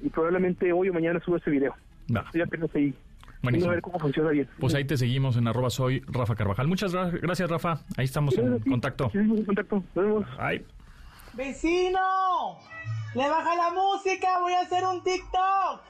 y 0.00 0.08
probablemente 0.08 0.72
hoy 0.72 0.88
o 0.88 0.92
mañana 0.92 1.20
subo 1.24 1.36
ese 1.36 1.50
video. 1.50 1.74
Estoy 2.08 2.40
apenas 2.42 2.70
ahí. 2.74 2.94
Buenísimo. 3.42 3.70
A 3.72 3.74
ver 3.74 3.82
cómo 3.82 3.98
funciona 3.98 4.30
bien. 4.30 4.48
Pues 4.60 4.74
ahí 4.74 4.84
te 4.84 4.96
seguimos 4.96 5.36
en 5.36 5.48
arroba 5.48 5.68
soy 5.70 6.00
Rafa 6.06 6.36
Carvajal. 6.36 6.68
Muchas 6.68 6.94
gra- 6.94 7.10
gracias, 7.20 7.50
Rafa. 7.50 7.80
Ahí 7.96 8.04
estamos 8.04 8.36
en 8.38 8.60
contacto. 8.60 9.06
Sí, 9.06 9.18
seguimos 9.18 9.38
en 9.40 9.44
contacto. 9.46 9.82
Nos 9.94 10.04
vemos. 10.04 10.26
Ay. 10.38 10.64
¡Vecino! 11.34 11.98
¡Le 13.14 13.28
baja 13.28 13.56
la 13.56 13.70
música! 13.74 14.38
¡Voy 14.40 14.52
a 14.52 14.60
hacer 14.60 14.84
un 14.84 15.02
TikTok! 15.02 15.80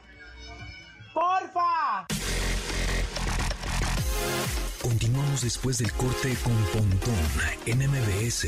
¡Porfa! 1.12 2.07
Continuamos 4.81 5.42
después 5.42 5.79
del 5.79 5.92
corte 5.92 6.35
con 6.42 6.55
Pontón 6.72 7.14
en 7.66 7.79
MBS. 7.88 8.46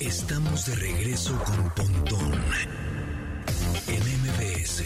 Estamos 0.00 0.66
de 0.66 0.74
regreso 0.76 1.38
con 1.44 1.70
Pontón 1.74 2.32
en 3.88 4.02
MBS. 4.22 4.84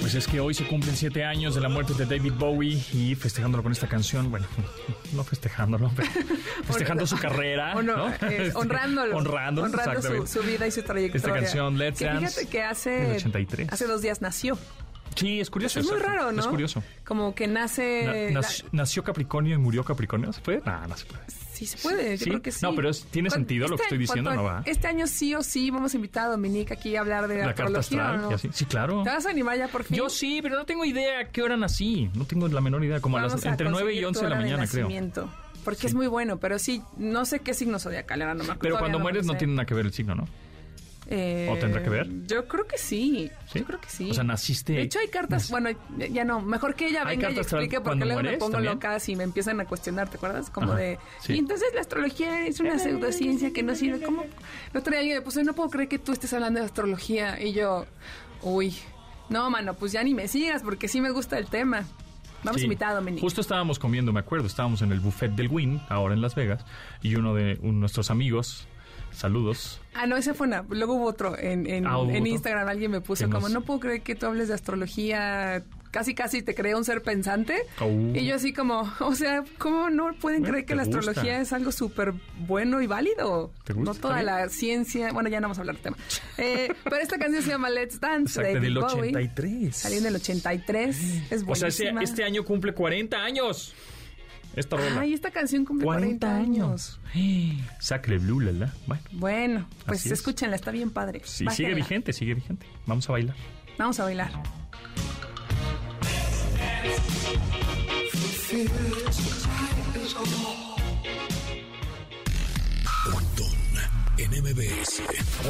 Pues 0.00 0.14
es 0.14 0.26
que 0.26 0.40
hoy 0.40 0.54
se 0.54 0.66
cumplen 0.66 0.96
siete 0.96 1.24
años 1.24 1.54
de 1.54 1.60
la 1.60 1.68
muerte 1.68 1.92
de 1.94 2.06
David 2.06 2.32
Bowie 2.34 2.82
y 2.92 3.14
festejándolo 3.14 3.62
con 3.62 3.72
esta 3.72 3.86
canción, 3.86 4.30
bueno, 4.30 4.46
no 5.12 5.22
festejándolo, 5.24 5.90
pero 5.94 6.08
festejando 6.64 7.06
su 7.06 7.16
carrera, 7.20 7.74
O 7.76 7.82
no, 7.82 7.96
¿no? 7.96 8.08
eh, 8.08 8.46
Este, 8.46 8.52
honrándolo. 8.58 9.16
honrándolo, 9.16 9.66
honrando 9.66 10.26
su, 10.26 10.40
vida 10.42 10.66
y 10.66 10.70
su 10.70 10.82
trayectoria. 10.82 11.16
Esta 11.26 11.32
canción, 11.32 11.78
Let's 11.78 11.98
que 11.98 12.04
Dance, 12.06 12.26
Fíjate 12.28 12.48
que 12.48 12.58
del 12.58 12.66
hace, 12.66 13.12
83. 13.16 13.68
hace 13.72 13.86
dos 13.86 14.00
días 14.02 14.20
nació. 14.22 14.58
Sí, 15.14 15.40
es 15.40 15.50
curioso. 15.50 15.80
Es 15.80 15.86
muy 15.86 15.96
exacto. 15.96 16.16
raro, 16.16 16.32
¿no? 16.32 16.40
Es 16.40 16.46
curioso. 16.46 16.82
Como 17.04 17.34
que 17.34 17.46
nace... 17.46 18.04
Na- 18.32 18.40
la- 18.40 18.46
nac- 18.46 18.64
¿Nació 18.72 19.02
Capricornio 19.04 19.54
y 19.54 19.58
murió 19.58 19.84
Capricornio? 19.84 20.32
¿Se 20.32 20.40
puede? 20.40 20.62
No, 20.64 20.86
no 20.86 20.96
se 20.96 21.04
puede. 21.06 21.22
Sí 21.52 21.66
se 21.66 21.76
puede, 21.76 22.18
creo 22.18 22.40
que 22.40 22.52
sí. 22.52 22.60
No, 22.62 22.74
pero 22.74 22.88
es- 22.88 23.04
tiene 23.10 23.28
sentido 23.28 23.68
lo 23.68 23.76
que 23.76 23.82
estoy 23.82 23.98
diciendo, 23.98 24.32
¿no 24.34 24.44
va? 24.44 24.62
Este 24.64 24.86
año 24.88 25.06
sí 25.06 25.34
o 25.34 25.42
sí 25.42 25.70
vamos 25.70 25.92
a 25.92 25.96
invitar 25.96 26.26
a 26.26 26.30
Dominique 26.30 26.72
aquí 26.72 26.96
a 26.96 27.00
hablar 27.00 27.28
de 27.28 27.44
La 27.44 27.54
carta 27.54 27.80
astral 27.80 28.28
y 28.30 28.34
así. 28.34 28.48
Sí, 28.52 28.64
claro. 28.64 29.02
¿Te 29.02 29.10
vas 29.10 29.26
a 29.26 29.30
animar 29.30 29.58
ya 29.58 29.68
por 29.68 29.84
fin? 29.84 29.96
Yo 29.96 30.08
sí, 30.08 30.40
pero 30.42 30.56
no 30.56 30.64
tengo 30.64 30.84
idea 30.86 31.20
a 31.20 31.24
qué 31.28 31.42
hora 31.42 31.56
nací. 31.58 32.08
No 32.14 32.24
tengo 32.24 32.48
la 32.48 32.60
menor 32.62 32.82
idea. 32.84 33.00
Como 33.00 33.18
a 33.18 33.22
las, 33.22 33.44
a 33.44 33.48
entre 33.50 33.68
9 33.68 33.92
y 33.92 34.02
conseguir 34.02 34.06
11 34.06 34.20
tu 34.20 34.24
de 34.24 34.30
la 34.30 34.36
mañana, 34.36 34.66
creo. 34.66 34.84
nacimiento, 34.84 35.28
Porque 35.64 35.86
es 35.86 35.92
muy 35.94 36.06
bueno, 36.06 36.38
pero 36.38 36.58
sí, 36.58 36.82
no 36.96 37.26
sé 37.26 37.40
qué 37.40 37.52
signo 37.52 37.78
zodiacal 37.78 38.22
era, 38.22 38.32
no 38.32 38.38
me 38.44 38.52
acuerdo. 38.52 38.60
Pero 38.62 38.78
cuando 38.78 38.98
mueres 38.98 39.26
no 39.26 39.34
sé. 39.34 39.40
tiene 39.40 39.52
nada 39.54 39.66
que 39.66 39.74
ver 39.74 39.84
el 39.84 39.92
signo, 39.92 40.14
¿no? 40.14 40.26
Eh, 41.12 41.48
¿O 41.50 41.56
tendrá 41.58 41.82
que 41.82 41.90
ver? 41.90 42.08
Yo 42.26 42.46
creo 42.46 42.66
que 42.68 42.78
sí. 42.78 43.30
¿Sí? 43.52 43.58
Yo 43.58 43.64
creo 43.64 43.80
que 43.80 43.88
sí. 43.90 44.10
O 44.10 44.14
sea, 44.14 44.22
naciste- 44.22 44.74
De 44.74 44.82
hecho, 44.82 45.00
hay 45.00 45.08
cartas. 45.08 45.50
Bueno, 45.50 45.70
ya- 46.12 46.24
no. 46.24 46.40
Mejor 46.40 46.76
que 46.76 46.86
ella 46.86 47.02
¿Hay 47.04 47.16
venga 47.16 47.30
y 47.32 47.38
explique 47.38 47.80
porque 47.80 48.04
luego 48.04 48.22
me 48.22 48.36
pongo 48.38 48.52
también? 48.52 48.74
loca 48.74 49.00
si 49.00 49.16
me 49.16 49.24
empiezan 49.24 49.60
a 49.60 49.64
cuestionar, 49.64 50.08
¿te 50.08 50.18
acuerdas? 50.18 50.50
Como 50.50 50.72
Ajá, 50.72 50.80
de. 50.80 50.98
sí. 51.20 51.32
Y 51.34 51.38
entonces 51.38 51.66
la 51.74 51.80
astrología 51.80 52.46
es 52.46 52.60
una 52.60 52.78
pseudociencia 52.78 53.52
que 53.52 53.62
no 53.64 53.74
sirve. 53.74 54.00
¿Cómo? 54.04 54.22
El 54.22 54.78
otro 54.78 54.92
día 54.92 55.00
alguien 55.00 55.16
me 55.18 55.22
puso, 55.22 55.42
no 55.42 55.52
puedo 55.52 55.68
creer 55.68 55.88
que 55.88 55.98
tú 55.98 56.12
estés 56.12 56.32
hablando 56.32 56.60
de 56.60 56.66
astrología. 56.66 57.42
Y 57.42 57.52
yo, 57.54 57.86
uy. 58.42 58.76
No, 59.28 59.48
mano, 59.50 59.74
pues 59.74 59.92
ya 59.92 60.02
ni 60.04 60.14
me 60.14 60.28
sigas 60.28 60.62
porque 60.62 60.86
sí 60.88 61.00
me 61.00 61.10
gusta 61.10 61.38
el 61.38 61.46
tema. 61.46 61.84
Vamos 62.42 62.60
Sí. 62.60 62.64
a 62.64 62.66
invitar 62.66 62.90
a 62.92 62.94
Dominique. 62.94 63.20
Justo 63.20 63.40
estábamos 63.40 63.78
comiendo, 63.78 64.12
me 64.12 64.20
acuerdo, 64.20 64.46
estábamos 64.46 64.80
en 64.82 64.92
el 64.92 65.00
buffet 65.00 65.32
del 65.32 65.48
Win, 65.48 65.80
ahora 65.88 66.14
en 66.14 66.20
Las 66.22 66.34
Vegas, 66.34 66.64
y 67.02 67.14
uno 67.16 67.34
de 67.34 67.58
un- 67.62 67.80
nuestros 67.80 68.10
amigos, 68.10 68.66
saludos, 69.12 69.80
Ah, 69.92 70.06
no, 70.06 70.16
ese 70.16 70.34
fue 70.34 70.46
una. 70.46 70.64
Luego 70.68 70.94
hubo 70.94 71.06
otro. 71.06 71.36
En, 71.36 71.66
en, 71.66 71.84
Ah, 71.86 71.98
¿hubo 71.98 72.10
en 72.10 72.16
otro? 72.18 72.26
Instagram 72.28 72.68
alguien 72.68 72.90
me 72.92 73.00
puso 73.00 73.24
como, 73.26 73.40
nos- 73.48 73.50
no 73.52 73.60
puedo 73.62 73.80
creer 73.80 74.02
que 74.02 74.14
tú 74.14 74.26
hables 74.26 74.46
de 74.48 74.54
astrología. 74.54 75.62
Casi, 75.90 76.14
casi 76.14 76.42
te 76.42 76.54
creo 76.54 76.78
un 76.78 76.84
ser 76.84 77.02
pensante. 77.02 77.56
Oh. 77.80 77.88
Y 78.14 78.24
yo 78.24 78.36
así 78.36 78.52
como, 78.52 78.88
o 79.00 79.14
sea, 79.16 79.42
¿cómo 79.58 79.90
no 79.90 80.12
pueden 80.20 80.42
Bueno, 80.42 80.52
creer 80.52 80.64
que 80.64 80.74
¿te 80.74 80.76
la 80.76 80.84
gusta? 80.84 80.98
astrología 81.00 81.40
es 81.40 81.52
algo 81.52 81.72
súper 81.72 82.12
bueno 82.46 82.80
y 82.80 82.86
válido? 82.86 83.50
¿Te 83.64 83.72
gusta? 83.72 83.92
No 83.94 83.98
toda 83.98 84.22
la 84.22 84.48
ciencia. 84.48 85.12
Bueno, 85.12 85.28
ya 85.28 85.40
no 85.40 85.46
vamos 85.46 85.58
a 85.58 85.62
hablar 85.62 85.74
del 85.76 85.82
tema. 85.82 85.96
Eh, 86.38 86.72
pero 86.84 86.96
esta 86.96 87.18
canción 87.18 87.42
se 87.42 87.50
llama 87.50 87.68
Let's 87.68 87.98
Dance. 88.00 88.40
Exacto, 88.40 88.54
de 88.54 88.60
del 88.60 88.74
David 88.74 88.86
Bowie. 88.94 89.10
83. 89.10 89.76
Salió 89.76 89.98
en 89.98 90.06
el 90.06 90.14
83. 90.14 90.96
Es 90.96 91.42
O 91.46 91.54
sea, 91.56 91.68
buenísima. 91.68 92.02
este 92.02 92.22
año 92.24 92.44
cumple 92.44 92.72
40 92.72 93.18
años. 93.22 93.74
Esta 94.56 94.76
rola. 94.76 95.00
Ay, 95.00 95.14
esta 95.14 95.30
canción 95.30 95.64
cumple 95.64 95.84
40, 95.84 96.36
años. 96.36 97.00
Sacre 97.80 98.18
Blue, 98.18 98.40
la, 98.40 98.72
Bueno, 98.86 99.02
Bueno, 99.12 99.68
pues 99.86 100.06
es. 100.06 100.12
escúchenla, 100.12 100.56
está 100.56 100.70
bien 100.70 100.90
padre. 100.90 101.22
sí, 101.24 101.44
sigue 101.50 101.74
vigente, 101.74 102.12
sigue 102.12 102.34
vigente. 102.34 102.66
Vamos 102.86 103.08
a 103.08 103.12
bailar. 103.12 103.36
Vamos 103.78 104.00
a 104.00 104.04
bailar. 104.04 104.30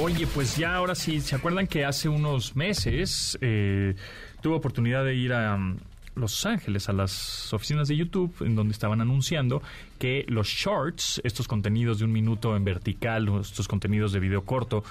Oye, 0.01 0.27
pues 0.27 0.57
ya 0.57 0.75
ahora 0.75 0.95
sí, 0.95 1.21
¿se 1.21 1.35
acuerdan 1.35 1.67
que 1.67 1.85
hace 1.85 2.09
unos 2.09 2.57
meses 2.57 3.37
eh, 3.41 3.95
tuve 4.41 4.55
oportunidad 4.57 5.05
de 5.05 5.15
ir 5.15 5.33
a 5.33 5.59
Los 6.21 6.47
Ángeles, 6.47 6.89
a 6.89 6.93
las 6.93 7.53
oficinas 7.53 7.89
de 7.89 7.97
YouTube, 7.97 8.35
en 8.41 8.55
donde 8.55 8.73
estaban 8.73 9.01
anunciando 9.01 9.63
que 9.99 10.25
los 10.29 10.49
shorts, 10.49 11.21
estos 11.25 11.49
contenidos 11.49 11.99
de 11.99 12.05
un 12.05 12.13
minuto 12.13 12.57
en 12.57 12.65
vertical, 12.65 13.29
estos 13.41 13.67
contenidos 13.67 14.13
de 14.13 14.21
video 14.21 14.45
corto 14.45 14.85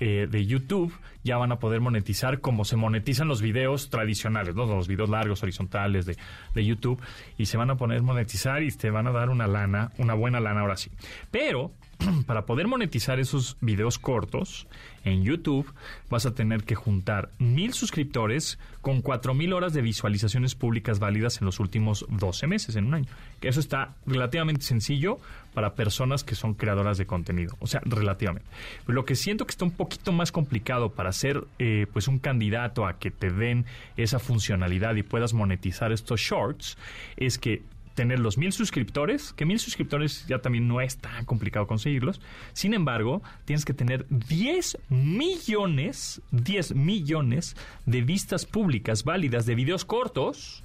eh, 0.00 0.28
de 0.30 0.46
YouTube, 0.46 0.92
ya 1.24 1.36
van 1.36 1.52
a 1.52 1.58
poder 1.58 1.80
monetizar 1.80 2.40
como 2.40 2.64
se 2.64 2.76
monetizan 2.76 3.26
los 3.28 3.42
videos 3.42 3.90
tradicionales, 3.90 4.54
¿no? 4.54 4.64
los 4.66 4.86
videos 4.88 5.10
largos, 5.10 5.42
horizontales 5.42 6.06
de, 6.06 6.16
de 6.54 6.64
YouTube, 6.64 7.00
y 7.36 7.46
se 7.46 7.56
van 7.56 7.70
a 7.70 7.76
poner 7.76 8.02
monetizar 8.02 8.62
y 8.62 8.70
te 8.70 8.90
van 8.90 9.08
a 9.08 9.12
dar 9.12 9.28
una 9.28 9.46
lana, 9.46 9.90
una 9.98 10.14
buena 10.14 10.38
lana 10.38 10.60
ahora 10.60 10.76
sí. 10.76 10.90
Pero 11.30 11.72
para 12.26 12.46
poder 12.46 12.66
monetizar 12.66 13.18
esos 13.18 13.56
videos 13.60 13.98
cortos 13.98 14.66
en 15.04 15.22
YouTube, 15.22 15.72
vas 16.10 16.26
a 16.26 16.34
tener 16.34 16.64
que 16.64 16.74
juntar 16.74 17.30
mil 17.38 17.72
suscriptores 17.72 18.58
con 18.80 19.02
cuatro 19.02 19.34
mil 19.34 19.52
horas 19.52 19.72
de 19.72 19.82
visualizaciones 19.82 20.54
públicas 20.54 20.98
válidas 20.98 21.40
en 21.40 21.46
los 21.46 21.60
últimos 21.60 22.06
12 22.08 22.46
meses, 22.46 22.76
en 22.76 22.86
un 22.86 22.94
año. 22.94 23.06
Que 23.40 23.48
eso 23.48 23.60
está 23.60 23.94
relativamente 24.06 24.64
sencillo 24.64 25.18
para 25.54 25.74
personas 25.74 26.24
que 26.24 26.34
son 26.34 26.54
creadoras 26.54 26.98
de 26.98 27.06
contenido. 27.06 27.56
O 27.60 27.66
sea, 27.66 27.80
relativamente. 27.84 28.48
Pero 28.86 28.94
lo 28.94 29.04
que 29.04 29.14
siento 29.14 29.46
que 29.46 29.50
está 29.52 29.64
un 29.64 29.72
poquito 29.72 30.12
más 30.12 30.30
complicado 30.30 30.90
para 30.90 31.12
ser 31.12 31.44
eh, 31.58 31.86
pues 31.92 32.08
un 32.08 32.18
candidato 32.18 32.86
a 32.86 32.98
que 32.98 33.10
te 33.10 33.30
den 33.30 33.64
esa 33.96 34.18
funcionalidad 34.18 34.94
y 34.94 35.02
puedas 35.02 35.34
monetizar 35.34 35.92
estos 35.92 36.20
shorts 36.20 36.76
es 37.16 37.38
que 37.38 37.62
tener 37.98 38.20
los 38.20 38.38
mil 38.38 38.52
suscriptores, 38.52 39.32
que 39.32 39.44
mil 39.44 39.58
suscriptores 39.58 40.24
ya 40.28 40.38
también 40.38 40.68
no 40.68 40.80
es 40.80 40.98
tan 40.98 41.24
complicado 41.24 41.66
conseguirlos. 41.66 42.20
Sin 42.52 42.72
embargo, 42.72 43.22
tienes 43.44 43.64
que 43.64 43.74
tener 43.74 44.06
10 44.08 44.78
millones, 44.88 46.22
10 46.30 46.76
millones 46.76 47.56
de 47.86 48.02
vistas 48.02 48.46
públicas 48.46 49.02
válidas 49.02 49.46
de 49.46 49.56
videos 49.56 49.84
cortos 49.84 50.62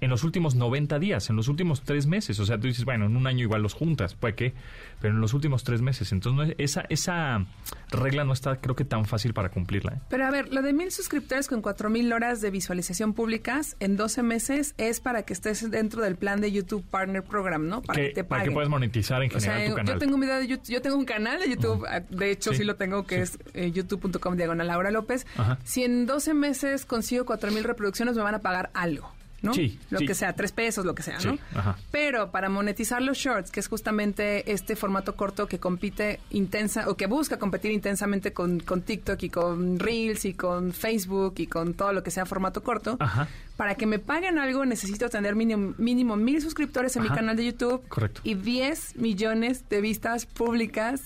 en 0.00 0.10
los 0.10 0.24
últimos 0.24 0.54
90 0.54 0.98
días, 0.98 1.30
en 1.30 1.36
los 1.36 1.48
últimos 1.48 1.82
tres 1.82 2.06
meses. 2.06 2.38
O 2.40 2.46
sea, 2.46 2.58
tú 2.58 2.66
dices, 2.66 2.84
bueno, 2.84 3.06
en 3.06 3.16
un 3.16 3.26
año 3.26 3.42
igual 3.42 3.62
los 3.62 3.74
juntas, 3.74 4.14
puede 4.14 4.34
que, 4.34 4.54
pero 5.00 5.14
en 5.14 5.20
los 5.20 5.34
últimos 5.34 5.64
tres 5.64 5.82
meses. 5.82 6.12
Entonces, 6.12 6.54
esa, 6.58 6.84
esa 6.88 7.44
regla 7.90 8.24
no 8.24 8.32
está, 8.32 8.56
creo 8.56 8.76
que, 8.76 8.84
tan 8.84 9.04
fácil 9.04 9.34
para 9.34 9.48
cumplirla. 9.50 9.92
¿eh? 9.94 10.00
Pero 10.08 10.26
a 10.26 10.30
ver, 10.30 10.52
lo 10.52 10.62
de 10.62 10.72
mil 10.72 10.90
suscriptores 10.90 11.48
con 11.48 11.62
cuatro 11.62 11.90
mil 11.90 12.12
horas 12.12 12.40
de 12.40 12.50
visualización 12.50 13.12
públicas 13.14 13.76
en 13.80 13.96
12 13.96 14.22
meses 14.22 14.74
es 14.78 15.00
para 15.00 15.22
que 15.22 15.32
estés 15.32 15.70
dentro 15.70 16.02
del 16.02 16.16
plan 16.16 16.40
de 16.40 16.52
YouTube 16.52 16.84
Partner 16.88 17.22
Program, 17.22 17.66
¿no? 17.68 17.82
Para 17.82 18.00
que, 18.00 18.08
Que, 18.08 18.14
te 18.14 18.24
para 18.24 18.44
que 18.44 18.50
puedas 18.50 18.68
monetizar 18.70 19.22
en 19.22 19.30
O 19.30 19.34
general 19.40 19.58
sea, 19.60 19.68
tu 19.70 19.74
canal. 19.76 19.94
yo 19.94 19.98
tengo 19.98 20.14
un 20.14 20.20
video 20.20 20.38
de 20.38 20.46
YouTube, 20.46 20.68
yo 20.68 20.82
tengo 20.82 20.96
un 20.96 21.04
canal 21.04 21.40
de 21.40 21.50
YouTube, 21.50 21.84
ah, 21.88 22.00
de 22.08 22.30
hecho 22.30 22.50
sí, 22.52 22.58
Sí, 22.58 22.64
lo 22.64 22.76
tengo, 22.76 23.06
que 23.06 23.24
sí. 23.26 23.36
es 23.36 23.38
eh, 23.54 23.70
youtube.com 23.72 24.36
diagonal 24.36 24.66
Laura 24.66 24.90
López. 24.90 25.26
Ajá. 25.36 25.58
Si 25.64 25.84
en 25.84 26.06
12 26.06 26.34
meses 26.34 26.84
consigo 26.84 27.24
cuatro 27.24 27.50
mil 27.52 27.64
reproducciones 27.64 28.16
me 28.16 28.22
van 28.22 28.34
a 28.34 28.40
pagar 28.40 28.70
algo, 28.74 29.12
¿no? 29.42 29.54
Sí, 29.54 29.78
Lo 29.90 29.98
sí. 30.00 30.06
que 30.06 30.14
sea, 30.14 30.32
tres 30.34 30.52
pesos, 30.52 30.84
lo 30.84 30.94
que 30.94 31.02
sea, 31.02 31.18
¿no? 31.20 31.38
Ajá. 31.54 31.76
Pero 31.90 32.30
para 32.30 32.48
monetizar 32.48 33.00
los 33.00 33.16
shorts, 33.18 33.50
que 33.50 33.60
es 33.60 33.68
justamente 33.68 34.50
este 34.52 34.74
formato 34.76 35.14
corto 35.16 35.46
que 35.46 35.58
compite 35.58 36.20
intensa 36.30 36.88
o 36.88 36.96
que 36.96 37.06
busca 37.06 37.38
competir 37.38 37.70
intensamente 37.70 38.32
con, 38.32 38.60
con 38.60 38.82
TikTok 38.82 39.22
y 39.22 39.30
con 39.30 39.78
Reels 39.78 40.24
y 40.24 40.34
con 40.34 40.72
Facebook 40.72 41.34
y 41.38 41.46
con 41.46 41.74
todo 41.74 41.92
lo 41.92 42.02
que 42.02 42.10
sea 42.10 42.26
formato 42.26 42.62
corto, 42.62 42.96
Ajá. 42.98 43.28
para 43.56 43.74
que 43.76 43.86
me 43.86 43.98
paguen 43.98 44.38
algo 44.38 44.64
necesito 44.64 45.08
tener 45.08 45.34
mínimo, 45.36 45.74
mínimo 45.78 46.16
mil 46.16 46.42
suscriptores 46.42 46.96
en 46.96 47.02
Ajá. 47.02 47.12
mi 47.12 47.16
canal 47.16 47.36
de 47.36 47.44
YouTube 47.46 47.86
Correcto. 47.88 48.20
y 48.24 48.34
10 48.34 48.96
millones 48.96 49.68
de 49.68 49.80
vistas 49.80 50.26
públicas 50.26 51.00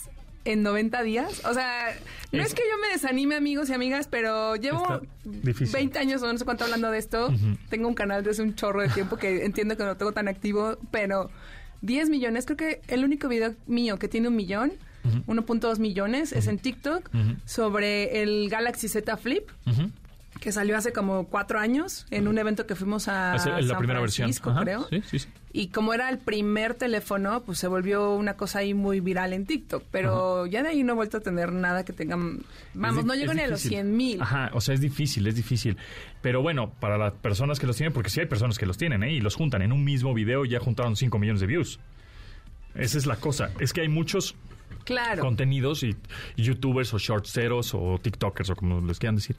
en 0.44 0.62
90 0.62 1.02
días. 1.02 1.44
O 1.44 1.54
sea, 1.54 1.94
no 2.32 2.40
es, 2.42 2.48
Es- 2.48 2.54
que 2.54 2.62
yo 2.62 2.78
me 2.80 2.88
desanime, 2.88 3.36
amigos 3.36 3.70
y 3.70 3.72
amigas, 3.74 4.08
pero 4.10 4.56
llevo 4.56 4.82
Está 4.82 5.00
difícil. 5.24 5.72
20 5.74 5.98
años 5.98 6.22
o 6.22 6.32
no 6.32 6.38
sé 6.38 6.44
cuánto 6.44 6.64
hablando 6.64 6.90
de 6.90 6.98
esto. 6.98 7.32
Tengo 7.68 7.88
un 7.88 7.94
canal 7.94 8.22
desde 8.24 8.42
un 8.42 8.54
chorro 8.54 8.82
de 8.82 8.88
tiempo 8.88 9.16
que 9.16 9.44
entiendo 9.44 9.76
que 9.76 9.82
no 9.84 9.90
lo 9.90 9.96
tengo 9.96 10.12
tan 10.12 10.28
activo, 10.28 10.76
pero 10.90 11.30
10 11.82 12.10
millones, 12.10 12.44
creo 12.46 12.56
que 12.56 12.80
el 12.88 13.04
único 13.04 13.28
video 13.28 13.54
mío 13.66 13.98
que 13.98 14.08
tiene 14.08 14.28
un 14.28 14.36
millón, 14.36 14.72
1.2 15.26 15.78
millones, 15.80 16.32
es 16.32 16.46
en 16.46 16.58
TikTok 16.58 17.10
sobre 17.44 18.22
el 18.22 18.48
Galaxy 18.48 18.88
Z 18.88 19.16
Flip. 19.16 19.48
Que 20.42 20.50
salió 20.50 20.76
hace 20.76 20.92
como 20.92 21.28
cuatro 21.28 21.60
años 21.60 22.04
en 22.10 22.26
un 22.26 22.36
evento 22.36 22.66
que 22.66 22.74
fuimos 22.74 23.06
a 23.06 23.36
es 23.36 23.46
la 23.46 23.62
San 23.62 23.78
primera 23.78 24.00
versión. 24.00 24.24
Francisco, 24.24 24.50
Ajá, 24.50 24.62
creo. 24.62 24.88
Sí, 24.90 25.00
sí, 25.08 25.18
sí. 25.20 25.28
Y 25.52 25.68
como 25.68 25.94
era 25.94 26.08
el 26.08 26.18
primer 26.18 26.74
teléfono, 26.74 27.44
pues 27.44 27.58
se 27.58 27.68
volvió 27.68 28.12
una 28.14 28.36
cosa 28.36 28.58
ahí 28.58 28.74
muy 28.74 28.98
viral 28.98 29.34
en 29.34 29.46
TikTok. 29.46 29.84
Pero 29.92 30.46
ya 30.46 30.64
de 30.64 30.70
ahí 30.70 30.82
no 30.82 30.94
he 30.94 30.96
vuelto 30.96 31.18
a 31.18 31.20
tener 31.20 31.52
nada 31.52 31.84
que 31.84 31.92
tengan... 31.92 32.40
Vamos, 32.74 33.04
no 33.04 33.14
llego 33.14 33.32
ni 33.34 33.42
a 33.42 33.46
los 33.46 33.60
difícil. 33.60 33.78
100 33.78 33.96
mil. 33.96 34.20
Ajá, 34.20 34.50
o 34.52 34.60
sea, 34.60 34.74
es 34.74 34.80
difícil, 34.80 35.24
es 35.28 35.36
difícil. 35.36 35.76
Pero 36.22 36.42
bueno, 36.42 36.72
para 36.80 36.98
las 36.98 37.12
personas 37.12 37.60
que 37.60 37.68
los 37.68 37.76
tienen, 37.76 37.92
porque 37.92 38.10
sí 38.10 38.18
hay 38.18 38.26
personas 38.26 38.58
que 38.58 38.66
los 38.66 38.76
tienen, 38.76 39.04
¿eh? 39.04 39.12
Y 39.12 39.20
los 39.20 39.36
juntan 39.36 39.62
en 39.62 39.70
un 39.70 39.84
mismo 39.84 40.12
video, 40.12 40.44
ya 40.44 40.58
juntaron 40.58 40.96
5 40.96 41.20
millones 41.20 41.40
de 41.40 41.46
views. 41.46 41.78
Esa 42.74 42.98
es 42.98 43.06
la 43.06 43.14
cosa. 43.14 43.50
Es 43.60 43.72
que 43.72 43.82
hay 43.82 43.88
muchos 43.88 44.34
Claro. 44.84 45.22
contenidos 45.22 45.82
y 45.82 45.96
youtubers 46.36 46.92
o 46.94 46.98
shortseros 46.98 47.74
o 47.74 47.98
tiktokers 48.00 48.50
o 48.50 48.56
como 48.56 48.80
les 48.80 48.98
quieran 48.98 49.16
decir 49.16 49.36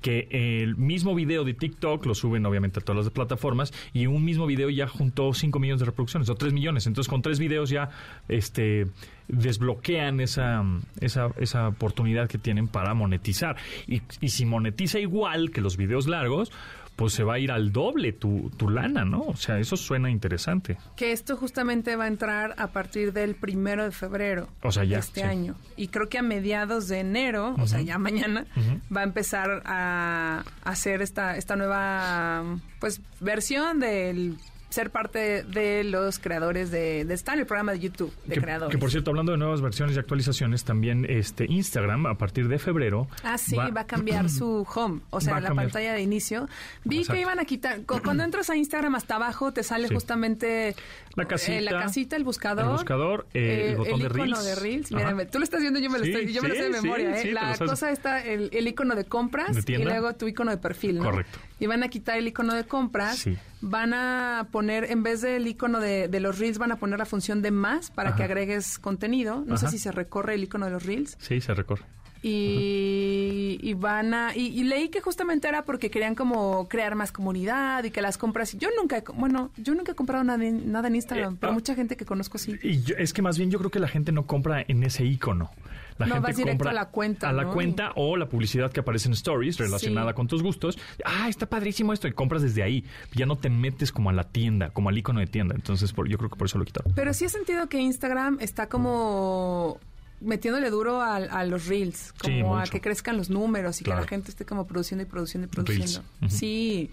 que 0.00 0.28
el 0.30 0.76
mismo 0.76 1.14
video 1.14 1.44
de 1.44 1.54
TikTok 1.54 2.04
lo 2.06 2.14
suben 2.14 2.44
obviamente 2.46 2.80
a 2.80 2.82
todas 2.82 3.04
las 3.04 3.12
plataformas 3.12 3.72
y 3.92 4.06
un 4.06 4.24
mismo 4.24 4.46
video 4.46 4.70
ya 4.70 4.88
juntó 4.88 5.32
5 5.32 5.58
millones 5.58 5.80
de 5.80 5.86
reproducciones 5.86 6.28
o 6.28 6.34
3 6.34 6.52
millones 6.52 6.86
entonces 6.86 7.08
con 7.08 7.22
tres 7.22 7.38
videos 7.38 7.70
ya 7.70 7.90
este 8.28 8.86
desbloquean 9.28 10.20
esa, 10.20 10.64
esa, 11.00 11.30
esa 11.38 11.68
oportunidad 11.68 12.28
que 12.28 12.38
tienen 12.38 12.68
para 12.68 12.94
monetizar 12.94 13.56
y 13.86 14.28
si 14.28 14.46
monetiza 14.46 14.98
igual 14.98 15.50
que 15.50 15.60
los 15.60 15.76
videos 15.76 16.06
largos 16.06 16.52
pues 16.96 17.12
se 17.12 17.22
va 17.22 17.34
a 17.34 17.38
ir 17.38 17.52
al 17.52 17.72
doble 17.72 18.12
tu, 18.12 18.50
tu 18.56 18.70
lana, 18.70 19.04
¿no? 19.04 19.20
O 19.20 19.36
sea, 19.36 19.58
eso 19.58 19.76
suena 19.76 20.10
interesante. 20.10 20.78
Que 20.96 21.12
esto 21.12 21.36
justamente 21.36 21.94
va 21.94 22.04
a 22.04 22.08
entrar 22.08 22.54
a 22.56 22.68
partir 22.68 23.12
del 23.12 23.34
primero 23.34 23.84
de 23.84 23.90
febrero 23.92 24.48
O 24.62 24.72
sea, 24.72 24.84
ya, 24.84 24.96
de 24.96 25.00
este 25.00 25.20
sí. 25.20 25.26
año. 25.26 25.56
Y 25.76 25.88
creo 25.88 26.08
que 26.08 26.18
a 26.18 26.22
mediados 26.22 26.88
de 26.88 27.00
enero, 27.00 27.54
o 27.58 27.66
sea, 27.66 27.82
ya 27.82 27.98
mañana, 27.98 28.46
va 28.94 29.02
a 29.02 29.04
empezar 29.04 29.62
a 29.66 30.42
hacer 30.64 31.02
esta, 31.02 31.36
esta 31.36 31.54
nueva 31.54 32.58
pues 32.80 33.00
versión 33.20 33.78
del 33.78 34.36
ser 34.68 34.90
parte 34.90 35.42
de 35.44 35.84
los 35.84 36.18
creadores 36.18 36.70
de, 36.70 37.04
de 37.04 37.14
estar 37.14 37.34
en 37.34 37.40
el 37.40 37.46
programa 37.46 37.72
de 37.72 37.78
YouTube 37.78 38.12
de 38.26 38.34
que, 38.34 38.40
creadores. 38.40 38.72
que, 38.74 38.78
por 38.78 38.90
cierto, 38.90 39.10
hablando 39.10 39.32
de 39.32 39.38
nuevas 39.38 39.60
versiones 39.60 39.96
y 39.96 39.98
actualizaciones, 39.98 40.64
también 40.64 41.06
este 41.08 41.46
Instagram 41.48 42.06
a 42.06 42.14
partir 42.18 42.48
de 42.48 42.58
febrero 42.58 43.08
Ah, 43.22 43.38
sí, 43.38 43.56
va, 43.56 43.80
a 43.80 43.86
cambiar 43.86 44.28
su 44.28 44.66
home, 44.74 45.00
o 45.10 45.20
sea, 45.20 45.40
la 45.40 45.48
cambiar. 45.48 45.66
pantalla 45.66 45.92
de 45.94 46.02
inicio. 46.02 46.48
Vi 46.84 46.98
Exacto. 46.98 47.14
que 47.14 47.20
iban 47.22 47.38
a 47.38 47.44
quitar, 47.44 47.82
cu- 47.84 48.00
cuando 48.02 48.22
entras 48.24 48.50
a 48.50 48.56
Instagram 48.56 48.94
hasta 48.96 49.16
abajo 49.16 49.52
te 49.52 49.62
sale 49.62 49.88
Sí. 49.88 49.94
justamente 49.94 50.74
La 51.14 51.24
casita, 51.26 51.58
eh, 51.58 51.60
la 51.62 51.80
casita, 51.80 52.16
el 52.16 52.24
buscador, 52.24 52.64
el 52.66 52.70
buscador, 52.72 53.26
eh, 53.34 53.68
el 53.70 53.76
botón 53.76 54.00
de 54.00 54.06
icono 54.06 54.24
Reels. 54.24 54.44
de 54.44 54.54
Reels. 54.56 54.92
Mírame, 54.92 55.26
tú 55.26 55.38
lo 55.38 55.44
estás 55.44 55.60
viendo, 55.60 55.78
yo 55.78 55.88
me 55.90 55.98
lo 55.98 56.04
Sí, 56.04 56.10
estoy, 56.12 56.32
yo 56.32 56.42
me 56.42 56.48
lo 56.48 56.54
sí, 56.54 56.60
sé 56.60 56.68
de 56.70 56.74
sí, 56.76 56.82
memoria. 56.82 57.16
¿eh? 57.18 57.22
sí, 57.22 57.30
la 57.30 57.56
cosa 57.56 57.90
está 57.90 58.22
el, 58.24 58.50
el 58.52 58.68
icono 58.68 58.94
de 58.94 59.04
compras 59.04 59.64
¿De 59.64 59.72
y 59.72 59.76
luego 59.78 60.12
tu 60.14 60.26
icono 60.28 60.50
de 60.50 60.56
perfil, 60.58 60.98
¿no? 60.98 61.04
Correcto. 61.04 61.38
Y 61.58 61.66
van 61.66 61.82
a 61.82 61.88
quitar 61.88 62.18
el 62.18 62.28
icono 62.28 62.54
de 62.54 62.64
compras. 62.64 63.16
Sí. 63.16 63.36
Van 63.62 63.94
a 63.94 64.48
poner, 64.52 64.90
en 64.90 65.02
vez 65.02 65.22
del 65.22 65.46
icono 65.46 65.80
de, 65.80 66.08
de 66.08 66.20
los 66.20 66.38
Reels, 66.38 66.58
van 66.58 66.70
a 66.72 66.76
poner 66.76 66.98
la 66.98 67.06
función 67.06 67.40
de 67.40 67.50
más 67.50 67.90
para 67.90 68.10
Ajá. 68.10 68.18
que 68.18 68.22
agregues 68.24 68.78
contenido. 68.78 69.42
No 69.46 69.56
sé 69.56 69.68
si 69.68 69.78
se 69.78 69.90
recorre 69.92 70.34
el 70.34 70.44
icono 70.44 70.66
de 70.66 70.72
los 70.72 70.84
Reels. 70.84 71.16
Sí, 71.18 71.40
se 71.40 71.54
recorre. 71.54 71.84
Y, 72.22 73.58
y 73.62 73.74
van 73.74 74.12
a 74.14 74.34
y, 74.36 74.46
y 74.48 74.64
leí 74.64 74.88
que 74.88 75.00
justamente 75.00 75.48
era 75.48 75.64
porque 75.64 75.90
querían 75.90 76.14
como 76.14 76.66
crear 76.68 76.94
más 76.94 77.12
comunidad 77.12 77.84
y 77.84 77.90
que 77.90 78.00
las 78.02 78.18
compras 78.18 78.56
yo 78.58 78.68
nunca 78.80 79.02
bueno 79.14 79.52
yo 79.56 79.74
nunca 79.74 79.92
he 79.92 79.94
comprado 79.94 80.24
nada 80.24 80.44
en, 80.44 80.72
nada 80.72 80.88
en 80.88 80.96
Instagram 80.96 81.34
Eh, 81.34 81.36
pero 81.40 81.50
ah. 81.52 81.54
mucha 81.54 81.74
gente 81.74 81.96
que 81.96 82.04
conozco 82.04 82.38
sí 82.38 82.56
Y 82.62 82.82
yo- 82.82 82.96
es 82.98 83.12
que 83.12 83.22
más 83.22 83.38
bien 83.38 83.50
yo 83.50 83.58
creo 83.58 83.70
que 83.70 83.78
la 83.80 83.88
gente 83.88 84.12
no 84.12 84.26
compra 84.26 84.64
en 84.66 84.82
ese 84.82 85.04
icono. 85.04 85.50
La 85.98 86.06
No, 86.06 86.14
gente 86.16 86.28
vas 86.28 86.36
directo 86.36 86.58
compra 86.58 86.70
a 86.70 86.74
la 86.74 86.88
cuenta, 86.90 87.28
a 87.28 87.32
la 87.32 87.44
¿no? 87.44 87.52
cuenta 87.52 87.92
o 87.96 88.16
la 88.16 88.28
publicidad 88.28 88.70
que 88.70 88.80
aparece 88.80 89.08
en 89.08 89.14
stories 89.14 89.56
relacionada 89.58 90.10
Sí. 90.10 90.14
con 90.16 90.26
tus 90.28 90.42
gustos. 90.42 90.78
Ah, 91.04 91.28
está 91.28 91.46
padrísimo 91.46 91.92
esto 91.92 92.06
y 92.06 92.12
compras 92.12 92.42
desde 92.42 92.62
ahí. 92.62 92.84
Ya 93.14 93.24
no 93.26 93.36
te 93.36 93.48
metes 93.48 93.92
como 93.92 94.10
a 94.10 94.12
la 94.12 94.24
tienda, 94.24 94.70
como 94.70 94.88
al 94.90 94.98
icono 94.98 95.20
de 95.20 95.26
tienda. 95.26 95.54
Entonces, 95.54 95.92
por- 95.92 96.08
yo 96.08 96.18
creo 96.18 96.28
que 96.30 96.36
por 96.36 96.46
eso 96.46 96.58
lo 96.58 96.64
quitaron. 96.64 96.92
pero 96.94 97.14
sí 97.14 97.24
he 97.24 97.28
sentido 97.28 97.68
que 97.68 97.78
Instagram 97.78 98.38
está 98.40 98.68
como 98.68 99.78
metiéndole 100.20 100.70
duro 100.70 101.00
a, 101.02 101.16
a 101.16 101.44
los 101.44 101.66
reels 101.66 102.14
Sí, 102.24 102.40
como 102.40 102.56
a 102.58 102.64
que 102.64 102.80
crezcan 102.80 103.16
los 103.18 103.28
números 103.28 103.80
y 103.80 103.84
que 103.84 103.90
la 103.90 104.06
gente 104.06 104.30
esté 104.30 104.46
como 104.46 104.66
produciendo 104.66 105.02
y 105.02 105.06
produciendo 105.06 105.46
y 105.46 105.50
produciendo 105.50 106.02
Reels. 106.20 106.32
Sí 106.32 106.90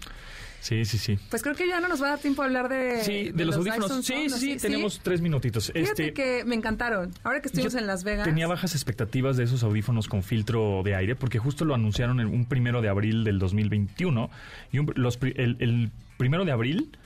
Sí, 0.64 0.86
sí, 0.86 0.96
sí. 0.96 1.18
Pues 1.28 1.42
creo 1.42 1.54
que 1.54 1.68
ya 1.68 1.78
no 1.78 1.88
nos 1.88 2.00
va 2.02 2.06
a 2.06 2.10
dar 2.12 2.20
tiempo 2.20 2.40
a 2.40 2.46
hablar 2.46 2.70
de... 2.70 3.04
Sí, 3.04 3.30
de, 3.34 3.44
los, 3.44 3.54
audífonos. 3.56 4.02
Sí, 4.02 4.30
sí, 4.30 4.38
sí, 4.38 4.56
tenemos 4.56 4.98
tres 5.02 5.20
minutitos. 5.20 5.66
Fíjate 5.70 5.82
Este, 6.06 6.12
que 6.14 6.42
me 6.46 6.54
encantaron. 6.54 7.12
Ahora 7.22 7.42
que 7.42 7.48
estuvimos 7.48 7.74
en 7.74 7.86
Las 7.86 8.02
Vegas... 8.02 8.24
Tenía 8.24 8.46
bajas 8.46 8.74
expectativas 8.74 9.36
de 9.36 9.44
esos 9.44 9.62
audífonos 9.62 10.08
con 10.08 10.22
filtro 10.22 10.80
de 10.82 10.94
aire, 10.94 11.16
porque 11.16 11.38
justo 11.38 11.66
lo 11.66 11.74
anunciaron 11.74 12.18
en 12.18 12.28
un 12.28 12.46
primero 12.46 12.80
de 12.80 12.88
abril 12.88 13.24
del 13.24 13.38
2021. 13.38 14.30
Y 14.72 14.78
un- 14.78 14.90
los, 14.96 15.18
el, 15.20 15.58
el 15.60 15.90
primero 16.16 16.46
de 16.46 16.52
abril 16.52 16.96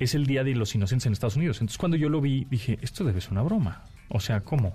es 0.00 0.14
el 0.14 0.24
Día 0.24 0.42
de 0.42 0.54
los 0.54 0.74
Inocentes 0.74 1.04
en 1.04 1.12
Estados 1.12 1.36
Unidos. 1.36 1.58
Entonces, 1.60 1.76
cuando 1.76 1.98
yo 1.98 2.08
lo 2.08 2.22
vi, 2.22 2.46
dije, 2.48 2.78
esto 2.80 3.04
debe 3.04 3.20
ser 3.20 3.32
una 3.32 3.42
broma. 3.42 3.84
O 4.08 4.18
sea, 4.20 4.40
¿cómo? 4.40 4.74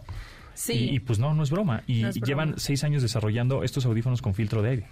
Sí. 0.53 0.73
Y, 0.73 0.95
y, 0.97 0.99
pues 0.99 1.17
no, 1.17 1.33
no 1.33 1.41
es 1.41 1.49
broma. 1.49 1.81
Y, 1.87 2.03
No 2.03 2.09
es 2.09 2.15
y 2.15 2.19
broma. 2.19 2.27
llevan 2.27 2.59
seis 2.59 2.83
años 2.83 3.01
desarrollando 3.01 3.63
estos 3.63 3.87
audífonos 3.87 4.21
con 4.21 4.35
filtro 4.35 4.61
de 4.61 4.69
aire. 4.69 4.87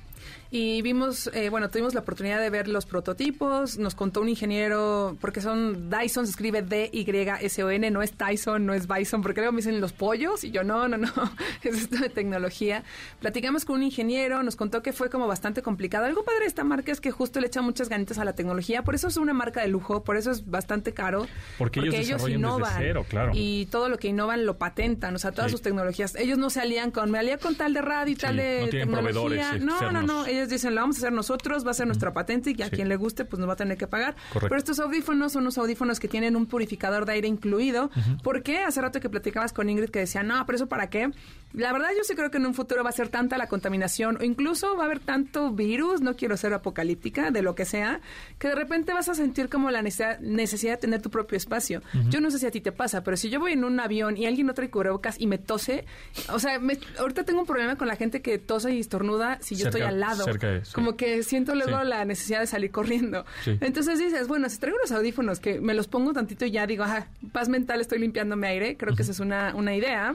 Y 0.54 0.82
vimos, 0.82 1.30
eh, 1.34 1.48
bueno, 1.50 1.70
tuvimos 1.70 1.94
la 1.94 2.02
oportunidad 2.02 2.42
de 2.42 2.50
ver 2.50 2.68
los 2.68 2.86
prototipos. 2.86 3.78
Nos 3.78 3.96
contó 3.96 4.20
un 4.20 4.28
ingeniero, 4.28 5.16
porque 5.22 5.40
son 5.40 5.90
Dyson, 5.90 6.26
se 6.26 6.32
escribe 6.32 6.62
D-Y-S-O-N, 6.62 7.90
no 7.92 8.02
es 8.02 8.12
Tyson, 8.14 8.66
no 8.66 8.74
es 8.74 8.86
Bison, 8.88 9.22
porque 9.22 9.40
luego 9.40 9.54
me 9.54 9.58
dicen 9.58 9.80
los 9.80 9.94
pollos. 9.94 10.44
Y 10.44 10.52
yo, 10.52 10.64
no, 10.66 10.88
no, 10.90 10.98
no, 10.98 11.08
es 11.64 11.84
esto 11.84 11.98
de 11.98 12.10
tecnología. 12.10 12.84
Platicamos 13.22 13.64
con 13.64 13.78
un 13.78 13.84
ingeniero, 13.84 14.44
nos 14.44 14.58
contó 14.58 14.82
que 14.82 14.92
fue 14.92 15.10
como 15.10 15.26
bastante 15.28 15.62
complicado. 15.62 16.06
Algo 16.06 16.24
padre 16.24 16.42
de 16.42 16.48
esta 16.48 16.64
marca 16.66 16.92
es 16.92 17.00
que 17.00 17.12
justo 17.12 17.40
le 17.40 17.48
echa 17.48 17.62
muchas 17.62 17.88
ganitas 17.88 18.18
a 18.18 18.26
la 18.26 18.34
tecnología. 18.34 18.84
Por 18.84 18.96
eso 18.96 19.08
es 19.08 19.16
una 19.16 19.34
marca 19.34 19.62
de 19.62 19.70
lujo, 19.70 20.04
por 20.04 20.18
eso 20.18 20.32
es 20.32 20.50
bastante 20.50 20.94
caro. 20.94 21.28
Porque 21.58 21.80
ellos 21.80 21.96
desarrollan 21.96 22.42
desde 22.60 22.74
cero, 22.78 23.06
claro. 23.08 23.32
Y 23.34 23.68
todo 23.68 23.88
lo 23.88 23.98
que 23.98 24.10
innovan 24.10 24.46
lo 24.46 24.58
patentan, 24.58 25.16
o 25.16 25.20
sea, 25.20 25.32
todas 25.32 25.50
Sí. 25.50 25.54
sus 25.54 25.62
tecnologías. 25.62 26.16
Ellos 26.16 26.38
no 26.38 26.50
se 26.50 26.60
alían 26.62 26.92
con, 26.92 27.10
me 27.10 27.20
alía 27.20 27.38
con 27.38 27.56
tal 27.56 27.74
de 27.74 27.82
radio 27.82 28.14
y 28.14 28.16
tal 28.16 28.36
de 28.38 28.62
no 28.64 28.70
tecnología. 28.70 29.54
No, 29.60 29.66
no, 29.66 29.72
externos. 29.74 30.06
No. 30.12 30.26
Ellos 30.26 30.50
dicen, 30.50 30.76
lo 30.76 30.82
vamos 30.82 30.98
a 30.98 31.00
hacer 31.00 31.14
nosotros, 31.14 31.66
va 31.66 31.72
a 31.72 31.74
ser 31.74 31.88
nuestra 31.88 32.14
patente 32.14 32.54
y 32.58 32.62
a 32.62 32.66
Sí. 32.66 32.72
quien 32.76 32.90
le 32.90 32.96
guste, 32.96 33.26
pues 33.26 33.40
nos 33.40 33.48
va 33.50 33.54
a 33.54 33.58
tener 33.58 33.78
que 33.78 33.88
pagar. 33.88 34.16
Correcto. 34.34 34.50
Pero 34.50 34.58
estos 34.58 34.80
audífonos 34.80 35.32
son 35.34 35.44
unos 35.44 35.58
audífonos 35.58 36.00
que 36.00 36.08
tienen 36.08 36.36
un 36.36 36.46
purificador 36.46 37.06
de 37.06 37.14
aire 37.14 37.28
incluido. 37.28 37.90
¿Por 38.24 38.44
qué? 38.44 38.60
Hace 38.60 38.82
rato 38.82 39.00
que 39.00 39.10
platicabas 39.10 39.54
con 39.54 39.70
Ingrid 39.70 39.90
que 39.90 40.00
decía, 40.00 40.24
no, 40.24 40.46
pero 40.46 40.56
eso 40.58 40.68
para 40.68 40.90
qué. 40.90 41.12
La 41.54 41.72
verdad, 41.74 41.90
yo 41.98 42.04
sí 42.04 42.16
creo 42.16 42.32
que 42.32 42.38
en 42.38 42.46
un 42.46 42.54
futuro 42.54 42.84
va 42.84 42.90
a 42.90 42.94
ser 42.94 43.10
tanta 43.10 43.38
la 43.38 43.48
contaminación 43.48 44.18
o 44.20 44.24
incluso 44.24 44.76
va 44.78 44.84
a 44.84 44.86
haber 44.86 45.00
tanto 45.00 45.52
virus, 45.52 46.02
no 46.02 46.16
quiero 46.16 46.38
ser 46.38 46.54
apocalíptica, 46.54 47.32
de 47.32 47.42
lo 47.42 47.56
que 47.56 47.66
sea, 47.66 48.00
que 48.40 48.48
de 48.50 48.56
repente 48.56 48.94
vas 48.94 49.10
a 49.10 49.16
sentir 49.16 49.50
como 49.50 49.70
la 49.72 49.82
necesidad, 49.82 50.20
necesidad 50.20 50.74
de 50.74 50.78
tener 50.78 51.02
tu 51.02 51.10
propio 51.10 51.38
espacio. 51.38 51.82
Yo 52.10 52.22
no 52.22 52.32
sé 52.32 52.40
si 52.40 52.46
a 52.46 52.52
ti 52.52 52.62
te 52.62 52.72
pasa, 52.72 53.04
pero 53.04 53.18
si 53.18 53.30
yo 53.30 53.40
voy 53.40 53.54
en 53.54 53.64
un 53.64 53.80
avión 53.80 54.18
y 54.18 54.26
alguien 54.26 54.48
no 54.48 54.54
trae 54.54 54.70
cubrebocas 54.70 55.20
y 55.20 55.28
me 55.28 55.38
tose, 55.38 55.86
o 56.30 56.40
sea, 56.40 56.60
me- 56.60 56.80
ahorita 57.00 57.24
tengo 57.26 57.42
un 57.42 57.46
problema 57.48 57.76
con 57.76 57.88
la 57.88 57.96
gente 57.96 58.22
que 58.22 58.38
tose 58.38 58.74
y 58.74 58.80
estornuda 58.80 59.38
si 59.42 59.56
yo 59.56 59.66
Cerca- 59.66 59.78
estoy 59.78 59.82
al 59.90 60.00
lado. 60.00 60.24
cerca 60.24 60.48
de- 60.48 60.66
sí. 60.66 60.72
Como 60.74 60.96
que 60.96 61.24
siento 61.24 61.54
luego 61.56 61.80
Sí. 61.82 61.88
la 61.88 62.06
necesidad 62.06 62.40
de 62.40 62.48
salir 62.48 62.72
corriendo. 62.72 63.26
Sí. 63.44 63.58
Entonces 63.62 64.00
dices, 64.00 64.28
bueno, 64.28 64.50
si 64.50 64.58
traigo 64.60 64.78
unos 64.78 64.92
audífonos 64.92 65.40
que 65.40 65.60
me 65.60 65.74
los 65.74 65.88
pongo 65.88 66.14
tantito 66.14 66.46
y 66.46 66.52
ya 66.52 66.66
digo, 66.68 66.84
ajá, 66.84 67.08
paz 67.32 67.50
mental, 67.50 67.82
estoy 67.82 68.00
limpiándome 68.00 68.48
aire, 68.48 68.78
creo 68.78 68.96
que 68.96 69.02
esa 69.04 69.12
es 69.12 69.20
una, 69.20 69.54
una 69.56 69.76
idea. 69.76 70.14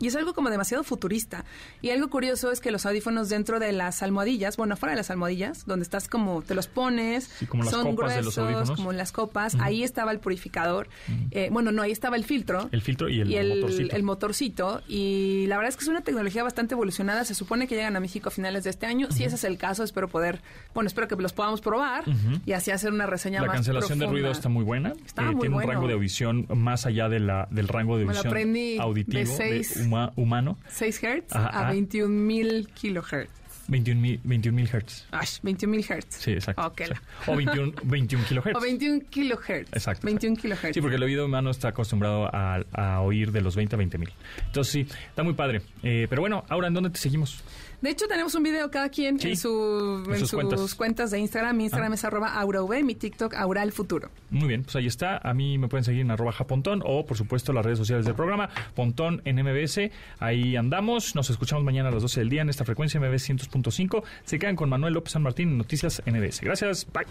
Y 0.00 0.06
es 0.08 0.16
algo 0.16 0.34
como 0.34 0.50
demasiado 0.54 0.82
futurista. 0.84 1.44
Y 1.82 1.90
algo 1.90 2.08
curioso 2.08 2.50
es 2.50 2.60
que 2.60 2.70
los 2.70 2.86
audífonos 2.86 3.28
dentro 3.28 3.58
de 3.60 3.72
las 3.72 4.02
almohadillas, 4.02 4.56
bueno, 4.56 4.76
fuera 4.76 4.92
de 4.92 4.96
las 4.96 5.10
almohadillas, 5.10 5.66
donde 5.66 5.82
estás 5.82 6.08
como, 6.08 6.42
te 6.42 6.54
los 6.54 6.66
pones, 6.66 7.24
Sí, 7.38 7.46
como 7.46 7.64
son 7.64 7.94
gruesos, 7.94 8.70
como 8.72 8.90
en 8.92 8.96
las 8.98 9.12
copas, 9.12 9.56
ahí 9.60 9.82
estaba 9.82 10.12
el 10.12 10.18
purificador. 10.20 10.88
Eh, 11.30 11.48
bueno, 11.52 11.72
no, 11.72 11.82
ahí 11.82 11.92
estaba 11.92 12.16
el 12.16 12.24
filtro. 12.24 12.68
El 12.72 12.80
filtro 12.82 13.08
y 13.08 13.20
el 13.20 13.60
motorcito. 13.60 13.96
el 13.96 14.02
motorcito. 14.02 14.82
Y 14.88 15.46
la 15.48 15.56
verdad 15.56 15.70
es 15.70 15.76
que 15.76 15.82
es 15.84 15.88
una 15.88 16.00
tecnología 16.02 16.42
bastante 16.42 16.74
evolucionada. 16.74 17.24
Se 17.24 17.34
supone 17.34 17.66
que 17.66 17.74
llegan 17.74 17.96
a 17.96 18.00
México 18.00 18.28
a 18.28 18.32
finales 18.32 18.64
de 18.64 18.70
este 18.70 18.86
año. 18.86 19.10
Si 19.10 19.24
ese 19.24 19.36
es 19.36 19.44
el 19.44 19.58
caso, 19.58 19.84
espero 19.84 20.08
poder, 20.08 20.40
bueno, 20.74 20.86
espero 20.88 21.08
que 21.08 21.16
los 21.16 21.32
podamos 21.32 21.60
probar 21.60 22.04
y 22.46 22.52
así 22.52 22.70
hacer 22.70 22.92
una 22.92 23.06
reseña 23.06 23.40
La 23.40 23.46
más 23.48 23.56
cancelación 23.56 23.98
de 23.98 24.06
ruido 24.06 24.30
está 24.30 24.48
muy 24.48 24.64
buena. 24.64 24.92
Está 25.04 25.22
Eh, 25.22 25.26
muy 25.32 25.40
tiene 25.40 25.54
bueno. 25.54 25.68
un 25.68 25.74
rango 25.74 25.88
de 25.88 25.94
audición 25.94 26.46
más 26.54 26.86
allá 26.86 27.08
de 27.08 27.20
la, 27.20 27.48
del 27.50 27.68
rango 27.68 27.96
de 27.98 28.04
audición 28.04 28.34
auditivo 28.80 29.18
de 29.18 29.24
de 29.24 29.26
seis- 29.26 29.76
huma- 29.86 30.12
humano. 30.52 30.58
6 30.68 31.00
Hz 31.28 31.36
a 31.36 31.46
ajá. 31.46 31.70
21 31.70 32.08
mil 32.08 32.68
kilohertz. 32.74 33.30
21 33.66 33.98
mil 33.98 34.20
21 34.24 34.54
mil 34.54 34.68
hertz. 34.70 35.06
Ay, 35.10 35.26
21 35.42 35.70
mil 35.70 35.84
hertz. 35.88 36.16
Sí, 36.16 36.32
exacto. 36.32 36.66
Ok, 36.66 36.82
Sí. 36.84 36.92
O 37.30 37.34
21, 37.36 37.72
21 37.84 38.24
kilohertz. 38.28 38.58
O 38.58 38.60
21 38.60 39.00
kilohertz. 39.08 39.72
Exacto. 39.72 40.06
21 40.06 40.36
kilohertz. 40.36 40.74
Sí, 40.74 40.80
porque 40.82 40.96
el 40.96 41.02
oído 41.02 41.24
humano 41.24 41.50
está 41.50 41.68
acostumbrado 41.68 42.28
a, 42.30 42.62
a 42.72 43.00
oír 43.00 43.32
de 43.32 43.40
los 43.40 43.56
20 43.56 43.74
a 43.74 43.78
20 43.78 43.96
mil. 43.98 44.10
Entonces 44.46 44.70
sí, 44.72 44.86
está 45.08 45.22
muy 45.22 45.32
padre. 45.32 45.62
Eh, 45.82 46.06
pero 46.10 46.20
bueno, 46.20 46.44
ahora, 46.48 46.68
¿en 46.68 46.74
dónde 46.74 46.90
te 46.90 46.98
seguimos? 46.98 47.42
De 47.84 47.90
hecho, 47.90 48.08
tenemos 48.08 48.34
un 48.34 48.42
video 48.42 48.70
cada 48.70 48.88
quien 48.88 49.20
Sí, 49.20 49.28
en, 49.32 49.36
su, 49.36 50.02
en 50.06 50.12
en 50.14 50.18
sus 50.20 50.30
sus, 50.30 50.38
cuentas. 50.40 50.74
cuentas. 50.74 51.10
de 51.10 51.18
Instagram. 51.18 51.54
Mi 51.54 51.64
Instagram 51.64 51.92
Ah. 51.92 51.94
es 51.96 52.04
arroba 52.04 52.28
aurov, 52.40 52.70
mi 52.82 52.94
TikTok 52.94 53.34
aural 53.34 53.72
futuro. 53.72 54.08
Muy 54.30 54.48
bien, 54.48 54.62
pues 54.64 54.74
ahí 54.76 54.86
está. 54.86 55.18
A 55.18 55.34
mí 55.34 55.58
me 55.58 55.68
pueden 55.68 55.84
seguir 55.84 56.00
en 56.00 56.10
arroba 56.10 56.32
japontón 56.32 56.80
o, 56.82 57.04
por 57.04 57.18
supuesto, 57.18 57.52
las 57.52 57.62
redes 57.62 57.76
sociales 57.78 58.06
del 58.06 58.14
programa, 58.14 58.48
Pontón 58.74 59.20
en 59.26 59.36
MBS. 59.36 59.90
Ahí 60.18 60.56
andamos. 60.56 61.14
Nos 61.14 61.28
escuchamos 61.28 61.62
mañana 61.62 61.90
a 61.90 61.92
las 61.92 62.00
12 62.00 62.20
del 62.20 62.30
día 62.30 62.40
en 62.40 62.48
esta 62.48 62.64
frecuencia 62.64 62.98
MBS 62.98 63.28
100.5. 63.28 64.02
Se 64.24 64.38
quedan 64.38 64.56
con 64.56 64.70
Manuel 64.70 64.94
López 64.94 65.12
San 65.12 65.22
Martín 65.22 65.50
en 65.50 65.58
Noticias 65.58 66.02
MBS. 66.06 66.40
Gracias. 66.40 66.86
Bye. 66.90 67.04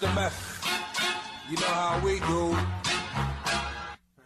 the 0.00 0.06
meth. 0.08 0.34
You 1.48 1.56
know 1.56 1.66
how 1.66 1.98
we 2.04 2.20
do. 2.20 2.54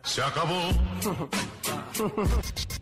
Se 0.02 0.20
acabó. 0.22 0.72